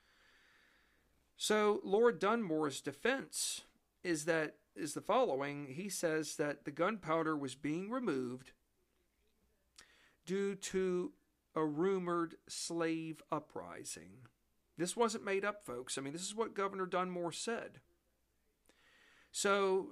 So 1.37 1.81
Lord 1.83 2.19
Dunmore's 2.19 2.81
defense 2.81 3.63
is 4.03 4.25
that 4.27 4.57
is 4.75 4.95
the 4.95 5.01
following. 5.01 5.69
He 5.75 5.89
says 5.89 6.37
that 6.37 6.65
the 6.65 6.71
gunpowder 6.71 7.37
was 7.37 7.55
being 7.55 7.91
removed 7.91 8.53
due 10.25 10.55
to 10.55 11.13
a 11.55 11.65
rumored 11.65 12.37
slave 12.49 13.21
uprising. 13.31 14.29
This 14.79 14.97
wasn't 14.97 15.25
made 15.25 15.45
up, 15.45 15.65
folks. 15.65 15.99
I 15.99 16.01
mean, 16.01 16.13
this 16.13 16.27
is 16.27 16.35
what 16.35 16.55
Governor 16.55 16.87
Dunmore 16.87 17.33
said. 17.33 17.81
So 19.31 19.91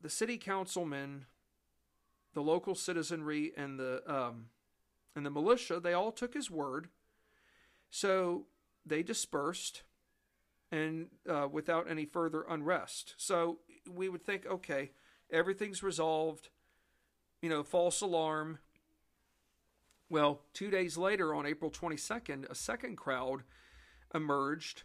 the 0.00 0.10
city 0.10 0.38
councilmen, 0.38 1.26
the 2.34 2.42
local 2.42 2.74
citizenry, 2.74 3.52
and 3.56 3.78
the 3.78 4.02
um, 4.06 4.46
and 5.14 5.26
the 5.26 5.30
militia, 5.30 5.80
they 5.80 5.92
all 5.92 6.12
took 6.12 6.34
his 6.34 6.50
word. 6.50 6.88
So 7.90 8.46
they 8.86 9.02
dispersed, 9.02 9.82
and 10.70 11.08
uh, 11.28 11.48
without 11.50 11.90
any 11.90 12.04
further 12.04 12.44
unrest. 12.48 13.14
So 13.16 13.58
we 13.88 14.08
would 14.08 14.22
think, 14.22 14.46
okay, 14.46 14.92
everything's 15.30 15.82
resolved. 15.82 16.50
You 17.42 17.48
know, 17.48 17.62
false 17.62 18.00
alarm. 18.00 18.58
Well, 20.08 20.42
two 20.52 20.70
days 20.70 20.98
later, 20.98 21.34
on 21.34 21.46
April 21.46 21.70
22nd, 21.70 22.50
a 22.50 22.54
second 22.54 22.96
crowd 22.96 23.42
emerged 24.14 24.82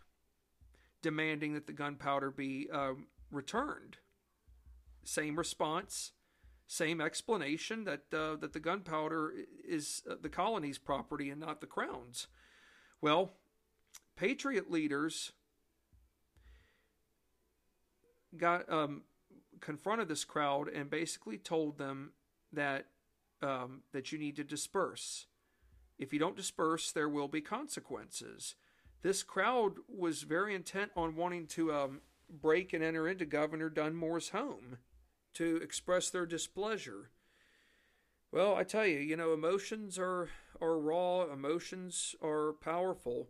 demanding 1.01 1.53
that 1.53 1.67
the 1.67 1.73
gunpowder 1.73 2.31
be 2.31 2.69
uh, 2.71 2.93
returned. 3.31 3.97
Same 5.05 5.35
response, 5.35 6.13
same 6.65 6.99
explanation 6.99 7.83
that 7.83 8.01
uh, 8.11 8.35
that 8.37 8.53
the 8.53 8.59
gunpowder 8.59 9.33
is 9.63 10.01
uh, 10.09 10.15
the 10.19 10.29
colony's 10.29 10.79
property 10.79 11.29
and 11.29 11.39
not 11.39 11.61
the 11.61 11.67
crown's. 11.67 12.27
Well, 13.01 13.33
patriot 14.15 14.71
leaders 14.71 15.31
got 18.35 18.67
um, 18.67 19.03
confronted 19.61 20.07
this 20.07 20.25
crowd 20.25 20.69
and 20.69 20.89
basically 20.89 21.37
told 21.37 21.77
them 21.77 22.13
that 22.51 22.87
um, 23.43 23.83
that 23.93 24.11
you 24.11 24.17
need 24.17 24.35
to 24.37 24.43
disperse. 24.43 25.27
If 25.99 26.13
you 26.13 26.19
don't 26.19 26.35
disperse, 26.35 26.91
there 26.91 27.07
will 27.07 27.27
be 27.27 27.41
consequences. 27.41 28.55
This 29.03 29.21
crowd 29.21 29.73
was 29.87 30.23
very 30.23 30.55
intent 30.55 30.89
on 30.95 31.15
wanting 31.15 31.45
to 31.49 31.71
um, 31.71 32.01
break 32.27 32.73
and 32.73 32.83
enter 32.83 33.07
into 33.07 33.25
Governor 33.25 33.69
Dunmore's 33.69 34.29
home 34.29 34.79
to 35.35 35.57
express 35.57 36.09
their 36.09 36.25
displeasure. 36.25 37.11
Well, 38.31 38.55
I 38.55 38.63
tell 38.63 38.85
you, 38.85 38.99
you 38.99 39.15
know, 39.15 39.33
emotions 39.33 39.97
are 39.97 40.29
are 40.61 40.79
raw, 40.79 41.23
emotions 41.23 42.15
are 42.23 42.53
powerful, 42.53 43.29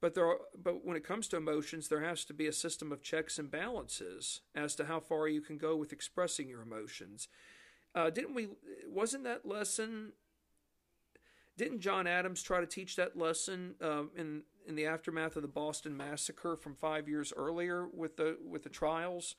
but 0.00 0.14
there 0.14 0.26
are, 0.26 0.38
but 0.60 0.84
when 0.84 0.96
it 0.96 1.04
comes 1.04 1.28
to 1.28 1.36
emotions, 1.36 1.88
there 1.88 2.02
has 2.02 2.24
to 2.24 2.34
be 2.34 2.46
a 2.46 2.52
system 2.52 2.90
of 2.90 3.02
checks 3.02 3.38
and 3.38 3.50
balances 3.50 4.40
as 4.54 4.74
to 4.76 4.86
how 4.86 5.00
far 5.00 5.28
you 5.28 5.40
can 5.40 5.58
go 5.58 5.76
with 5.76 5.92
expressing 5.92 6.48
your 6.48 6.62
emotions. 6.62 7.28
Uh, 7.94 8.10
didn't 8.10 8.34
we? 8.34 8.48
Wasn't 8.88 9.24
that 9.24 9.46
lesson? 9.46 10.12
Didn't 11.56 11.80
John 11.80 12.06
Adams 12.06 12.42
try 12.42 12.60
to 12.60 12.66
teach 12.66 12.96
that 12.96 13.16
lesson 13.16 13.74
uh, 13.80 14.04
in 14.16 14.42
in 14.66 14.74
the 14.74 14.86
aftermath 14.86 15.36
of 15.36 15.42
the 15.42 15.48
Boston 15.48 15.96
massacre 15.96 16.56
from 16.56 16.74
five 16.74 17.08
years 17.08 17.32
earlier 17.36 17.86
with 17.86 18.16
the 18.16 18.38
with 18.44 18.62
the 18.62 18.70
trials? 18.70 19.36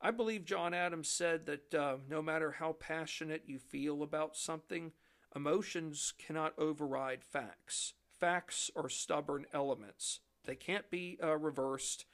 I 0.00 0.10
believe 0.10 0.44
John 0.44 0.74
Adams 0.74 1.08
said 1.08 1.46
that 1.46 1.74
uh, 1.74 1.96
no 2.08 2.20
matter 2.20 2.52
how 2.52 2.72
passionate 2.72 3.44
you 3.46 3.58
feel 3.58 4.02
about 4.02 4.36
something, 4.36 4.92
emotions 5.34 6.12
cannot 6.18 6.58
override 6.58 7.24
facts. 7.24 7.94
Facts 8.08 8.70
are 8.76 8.88
stubborn 8.88 9.46
elements, 9.52 10.20
they 10.44 10.56
can't 10.56 10.90
be 10.90 11.18
uh, 11.22 11.36
reversed. 11.36 12.04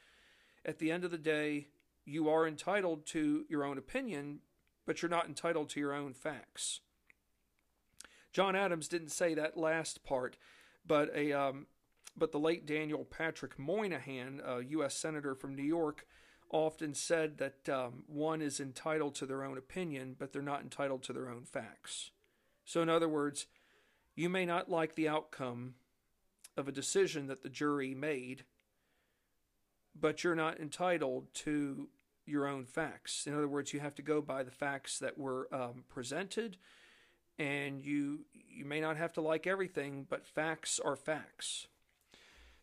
At 0.64 0.78
the 0.78 0.90
end 0.90 1.04
of 1.04 1.10
the 1.10 1.18
day, 1.18 1.68
you 2.04 2.28
are 2.28 2.46
entitled 2.46 3.06
to 3.06 3.44
your 3.48 3.64
own 3.64 3.78
opinion, 3.78 4.40
but 4.86 5.00
you're 5.00 5.10
not 5.10 5.26
entitled 5.26 5.70
to 5.70 5.80
your 5.80 5.94
own 5.94 6.12
facts. 6.12 6.80
John 8.32 8.54
Adams 8.54 8.88
didn't 8.88 9.10
say 9.10 9.34
that 9.34 9.56
last 9.56 10.04
part, 10.04 10.36
but 10.86 11.10
a 11.14 11.32
um, 11.32 11.66
but 12.16 12.32
the 12.32 12.38
late 12.38 12.66
Daniel 12.66 13.04
Patrick 13.04 13.58
Moynihan, 13.58 14.40
a 14.44 14.60
U.S. 14.60 14.94
senator 14.94 15.34
from 15.34 15.54
New 15.54 15.64
York, 15.64 16.06
often 16.50 16.94
said 16.94 17.38
that 17.38 17.68
um, 17.68 18.04
one 18.06 18.42
is 18.42 18.60
entitled 18.60 19.14
to 19.16 19.26
their 19.26 19.44
own 19.44 19.56
opinion, 19.56 20.16
but 20.18 20.32
they're 20.32 20.42
not 20.42 20.62
entitled 20.62 21.02
to 21.04 21.12
their 21.12 21.28
own 21.28 21.44
facts. 21.44 22.10
So, 22.64 22.82
in 22.82 22.88
other 22.88 23.08
words, 23.08 23.46
you 24.16 24.28
may 24.28 24.44
not 24.44 24.70
like 24.70 24.94
the 24.94 25.08
outcome 25.08 25.74
of 26.56 26.68
a 26.68 26.72
decision 26.72 27.26
that 27.28 27.42
the 27.42 27.48
jury 27.48 27.94
made, 27.94 28.44
but 29.98 30.22
you're 30.22 30.34
not 30.34 30.60
entitled 30.60 31.32
to 31.34 31.88
your 32.26 32.46
own 32.46 32.64
facts. 32.64 33.26
In 33.26 33.34
other 33.34 33.48
words, 33.48 33.72
you 33.72 33.80
have 33.80 33.94
to 33.96 34.02
go 34.02 34.20
by 34.20 34.42
the 34.42 34.50
facts 34.50 34.98
that 34.98 35.18
were 35.18 35.48
um, 35.52 35.84
presented, 35.88 36.56
and 37.38 37.80
you 37.80 38.20
you 38.32 38.64
may 38.64 38.80
not 38.80 38.96
have 38.96 39.12
to 39.14 39.20
like 39.20 39.46
everything, 39.46 40.06
but 40.08 40.26
facts 40.26 40.80
are 40.84 40.96
facts. 40.96 41.66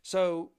So 0.02 0.52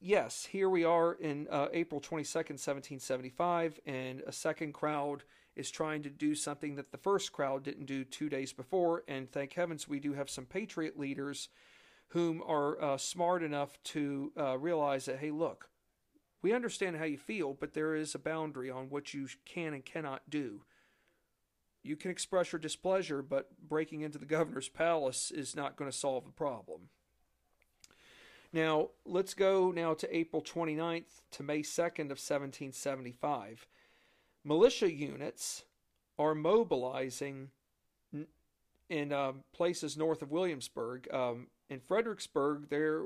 yes, 0.00 0.48
here 0.50 0.68
we 0.68 0.84
are 0.84 1.12
in 1.12 1.46
uh, 1.50 1.68
April 1.72 2.00
22nd, 2.00 2.58
1775, 2.58 3.80
and 3.86 4.22
a 4.26 4.32
second 4.32 4.72
crowd 4.72 5.24
is 5.56 5.70
trying 5.70 6.02
to 6.02 6.10
do 6.10 6.34
something 6.34 6.76
that 6.76 6.90
the 6.90 6.98
first 6.98 7.32
crowd 7.32 7.62
didn't 7.62 7.86
do 7.86 8.04
two 8.04 8.28
days 8.28 8.52
before. 8.52 9.02
And 9.08 9.30
thank 9.30 9.52
heavens 9.52 9.88
we 9.88 10.00
do 10.00 10.14
have 10.14 10.30
some 10.30 10.46
patriot 10.46 10.98
leaders 10.98 11.48
whom 12.08 12.42
are 12.46 12.80
uh, 12.82 12.96
smart 12.96 13.42
enough 13.42 13.80
to 13.84 14.32
uh, 14.38 14.58
realize 14.58 15.04
that, 15.04 15.18
hey, 15.18 15.30
look, 15.30 15.68
we 16.42 16.52
understand 16.52 16.96
how 16.96 17.04
you 17.04 17.18
feel, 17.18 17.52
but 17.52 17.74
there 17.74 17.94
is 17.94 18.14
a 18.14 18.18
boundary 18.18 18.70
on 18.70 18.88
what 18.88 19.12
you 19.12 19.28
can 19.44 19.74
and 19.74 19.84
cannot 19.84 20.22
do. 20.30 20.62
You 21.82 21.96
can 21.96 22.10
express 22.10 22.52
your 22.52 22.58
displeasure, 22.58 23.22
but 23.22 23.50
breaking 23.68 24.02
into 24.02 24.18
the 24.18 24.26
governor's 24.26 24.68
palace 24.68 25.30
is 25.30 25.54
not 25.54 25.76
going 25.76 25.90
to 25.90 25.96
solve 25.96 26.24
the 26.24 26.32
problem. 26.32 26.88
Now, 28.52 28.88
let's 29.04 29.34
go 29.34 29.70
now 29.70 29.94
to 29.94 30.16
April 30.16 30.42
29th 30.42 31.22
to 31.32 31.42
May 31.42 31.60
2nd 31.60 32.10
of 32.10 32.18
1775. 32.18 33.66
Militia 34.44 34.92
units 34.92 35.64
are 36.18 36.34
mobilizing 36.34 37.50
in 38.88 39.12
um, 39.12 39.44
places 39.52 39.96
north 39.96 40.20
of 40.20 40.32
Williamsburg. 40.32 41.08
Um, 41.14 41.46
in 41.68 41.80
Fredericksburg, 41.80 42.68
there 42.68 43.04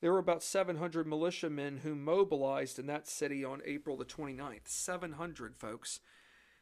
there 0.00 0.12
were 0.12 0.18
about 0.18 0.42
700 0.42 1.06
militiamen 1.06 1.78
who 1.78 1.94
mobilized 1.94 2.80
in 2.80 2.86
that 2.86 3.06
city 3.06 3.44
on 3.44 3.62
April 3.64 3.96
the 3.96 4.04
29th. 4.04 4.66
700 4.66 5.56
folks. 5.56 6.00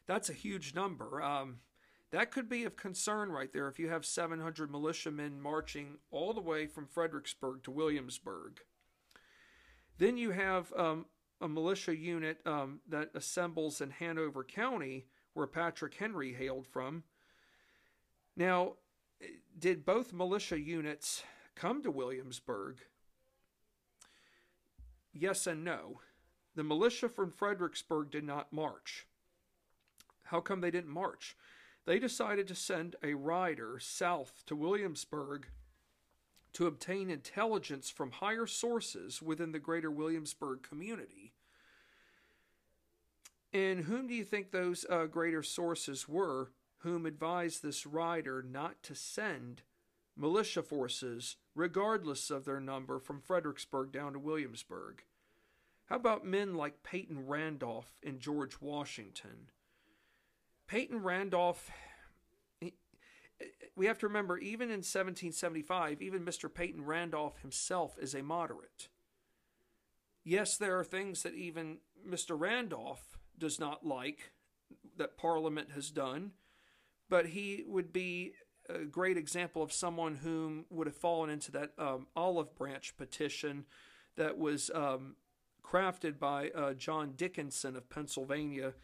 That's 0.07 0.29
a 0.29 0.35
huge 0.35 0.75
number. 0.75 1.23
Um, 1.23 1.61
that 2.13 2.33
could 2.33 2.49
be 2.49 2.65
of 2.65 2.77
concern 2.77 3.31
right 3.31 3.53
there 3.53 3.69
if 3.69 3.79
you 3.79 3.89
have 3.89 4.05
700 4.05 4.71
militiamen 4.71 5.41
marching 5.41 5.99
all 6.11 6.33
the 6.33 6.41
way 6.41 6.67
from 6.67 6.87
Fredericksburg 6.87 7.63
to 7.65 7.71
Williamsburg. 7.71 8.61
Then 9.99 10.17
you 10.17 10.31
have 10.31 10.73
um, 10.77 11.07
a 11.41 11.49
militia 11.49 11.97
unit 11.97 12.39
um, 12.47 12.81
that 12.89 13.11
assembles 13.15 13.81
in 13.81 13.91
Hanover 13.91 14.43
County, 14.43 15.07
where 15.35 15.47
Patrick 15.47 15.95
Henry 15.95 16.33
hailed 16.33 16.67
from. 16.67 17.05
Now, 18.37 18.75
did 19.59 19.85
both 19.85 20.13
militia 20.13 20.59
units 20.59 21.23
come 21.55 21.83
to 21.83 21.91
Williamsburg? 21.91 22.79
Yes 25.13 25.47
and 25.47 25.65
no. 25.65 26.01
The 26.57 26.65
militia 26.65 27.09
from 27.09 27.31
Fredericksburg 27.31 28.11
did 28.11 28.25
not 28.25 28.53
march. 28.53 29.07
How 30.25 30.41
come 30.41 30.61
they 30.61 30.71
didn't 30.71 30.91
march? 30.91 31.37
They 31.87 31.99
decided 31.99 32.47
to 32.49 32.55
send 32.55 32.97
a 33.03 33.15
rider 33.15 33.79
south 33.81 34.43
to 34.47 34.57
Williamsburg 34.57 35.47
to 36.53 36.67
obtain 36.67 37.11
intelligence 37.11 37.91
from 37.91 38.11
higher 38.11 38.47
sources 38.47 39.23
within 39.23 39.53
the 39.53 39.59
greater 39.59 39.91
Williamsburg 39.91 40.63
community. 40.63 41.33
And 43.53 43.85
whom 43.85 44.07
do 44.07 44.15
you 44.15 44.25
think 44.25 44.51
those 44.51 44.85
uh, 44.89 45.07
greater 45.07 45.43
sources 45.43 46.09
were 46.09 46.51
whom 46.79 47.07
advised 47.07 47.63
this 47.63 47.87
rider 47.87 48.43
not 48.43 48.83
to 48.83 48.95
send 48.95 49.63
militia 50.17 50.63
forces, 50.63 51.37
regardless 51.55 52.31
of 52.31 52.45
their 52.45 52.61
number, 52.61 52.99
from 52.99 53.21
Fredericksburg 53.21 53.93
down 53.93 54.13
to 54.13 54.19
Williamsburg? 54.19 55.03
How 55.87 55.97
about 55.97 56.25
men 56.25 56.55
like 56.55 56.83
Peyton 56.83 57.27
Randolph 57.27 57.93
and 58.05 58.21
George 58.21 58.61
Washington? 58.61 59.51
Peyton 60.71 61.03
Randolph, 61.03 61.69
we 63.75 63.87
have 63.87 63.99
to 63.99 64.07
remember, 64.07 64.39
even 64.39 64.69
in 64.69 64.85
1775, 64.85 66.01
even 66.01 66.25
Mr. 66.25 66.53
Peyton 66.53 66.85
Randolph 66.85 67.41
himself 67.41 67.99
is 68.01 68.15
a 68.15 68.23
moderate. 68.23 68.89
Yes, 70.23 70.57
there 70.57 70.79
are 70.79 70.85
things 70.85 71.25
that 71.25 71.35
even 71.35 71.79
Mr. 72.09 72.39
Randolph 72.39 73.19
does 73.37 73.59
not 73.59 73.85
like 73.85 74.31
that 74.97 75.17
Parliament 75.19 75.73
has 75.75 75.91
done, 75.91 76.33
but 77.09 77.27
he 77.27 77.65
would 77.67 77.93
be 77.93 78.35
a 78.69 78.85
great 78.85 79.17
example 79.17 79.65
of 79.65 79.73
someone 79.73 80.15
whom 80.15 80.67
would 80.71 80.87
have 80.87 80.97
fallen 80.97 81.31
into 81.31 81.51
that 81.51 81.73
um, 81.79 82.07
olive 82.15 82.55
branch 82.55 82.97
petition 82.97 83.65
that 84.15 84.39
was 84.39 84.71
um, 84.73 85.17
crafted 85.65 86.21
by 86.21 86.51
uh, 86.51 86.75
John 86.75 87.15
Dickinson 87.17 87.75
of 87.75 87.91
Pennsylvania. 87.91 88.75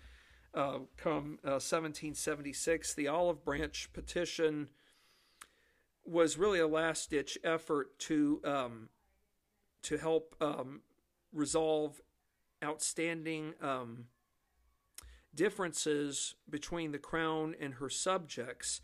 Uh, 0.56 0.78
come 0.96 1.38
uh, 1.44 1.60
1776, 1.60 2.94
the 2.94 3.06
olive 3.06 3.44
branch 3.44 3.90
petition 3.92 4.70
was 6.02 6.38
really 6.38 6.58
a 6.58 6.66
last 6.66 7.10
ditch 7.10 7.36
effort 7.44 7.98
to 7.98 8.40
um, 8.42 8.88
to 9.82 9.98
help 9.98 10.34
um, 10.40 10.80
resolve 11.30 12.00
outstanding 12.64 13.52
um, 13.60 14.06
differences 15.34 16.36
between 16.48 16.90
the 16.90 16.98
crown 16.98 17.54
and 17.60 17.74
her 17.74 17.90
subjects 17.90 18.80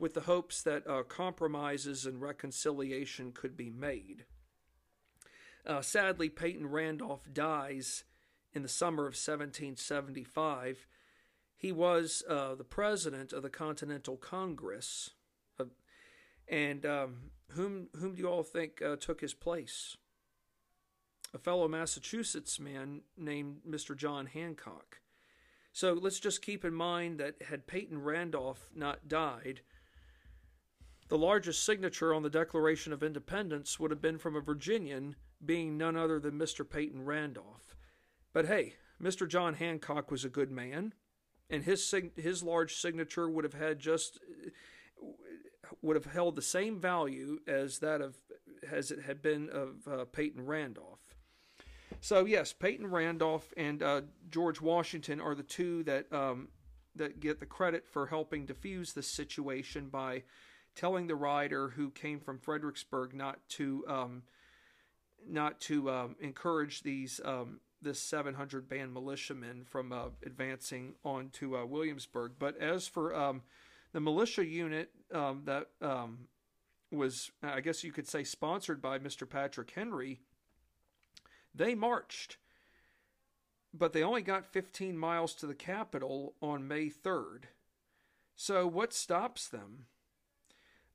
with 0.00 0.14
the 0.14 0.22
hopes 0.22 0.60
that 0.62 0.84
uh, 0.88 1.04
compromises 1.04 2.04
and 2.04 2.20
reconciliation 2.20 3.30
could 3.30 3.56
be 3.56 3.70
made. 3.70 4.24
Uh, 5.64 5.80
sadly, 5.80 6.28
Peyton 6.28 6.66
Randolph 6.66 7.28
dies 7.32 8.02
in 8.52 8.62
the 8.62 8.68
summer 8.68 9.04
of 9.04 9.14
1775. 9.14 10.88
He 11.62 11.70
was 11.70 12.24
uh, 12.28 12.56
the 12.56 12.64
president 12.64 13.32
of 13.32 13.44
the 13.44 13.48
Continental 13.48 14.16
Congress. 14.16 15.10
and 16.48 16.84
um, 16.84 17.30
whom, 17.52 17.86
whom 17.96 18.16
do 18.16 18.22
you 18.22 18.28
all 18.28 18.42
think 18.42 18.82
uh, 18.82 18.96
took 18.96 19.20
his 19.20 19.32
place? 19.32 19.96
A 21.32 21.38
fellow 21.38 21.68
Massachusetts 21.68 22.58
man 22.58 23.02
named 23.16 23.60
Mr. 23.66 23.96
John 23.96 24.26
Hancock. 24.26 24.98
So 25.72 25.92
let's 25.92 26.18
just 26.18 26.42
keep 26.42 26.64
in 26.64 26.74
mind 26.74 27.20
that 27.20 27.40
had 27.42 27.68
Peyton 27.68 28.02
Randolph 28.02 28.68
not 28.74 29.06
died, 29.06 29.60
the 31.06 31.16
largest 31.16 31.62
signature 31.62 32.12
on 32.12 32.24
the 32.24 32.28
Declaration 32.28 32.92
of 32.92 33.04
Independence 33.04 33.78
would 33.78 33.92
have 33.92 34.02
been 34.02 34.18
from 34.18 34.34
a 34.34 34.40
Virginian, 34.40 35.14
being 35.44 35.78
none 35.78 35.96
other 35.96 36.18
than 36.18 36.38
Mr. 36.38 36.68
Peyton 36.68 37.04
Randolph. 37.04 37.76
But 38.32 38.46
hey, 38.46 38.74
Mr. 39.00 39.28
John 39.28 39.54
Hancock 39.54 40.10
was 40.10 40.24
a 40.24 40.28
good 40.28 40.50
man, 40.50 40.94
and 41.52 41.62
his 41.62 41.86
sig- 41.86 42.20
his 42.20 42.42
large 42.42 42.74
signature 42.74 43.28
would 43.28 43.44
have 43.44 43.54
had 43.54 43.78
just 43.78 44.18
would 45.82 45.94
have 45.96 46.06
held 46.06 46.34
the 46.34 46.42
same 46.42 46.80
value 46.80 47.38
as 47.46 47.78
that 47.78 48.00
of 48.00 48.16
as 48.68 48.90
it 48.90 49.02
had 49.02 49.22
been 49.22 49.48
of 49.50 49.86
uh, 49.86 50.04
Peyton 50.06 50.46
Randolph. 50.46 51.00
So 52.00 52.24
yes, 52.24 52.52
Peyton 52.52 52.86
Randolph 52.86 53.52
and 53.56 53.82
uh, 53.82 54.00
George 54.30 54.60
Washington 54.60 55.20
are 55.20 55.34
the 55.34 55.42
two 55.42 55.84
that 55.84 56.12
um, 56.12 56.48
that 56.96 57.20
get 57.20 57.38
the 57.38 57.46
credit 57.46 57.86
for 57.86 58.06
helping 58.06 58.46
diffuse 58.46 58.92
this 58.92 59.08
situation 59.08 59.88
by 59.88 60.22
telling 60.74 61.06
the 61.06 61.14
rider 61.14 61.68
who 61.68 61.90
came 61.90 62.18
from 62.18 62.38
Fredericksburg 62.38 63.14
not 63.14 63.38
to 63.50 63.84
um, 63.86 64.22
not 65.28 65.60
to 65.60 65.90
um, 65.90 66.16
encourage 66.20 66.82
these 66.82 67.20
um, 67.24 67.60
this 67.82 68.00
700 68.00 68.68
band 68.68 68.92
militiamen 68.92 69.64
from 69.64 69.92
uh, 69.92 70.06
advancing 70.24 70.94
on 71.04 71.30
to 71.30 71.56
uh, 71.56 71.64
Williamsburg. 71.64 72.32
But 72.38 72.58
as 72.58 72.86
for 72.86 73.14
um, 73.14 73.42
the 73.92 74.00
militia 74.00 74.44
unit 74.44 74.90
um, 75.12 75.42
that 75.44 75.68
was, 76.90 77.30
I 77.42 77.60
guess 77.60 77.82
you 77.84 77.92
could 77.92 78.08
say, 78.08 78.24
sponsored 78.24 78.80
by 78.80 78.98
Mr. 78.98 79.28
Patrick 79.28 79.70
Henry 79.70 80.20
they 81.54 81.74
marched, 81.74 82.38
but 83.74 83.92
they 83.92 84.02
only 84.02 84.22
got 84.22 84.52
15 84.52 84.96
miles 84.96 85.34
to 85.34 85.46
the 85.46 85.54
capital 85.54 86.34
on 86.40 86.68
May 86.68 86.88
3rd. 86.88 87.44
So, 88.36 88.66
what 88.66 88.92
stops 88.92 89.48
them? 89.48 89.86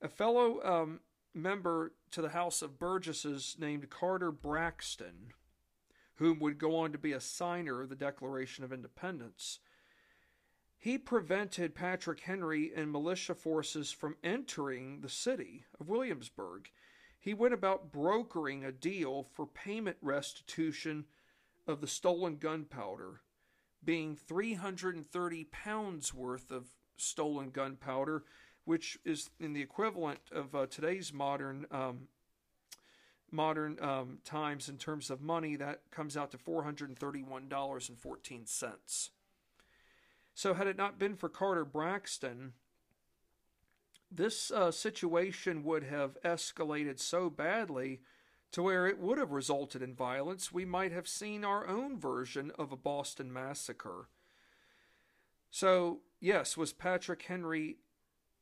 A 0.01 0.07
fellow 0.07 0.61
um, 0.63 0.99
member 1.33 1.93
to 2.11 2.21
the 2.21 2.29
House 2.29 2.61
of 2.61 2.79
Burgesses 2.79 3.55
named 3.59 3.89
Carter 3.89 4.31
Braxton, 4.31 5.33
whom 6.17 6.39
would 6.39 6.57
go 6.57 6.77
on 6.77 6.91
to 6.91 6.97
be 6.97 7.13
a 7.13 7.19
signer 7.19 7.81
of 7.81 7.89
the 7.89 7.95
Declaration 7.95 8.63
of 8.63 8.73
Independence, 8.73 9.59
he 10.77 10.97
prevented 10.97 11.75
Patrick 11.75 12.21
Henry 12.21 12.71
and 12.75 12.91
militia 12.91 13.33
forces 13.33 13.91
from 13.91 14.15
entering 14.23 15.01
the 15.01 15.09
city 15.09 15.65
of 15.79 15.89
Williamsburg. 15.89 16.69
He 17.19 17.33
went 17.33 17.53
about 17.53 17.91
brokering 17.91 18.63
a 18.63 18.71
deal 18.71 19.23
for 19.23 19.47
payment 19.47 19.97
restitution 20.01 21.05
of 21.67 21.81
the 21.81 21.87
stolen 21.87 22.37
gunpowder, 22.37 23.21
being 23.83 24.15
330 24.15 25.43
pounds 25.45 26.13
worth 26.13 26.51
of 26.51 26.67
stolen 26.95 27.49
gunpowder, 27.49 28.23
which 28.65 28.97
is 29.03 29.29
in 29.39 29.53
the 29.53 29.61
equivalent 29.61 30.19
of 30.31 30.53
uh, 30.53 30.67
today's 30.67 31.11
modern 31.11 31.65
um, 31.71 32.07
modern 33.31 33.77
um, 33.81 34.19
times 34.23 34.69
in 34.69 34.77
terms 34.77 35.09
of 35.09 35.21
money. 35.21 35.55
That 35.55 35.81
comes 35.91 36.17
out 36.17 36.31
to 36.31 36.37
$431.14. 36.37 39.09
So, 40.33 40.53
had 40.53 40.67
it 40.67 40.77
not 40.77 40.99
been 40.99 41.15
for 41.15 41.29
Carter 41.29 41.65
Braxton, 41.65 42.53
this 44.11 44.51
uh, 44.51 44.71
situation 44.71 45.63
would 45.63 45.83
have 45.83 46.21
escalated 46.23 46.99
so 46.99 47.29
badly 47.29 48.01
to 48.51 48.63
where 48.63 48.87
it 48.87 48.99
would 48.99 49.17
have 49.17 49.31
resulted 49.31 49.81
in 49.81 49.93
violence. 49.93 50.51
We 50.51 50.65
might 50.65 50.91
have 50.91 51.07
seen 51.07 51.43
our 51.43 51.67
own 51.67 51.99
version 51.99 52.51
of 52.57 52.71
a 52.71 52.77
Boston 52.77 53.33
massacre. 53.33 54.09
So, 55.49 55.99
yes, 56.19 56.55
was 56.55 56.73
Patrick 56.73 57.23
Henry 57.23 57.77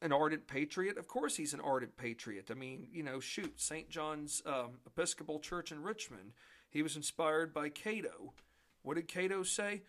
an 0.01 0.11
ardent 0.11 0.47
patriot? 0.47 0.97
Of 0.97 1.07
course, 1.07 1.35
he's 1.37 1.53
an 1.53 1.61
ardent 1.61 1.97
patriot. 1.97 2.49
I 2.51 2.53
mean, 2.53 2.87
you 2.91 3.03
know, 3.03 3.19
shoot, 3.19 3.59
St. 3.59 3.89
John's 3.89 4.41
um, 4.45 4.79
Episcopal 4.85 5.39
Church 5.39 5.71
in 5.71 5.83
Richmond. 5.83 6.33
He 6.69 6.81
was 6.81 6.95
inspired 6.95 7.53
by 7.53 7.69
Cato. 7.69 8.33
What 8.81 8.95
did 8.95 9.07
Cato 9.07 9.43
say? 9.43 9.83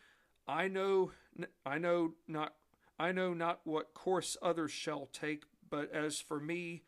I 0.48 0.68
know, 0.68 1.10
I 1.64 1.78
know 1.78 2.14
not, 2.28 2.54
I 2.98 3.12
know 3.12 3.34
not 3.34 3.60
what 3.64 3.94
course 3.94 4.36
others 4.40 4.70
shall 4.70 5.08
take, 5.12 5.44
but 5.68 5.92
as 5.92 6.20
for 6.20 6.38
me, 6.38 6.82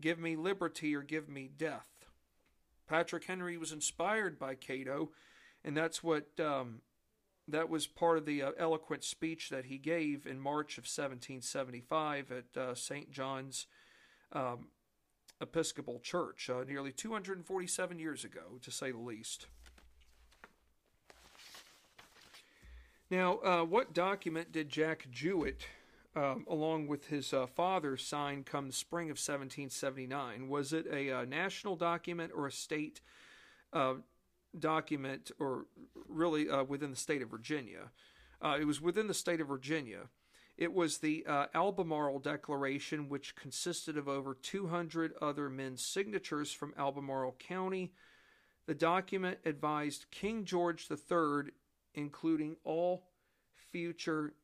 give 0.00 0.18
me 0.18 0.36
liberty 0.36 0.94
or 0.94 1.02
give 1.02 1.28
me 1.28 1.50
death. 1.56 1.88
Patrick 2.86 3.24
Henry 3.24 3.56
was 3.56 3.72
inspired 3.72 4.38
by 4.38 4.54
Cato, 4.54 5.10
and 5.64 5.76
that's 5.76 6.02
what 6.02 6.28
um, 6.38 6.82
that 7.48 7.68
was 7.68 7.86
part 7.86 8.18
of 8.18 8.26
the 8.26 8.42
uh, 8.42 8.50
eloquent 8.58 9.04
speech 9.04 9.50
that 9.50 9.66
he 9.66 9.78
gave 9.78 10.26
in 10.26 10.40
March 10.40 10.78
of 10.78 10.84
1775 10.84 12.32
at 12.32 12.60
uh, 12.60 12.74
St. 12.74 13.10
John's 13.10 13.66
um, 14.32 14.68
Episcopal 15.40 16.00
Church, 16.00 16.48
uh, 16.48 16.64
nearly 16.66 16.92
247 16.92 17.98
years 17.98 18.24
ago, 18.24 18.58
to 18.62 18.70
say 18.70 18.90
the 18.90 18.98
least. 18.98 19.46
Now, 23.10 23.38
uh, 23.44 23.64
what 23.64 23.92
document 23.92 24.50
did 24.50 24.68
Jack 24.68 25.06
Jouett 25.12 25.66
um, 26.16 26.46
along 26.48 26.86
with 26.86 27.08
his 27.08 27.32
uh, 27.32 27.46
father, 27.46 27.96
sign 27.96 28.44
come 28.44 28.70
spring 28.70 29.06
of 29.06 29.16
1779. 29.16 30.48
Was 30.48 30.72
it 30.72 30.86
a 30.90 31.10
uh, 31.10 31.24
national 31.24 31.76
document 31.76 32.32
or 32.34 32.46
a 32.46 32.52
state 32.52 33.00
document, 34.58 35.30
or 35.38 35.66
really 36.08 36.48
uh, 36.48 36.64
within 36.64 36.90
the 36.90 36.96
state 36.96 37.22
of 37.22 37.30
Virginia? 37.30 37.90
Uh, 38.42 38.56
it 38.60 38.64
was 38.64 38.80
within 38.80 39.06
the 39.06 39.14
state 39.14 39.40
of 39.40 39.48
Virginia. 39.48 40.08
It 40.56 40.72
was 40.72 40.98
the 40.98 41.24
uh, 41.26 41.46
Albemarle 41.54 42.20
Declaration, 42.20 43.08
which 43.08 43.34
consisted 43.34 43.96
of 43.96 44.08
over 44.08 44.34
200 44.34 45.14
other 45.20 45.50
men's 45.50 45.84
signatures 45.84 46.52
from 46.52 46.74
Albemarle 46.78 47.36
County. 47.38 47.92
The 48.66 48.74
document 48.74 49.38
advised 49.44 50.06
King 50.10 50.44
George 50.44 50.88
III, 50.90 51.52
including 51.94 52.56
all 52.64 53.08
future 53.72 54.34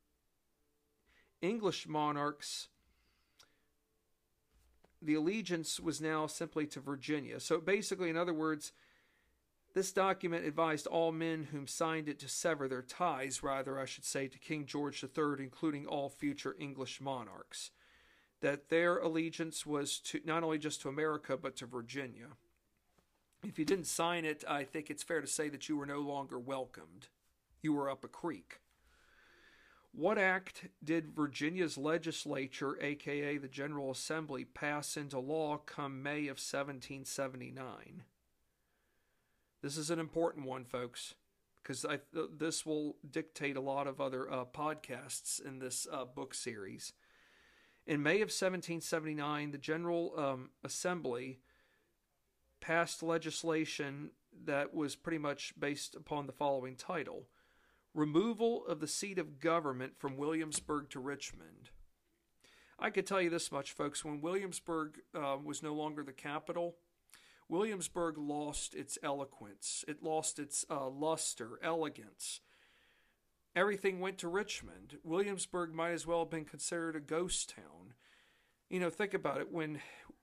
English 1.41 1.87
monarchs 1.87 2.69
the 5.03 5.15
allegiance 5.15 5.81
was 5.81 6.01
now 6.01 6.27
simply 6.27 6.67
to 6.67 6.81
Virginia. 6.81 7.41
So 7.41 7.59
basically, 7.59 8.11
in 8.11 8.17
other 8.17 8.35
words, 8.35 8.73
this 9.73 9.93
document 9.93 10.45
advised 10.45 10.87
all 10.87 11.13
men 11.13 11.49
whom 11.53 11.67
signed 11.67 12.09
it 12.09 12.19
to 12.21 12.29
sever 12.29 12.67
their 12.67 12.83
ties, 12.83 13.43
rather, 13.43 13.79
I 13.79 13.85
should 13.85 14.05
say, 14.05 14.27
to 14.27 14.39
King 14.39 14.67
George 14.67 15.03
III, 15.03 15.37
including 15.39 15.87
all 15.87 16.09
future 16.09 16.57
English 16.59 17.01
monarchs, 17.01 17.71
that 18.41 18.69
their 18.69 18.99
allegiance 18.99 19.65
was 19.65 20.01
to 20.01 20.21
not 20.25 20.43
only 20.43 20.59
just 20.59 20.81
to 20.83 20.89
America, 20.89 21.37
but 21.37 21.57
to 21.57 21.67
Virginia. 21.67 22.29
If 23.45 23.59
you 23.59 23.65
didn't 23.65 23.87
sign 23.87 24.25
it, 24.25 24.45
I 24.49 24.65
think 24.65 24.91
it's 24.91 25.03
fair 25.03 25.21
to 25.21 25.27
say 25.27 25.49
that 25.49 25.69
you 25.69 25.77
were 25.77 25.87
no 25.87 26.01
longer 26.01 26.39
welcomed. 26.39 27.09
You 27.63 27.73
were 27.73 27.89
up 27.89 28.05
a 28.05 28.09
creek. 28.09 28.61
What 29.93 30.19
act 30.19 30.69
did 30.83 31.15
Virginia's 31.15 31.77
legislature, 31.77 32.79
aka 32.81 33.39
the 33.39 33.49
General 33.49 33.91
Assembly, 33.91 34.45
pass 34.45 34.97
into 34.97 35.19
law 35.19 35.59
come 35.59 36.03
May 36.03 36.29
of 36.29 36.39
1779? 36.39 38.05
This 39.63 39.77
is 39.77 39.91
an 39.91 39.99
important 39.99 40.47
one, 40.47 40.65
folks, 40.65 41.15
because 41.63 41.85
I, 41.85 41.99
this 42.13 42.65
will 42.65 42.97
dictate 43.09 43.57
a 43.57 43.61
lot 43.61 43.87
of 43.87 44.01
other 44.01 44.31
uh, 44.31 44.45
podcasts 44.47 45.45
in 45.45 45.59
this 45.59 45.87
uh, 45.93 46.07
book 46.07 46.33
series. 46.33 46.95
In 47.87 48.03
May 48.03 48.17
of 48.17 48.29
1779, 48.29 49.51
the 49.51 49.59
General 49.59 50.15
um, 50.17 50.51
Assembly 50.65 51.41
passed 52.61 53.03
legislation 53.03 54.11
that 54.45 54.73
was 54.75 54.97
pretty 54.97 55.19
much 55.19 55.53
based 55.59 55.95
upon 55.95 56.27
the 56.27 56.33
following 56.33 56.77
title 56.77 57.27
Removal 57.93 58.65
of 58.67 58.79
the 58.79 58.87
seat 58.87 59.19
of 59.19 59.41
government 59.41 59.95
from 59.99 60.17
Williamsburg 60.17 60.89
to 60.91 61.01
Richmond. 61.01 61.71
I 62.79 62.91
could 62.91 63.05
tell 63.05 63.21
you 63.21 63.31
this 63.31 63.51
much, 63.51 63.73
folks. 63.73 64.05
When 64.05 64.21
Williamsburg 64.21 65.01
uh, 65.13 65.37
was 65.43 65.61
no 65.63 65.75
longer 65.75 66.05
the 66.05 66.13
capital, 66.13 66.77
Williamsburg 67.51 68.17
lost 68.17 68.75
its 68.75 68.97
eloquence, 69.03 69.85
it 69.89 70.03
lost 70.03 70.39
its 70.39 70.65
uh, 70.71 70.89
luster, 70.89 71.59
elegance. 71.63 72.41
Everything 73.57 73.99
went 73.99 74.17
to 74.19 74.29
Richmond. 74.29 74.99
Williamsburg 75.03 75.75
might 75.75 75.91
as 75.91 76.07
well 76.07 76.21
have 76.21 76.31
been 76.31 76.45
considered 76.45 76.95
a 76.95 77.01
ghost 77.01 77.53
town. 77.57 77.95
You 78.69 78.79
know, 78.79 78.91
think 78.91 79.13
about 79.13 79.41
it. 79.41 79.51
When 79.51 79.81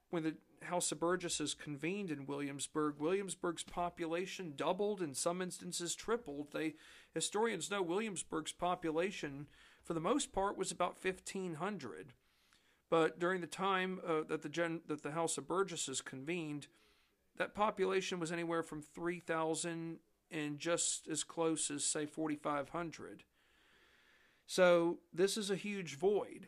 when 0.10 0.24
the 0.24 0.38
House 0.62 0.94
of 0.94 1.02
Burgesses 1.02 1.54
convened 1.54 2.10
in 2.10 2.26
Williamsburg, 2.26 2.96
Williamsburg's 2.98 3.64
population 3.64 4.54
doubled, 4.56 5.02
in 5.02 5.14
some 5.14 5.42
instances 5.42 5.94
tripled. 5.96 6.54
They 6.54 6.76
historians 7.14 7.70
know 7.70 7.82
Williamsburg's 7.82 8.54
population, 8.54 9.48
for 9.84 9.94
the 9.94 10.00
most 10.00 10.32
part, 10.32 10.58
was 10.58 10.72
about 10.72 10.98
fifteen 10.98 11.56
hundred. 11.56 12.14
But 12.90 13.20
during 13.20 13.42
the 13.42 13.48
time 13.48 14.00
uh, 14.08 14.22
that 14.30 14.42
the 14.44 14.50
gen- 14.50 14.84
that 14.88 15.04
the 15.04 15.12
House 15.12 15.38
of 15.38 15.46
Burgesses 15.46 16.00
convened, 16.00 16.68
that 17.38 17.54
population 17.54 18.20
was 18.20 18.32
anywhere 18.32 18.64
from 18.64 18.82
3,000 18.82 20.00
and 20.32 20.60
just 20.60 21.08
as 21.08 21.24
close 21.24 21.72
as, 21.72 21.86
say, 21.86 22.06
4,500. 22.06 23.24
So 24.46 25.00
this 25.14 25.38
is 25.38 25.50
a 25.50 25.56
huge 25.56 25.98
void. 25.98 26.48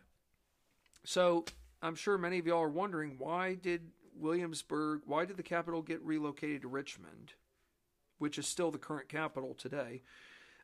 So 1.04 1.46
I'm 1.82 1.96
sure 1.96 2.18
many 2.18 2.40
of 2.40 2.48
y'all 2.48 2.64
are 2.64 2.70
wondering 2.70 3.16
why 3.18 3.56
did 3.56 3.92
Williamsburg, 4.16 5.02
why 5.06 5.26
did 5.26 5.38
the 5.38 5.44
capital 5.44 5.82
get 5.82 6.02
relocated 6.02 6.64
to 6.64 6.68
Richmond, 6.68 7.34
which 8.18 8.38
is 8.38 8.48
still 8.48 8.72
the 8.72 8.78
current 8.78 9.10
capital 9.10 9.54
today? 9.54 10.02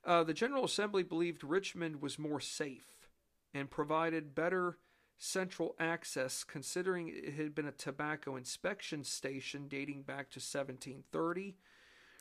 Uh, 0.06 0.24
the 0.24 0.34
General 0.34 0.66
Assembly 0.66 1.04
believed 1.04 1.44
Richmond 1.44 2.02
was 2.02 2.20
more 2.20 2.40
safe 2.40 3.08
and 3.54 3.70
provided 3.70 4.36
better 4.36 4.78
central 5.18 5.76
access, 5.80 6.44
considering 6.44 7.10
it 7.10 7.34
had 7.34 7.56
been 7.56 7.68
a 7.68 7.72
tobacco 7.72 8.36
inspection 8.36 9.04
station 9.04 9.68
dating 9.68 10.04
back 10.04 10.30
to 10.32 10.40
1730. 10.40 11.56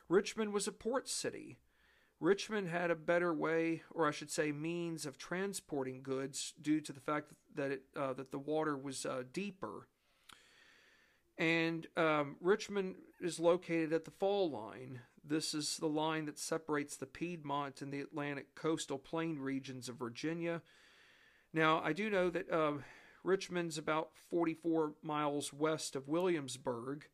Richmond 0.08 0.52
was 0.52 0.68
a 0.68 0.72
port 0.72 1.08
city. 1.08 1.58
Richmond 2.20 2.68
had 2.68 2.90
a 2.90 2.96
better 2.96 3.34
way, 3.34 3.82
or 3.90 4.06
I 4.06 4.12
should 4.12 4.30
say, 4.30 4.52
means 4.52 5.04
of 5.04 5.18
transporting 5.18 6.02
goods 6.02 6.54
due 6.60 6.80
to 6.80 6.92
the 6.92 7.00
fact 7.00 7.32
that 7.54 7.70
it 7.70 7.82
uh, 7.96 8.12
that 8.14 8.30
the 8.30 8.38
water 8.38 8.76
was 8.76 9.04
uh, 9.04 9.24
deeper. 9.32 9.88
And 11.36 11.86
um, 11.96 12.36
Richmond 12.40 12.94
is 13.20 13.40
located 13.40 13.92
at 13.92 14.04
the 14.04 14.12
fall 14.12 14.50
line. 14.50 15.00
This 15.24 15.52
is 15.52 15.78
the 15.78 15.88
line 15.88 16.26
that 16.26 16.38
separates 16.38 16.96
the 16.96 17.06
Piedmont 17.06 17.82
and 17.82 17.92
the 17.92 18.00
Atlantic 18.00 18.54
coastal 18.54 18.98
plain 18.98 19.38
regions 19.38 19.88
of 19.88 19.96
Virginia 19.96 20.62
now, 21.54 21.80
I 21.84 21.92
do 21.92 22.10
know 22.10 22.30
that 22.30 22.50
uh, 22.50 22.72
Richmond's 23.22 23.78
about 23.78 24.10
44 24.30 24.94
miles 25.02 25.52
west 25.52 25.94
of 25.94 26.08
Williamsburg, 26.08 27.06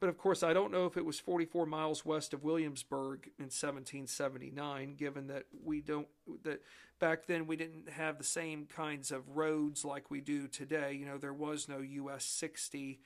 but 0.00 0.08
of 0.08 0.18
course, 0.18 0.42
I 0.42 0.52
don't 0.52 0.72
know 0.72 0.86
if 0.86 0.96
it 0.96 1.04
was 1.04 1.20
44 1.20 1.64
miles 1.64 2.04
west 2.04 2.34
of 2.34 2.42
Williamsburg 2.42 3.30
in 3.38 3.44
1779, 3.44 4.96
given 4.96 5.28
that 5.28 5.44
we 5.64 5.80
don't, 5.80 6.08
that 6.42 6.62
back 6.98 7.26
then 7.26 7.46
we 7.46 7.56
didn't 7.56 7.88
have 7.88 8.18
the 8.18 8.24
same 8.24 8.66
kinds 8.66 9.12
of 9.12 9.36
roads 9.36 9.84
like 9.84 10.10
we 10.10 10.20
do 10.20 10.48
today. 10.48 10.92
You 10.92 11.06
know, 11.06 11.16
there 11.16 11.32
was 11.32 11.68
no 11.68 11.78
US 11.78 12.24
60, 12.24 13.00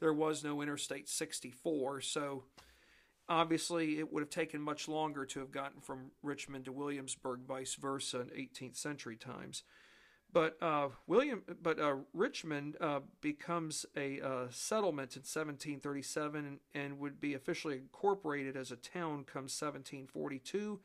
there 0.00 0.12
was 0.12 0.42
no 0.42 0.60
Interstate 0.60 1.08
64, 1.08 2.00
so 2.00 2.42
obviously 3.28 3.98
it 3.98 4.12
would 4.12 4.20
have 4.20 4.30
taken 4.30 4.60
much 4.60 4.88
longer 4.88 5.24
to 5.24 5.38
have 5.38 5.52
gotten 5.52 5.80
from 5.80 6.10
Richmond 6.22 6.64
to 6.66 6.72
Williamsburg, 6.72 7.46
vice 7.46 7.76
versa, 7.76 8.20
in 8.20 8.28
18th 8.28 8.76
century 8.76 9.16
times. 9.16 9.62
But 10.32 10.56
uh, 10.62 10.88
William, 11.06 11.42
but 11.62 11.78
uh, 11.78 11.96
Richmond 12.14 12.76
uh, 12.80 13.00
becomes 13.20 13.84
a 13.94 14.20
uh, 14.20 14.46
settlement 14.50 15.14
in 15.14 15.20
1737 15.20 16.58
and 16.74 16.98
would 16.98 17.20
be 17.20 17.34
officially 17.34 17.76
incorporated 17.76 18.56
as 18.56 18.70
a 18.70 18.76
town 18.76 19.24
come 19.24 19.42
1742. 19.42 20.80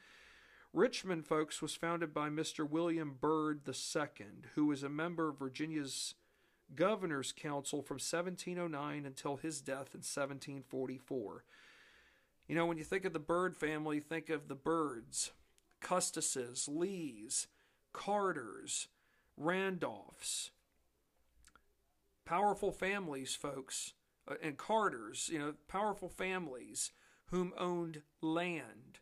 Richmond, 0.74 1.26
folks, 1.26 1.62
was 1.62 1.76
founded 1.76 2.14
by 2.14 2.30
Mr. 2.30 2.70
William 2.70 3.16
Byrd 3.20 3.62
II, 3.68 4.26
who 4.56 4.66
was 4.66 4.84
a 4.84 4.90
member 4.90 5.30
of 5.30 5.40
Virginia's 5.40 6.14
Governor's 6.76 7.32
Council 7.32 7.82
from 7.82 7.96
1709 7.96 9.06
until 9.06 9.38
his 9.38 9.62
death 9.62 9.96
in 9.96 10.04
1744. 10.04 11.44
You 12.48 12.56
know, 12.56 12.66
when 12.66 12.78
you 12.78 12.84
think 12.84 13.06
of 13.06 13.14
the 13.14 13.20
Byrd 13.20 13.56
family, 13.56 14.00
think 14.02 14.30
of 14.30 14.50
the 14.50 14.56
Byrds, 14.56 15.32
Custises, 15.82 16.68
Lees, 16.68 17.48
Carters. 17.94 18.90
Randolphs, 19.38 20.52
powerful 22.26 22.72
families, 22.72 23.36
folks, 23.36 23.94
uh, 24.30 24.36
and 24.42 24.58
Carters, 24.58 25.30
you 25.32 25.40
know, 25.40 25.54
powerful 25.68 26.10
families 26.10 26.92
whom 27.28 27.54
owned 27.58 28.02
land. 28.22 29.00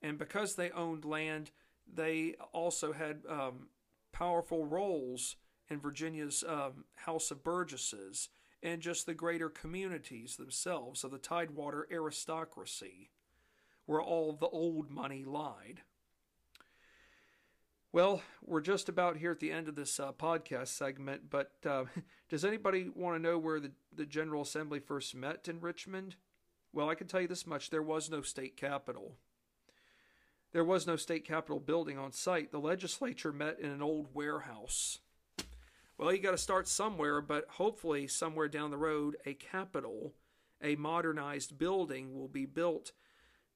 And 0.00 0.18
because 0.18 0.54
they 0.54 0.70
owned 0.70 1.04
land, 1.04 1.50
they 1.92 2.34
also 2.52 2.92
had 2.92 3.22
um, 3.28 3.68
powerful 4.12 4.64
roles 4.64 5.36
in 5.68 5.80
Virginia's 5.80 6.44
um, 6.46 6.84
House 6.94 7.30
of 7.30 7.42
Burgesses 7.42 8.28
and 8.62 8.80
just 8.80 9.06
the 9.06 9.14
greater 9.14 9.48
communities 9.48 10.36
themselves 10.36 11.04
of 11.04 11.10
the 11.10 11.18
Tidewater 11.18 11.86
aristocracy, 11.90 13.10
where 13.86 14.00
all 14.00 14.32
the 14.32 14.48
old 14.48 14.90
money 14.90 15.24
lied. 15.24 15.82
Well, 17.94 18.22
we're 18.44 18.60
just 18.60 18.88
about 18.88 19.18
here 19.18 19.30
at 19.30 19.38
the 19.38 19.52
end 19.52 19.68
of 19.68 19.76
this 19.76 20.00
uh, 20.00 20.10
podcast 20.10 20.66
segment, 20.66 21.30
but 21.30 21.52
uh, 21.64 21.84
does 22.28 22.44
anybody 22.44 22.88
want 22.92 23.14
to 23.14 23.22
know 23.22 23.38
where 23.38 23.60
the, 23.60 23.70
the 23.94 24.04
General 24.04 24.42
Assembly 24.42 24.80
first 24.80 25.14
met 25.14 25.46
in 25.46 25.60
Richmond? 25.60 26.16
Well, 26.72 26.90
I 26.90 26.96
can 26.96 27.06
tell 27.06 27.20
you 27.20 27.28
this 27.28 27.46
much 27.46 27.70
there 27.70 27.84
was 27.84 28.10
no 28.10 28.20
state 28.20 28.56
capitol. 28.56 29.14
There 30.50 30.64
was 30.64 30.88
no 30.88 30.96
state 30.96 31.24
capitol 31.24 31.60
building 31.60 31.96
on 31.96 32.10
site. 32.10 32.50
The 32.50 32.58
legislature 32.58 33.32
met 33.32 33.60
in 33.60 33.70
an 33.70 33.80
old 33.80 34.08
warehouse. 34.12 34.98
Well, 35.96 36.12
you 36.12 36.18
got 36.18 36.32
to 36.32 36.36
start 36.36 36.66
somewhere, 36.66 37.20
but 37.20 37.46
hopefully, 37.48 38.08
somewhere 38.08 38.48
down 38.48 38.72
the 38.72 38.76
road, 38.76 39.18
a 39.24 39.34
capitol, 39.34 40.14
a 40.60 40.74
modernized 40.74 41.58
building, 41.58 42.12
will 42.12 42.26
be 42.26 42.44
built 42.44 42.90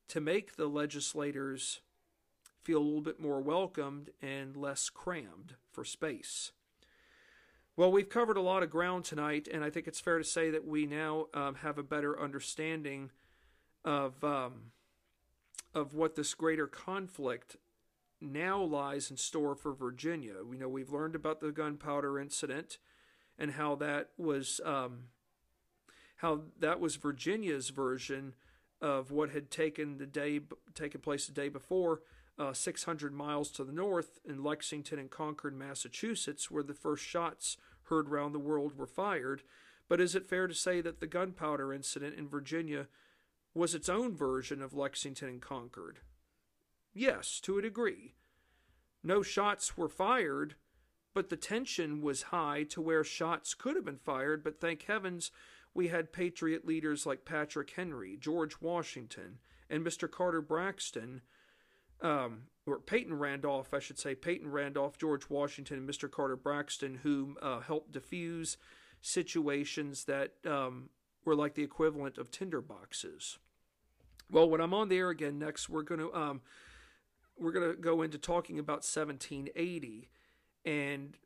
to 0.07 0.21
make 0.21 0.55
the 0.55 0.69
legislators 0.69 1.81
feel 2.63 2.79
a 2.79 2.81
little 2.81 3.01
bit 3.01 3.21
more 3.21 3.41
welcomed 3.41 4.11
and 4.21 4.57
less 4.57 4.91
crammed 4.91 5.55
for 5.71 5.85
space. 5.85 6.53
Well, 7.77 7.93
we've 7.93 8.09
covered 8.09 8.37
a 8.37 8.43
lot 8.43 8.63
of 8.63 8.71
ground 8.71 9.05
tonight, 9.05 9.49
and 9.53 9.63
I 9.63 9.71
think 9.71 9.87
it's 9.87 10.01
fair 10.01 10.19
to 10.19 10.25
say 10.25 10.51
that 10.51 10.67
we 10.67 10.85
now 10.85 11.27
um, 11.33 11.55
have 11.57 11.79
a 11.79 11.83
better 11.83 12.21
understanding 12.21 13.11
of 13.85 14.23
um, 14.25 14.73
of 15.75 15.95
what 15.95 16.17
this 16.17 16.35
greater 16.35 16.67
conflict 16.67 17.57
now 18.21 18.61
lies 18.61 19.11
in 19.11 19.17
store 19.17 19.55
for 19.55 19.73
Virginia. 19.73 20.35
We 20.45 20.59
know 20.59 20.69
we've 20.69 20.91
learned 20.91 21.15
about 21.15 21.41
the 21.41 21.53
gunpowder 21.53 22.19
incident 22.19 22.79
and 23.39 23.53
how 23.53 23.77
that 23.77 24.09
was 24.17 24.61
um, 24.65 25.05
how 26.17 26.43
that 26.59 26.81
was 26.81 26.97
Virginia's 26.97 27.71
version 27.71 28.35
of 28.81 29.11
what 29.11 29.31
had 29.31 29.51
taken 29.51 29.99
the 29.99 30.07
day 30.07 30.41
taken 30.75 31.01
place 31.01 31.27
the 31.27 31.33
day 31.33 31.49
before 31.49 32.01
uh, 32.39 32.53
600 32.53 33.13
miles 33.13 33.51
to 33.53 33.65
the 33.65 33.73
north 33.73 34.19
in 34.25 34.43
Lexington 34.43 34.99
and 34.99 35.11
Concord, 35.11 35.57
Massachusetts, 35.57 36.51
where 36.51 36.63
the 36.63 36.75
first 36.75 37.05
shots 37.05 37.57
heard 37.85 38.09
round 38.09 38.35
the 38.35 38.39
world 38.39 38.77
were 38.77 38.87
fired. 38.87 39.43
But 39.89 40.01
is 40.01 40.15
it 40.15 40.29
fair 40.29 40.47
to 40.47 40.55
say 40.55 40.81
that 40.81 41.01
the 41.01 41.07
gunpowder 41.07 41.73
incident 41.73 42.17
in 42.17 42.29
Virginia 42.29 42.87
was 43.55 43.75
its 43.75 43.89
own 43.89 44.15
version 44.15 44.63
of 44.63 44.75
Lexington 44.75 45.29
and 45.29 45.43
Concord? 45.43 46.01
Yes, 46.93 47.41
to 47.41 47.59
a 47.59 47.63
degree. 47.63 48.15
No 49.03 49.23
shots 49.23 49.77
were 49.77 49.89
fired, 49.89 50.57
but 51.15 51.31
the 51.31 51.37
tension 51.37 52.03
was 52.03 52.23
high 52.25 52.65
to 52.65 52.81
where 52.81 53.05
shots 53.05 53.55
could 53.55 53.77
have 53.77 53.85
been 53.85 53.99
fired, 53.99 54.45
but 54.45 54.61
thank 54.61 54.83
heavens 54.83 55.31
we 55.75 55.89
had 55.89 56.13
patriot 56.13 56.67
leaders 56.67 57.07
like 57.07 57.25
Patrick 57.25 57.71
Henry, 57.71 58.17
George 58.17 58.61
Washington, 58.61 59.39
and 59.71 59.85
Mr. 59.85 60.11
Carter 60.11 60.41
Braxton, 60.41 61.23
um, 62.01 62.43
or 62.67 62.79
Peyton 62.79 63.19
Randolph, 63.19 63.73
I 63.73 63.79
should 63.79 63.99
say, 63.99 64.15
Peyton 64.15 64.51
Randolph, 64.51 64.99
George 64.99 65.31
Washington, 65.31 65.79
and 65.79 65.89
Mr. 65.89 66.11
Carter 66.11 66.37
Braxton, 66.37 67.01
who 67.03 67.37
uh, 67.41 67.61
helped 67.61 67.93
diffuse 67.93 68.57
situations 69.01 70.05
that 70.05 70.33
um, 70.47 70.91
were 71.25 71.35
like 71.35 71.55
the 71.55 71.63
equivalent 71.63 72.19
of 72.19 72.31
tinderboxes. 72.31 73.39
Well, 74.31 74.49
when 74.49 74.61
I'm 74.61 74.75
on 74.75 74.89
the 74.89 74.99
air 74.99 75.11
again 75.11 75.39
next, 75.39 75.69
we're 75.69 75.83
going 75.83 76.01
to 76.01 76.15
um, 76.15 76.43
we're 77.39 77.53
going 77.53 77.71
to 77.71 77.81
go 77.81 78.03
into 78.03 78.19
talking 78.19 78.59
about 78.59 78.85
1780, 78.85 80.11
and 80.65 81.17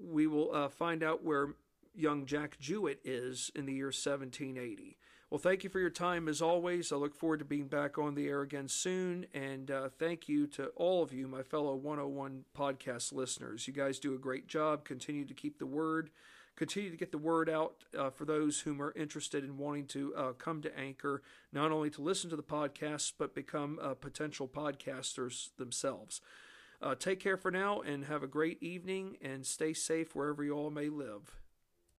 we 0.00 0.26
will 0.26 0.54
uh, 0.54 0.68
find 0.68 1.02
out 1.02 1.24
where 1.24 1.54
young 1.94 2.26
Jack 2.26 2.58
Jouett 2.60 2.98
is 3.04 3.50
in 3.54 3.66
the 3.66 3.72
year 3.72 3.86
1780. 3.86 4.96
Well, 5.32 5.38
thank 5.38 5.64
you 5.64 5.70
for 5.70 5.80
your 5.80 5.88
time 5.88 6.28
as 6.28 6.42
always. 6.42 6.92
I 6.92 6.96
look 6.96 7.14
forward 7.14 7.38
to 7.38 7.46
being 7.46 7.66
back 7.66 7.96
on 7.96 8.14
the 8.14 8.28
air 8.28 8.42
again 8.42 8.68
soon. 8.68 9.24
And 9.32 9.70
uh, 9.70 9.88
thank 9.98 10.28
you 10.28 10.46
to 10.48 10.66
all 10.76 11.02
of 11.02 11.10
you, 11.10 11.26
my 11.26 11.42
fellow 11.42 11.74
101 11.74 12.44
podcast 12.54 13.14
listeners. 13.14 13.66
You 13.66 13.72
guys 13.72 13.98
do 13.98 14.14
a 14.14 14.18
great 14.18 14.46
job. 14.46 14.84
Continue 14.84 15.24
to 15.24 15.32
keep 15.32 15.58
the 15.58 15.64
word, 15.64 16.10
continue 16.54 16.90
to 16.90 16.98
get 16.98 17.12
the 17.12 17.16
word 17.16 17.48
out 17.48 17.76
uh, 17.98 18.10
for 18.10 18.26
those 18.26 18.60
whom 18.60 18.82
are 18.82 18.92
interested 18.94 19.42
in 19.42 19.56
wanting 19.56 19.86
to 19.86 20.14
uh, 20.14 20.32
come 20.34 20.60
to 20.60 20.78
Anchor, 20.78 21.22
not 21.50 21.72
only 21.72 21.88
to 21.88 22.02
listen 22.02 22.28
to 22.28 22.36
the 22.36 22.42
podcast, 22.42 23.14
but 23.16 23.34
become 23.34 23.78
uh, 23.80 23.94
potential 23.94 24.46
podcasters 24.46 25.48
themselves. 25.56 26.20
Uh, 26.82 26.94
take 26.94 27.20
care 27.20 27.38
for 27.38 27.50
now 27.50 27.80
and 27.80 28.04
have 28.04 28.22
a 28.22 28.26
great 28.26 28.62
evening 28.62 29.16
and 29.22 29.46
stay 29.46 29.72
safe 29.72 30.14
wherever 30.14 30.44
you 30.44 30.52
all 30.52 30.70
may 30.70 30.90
live. 30.90 31.41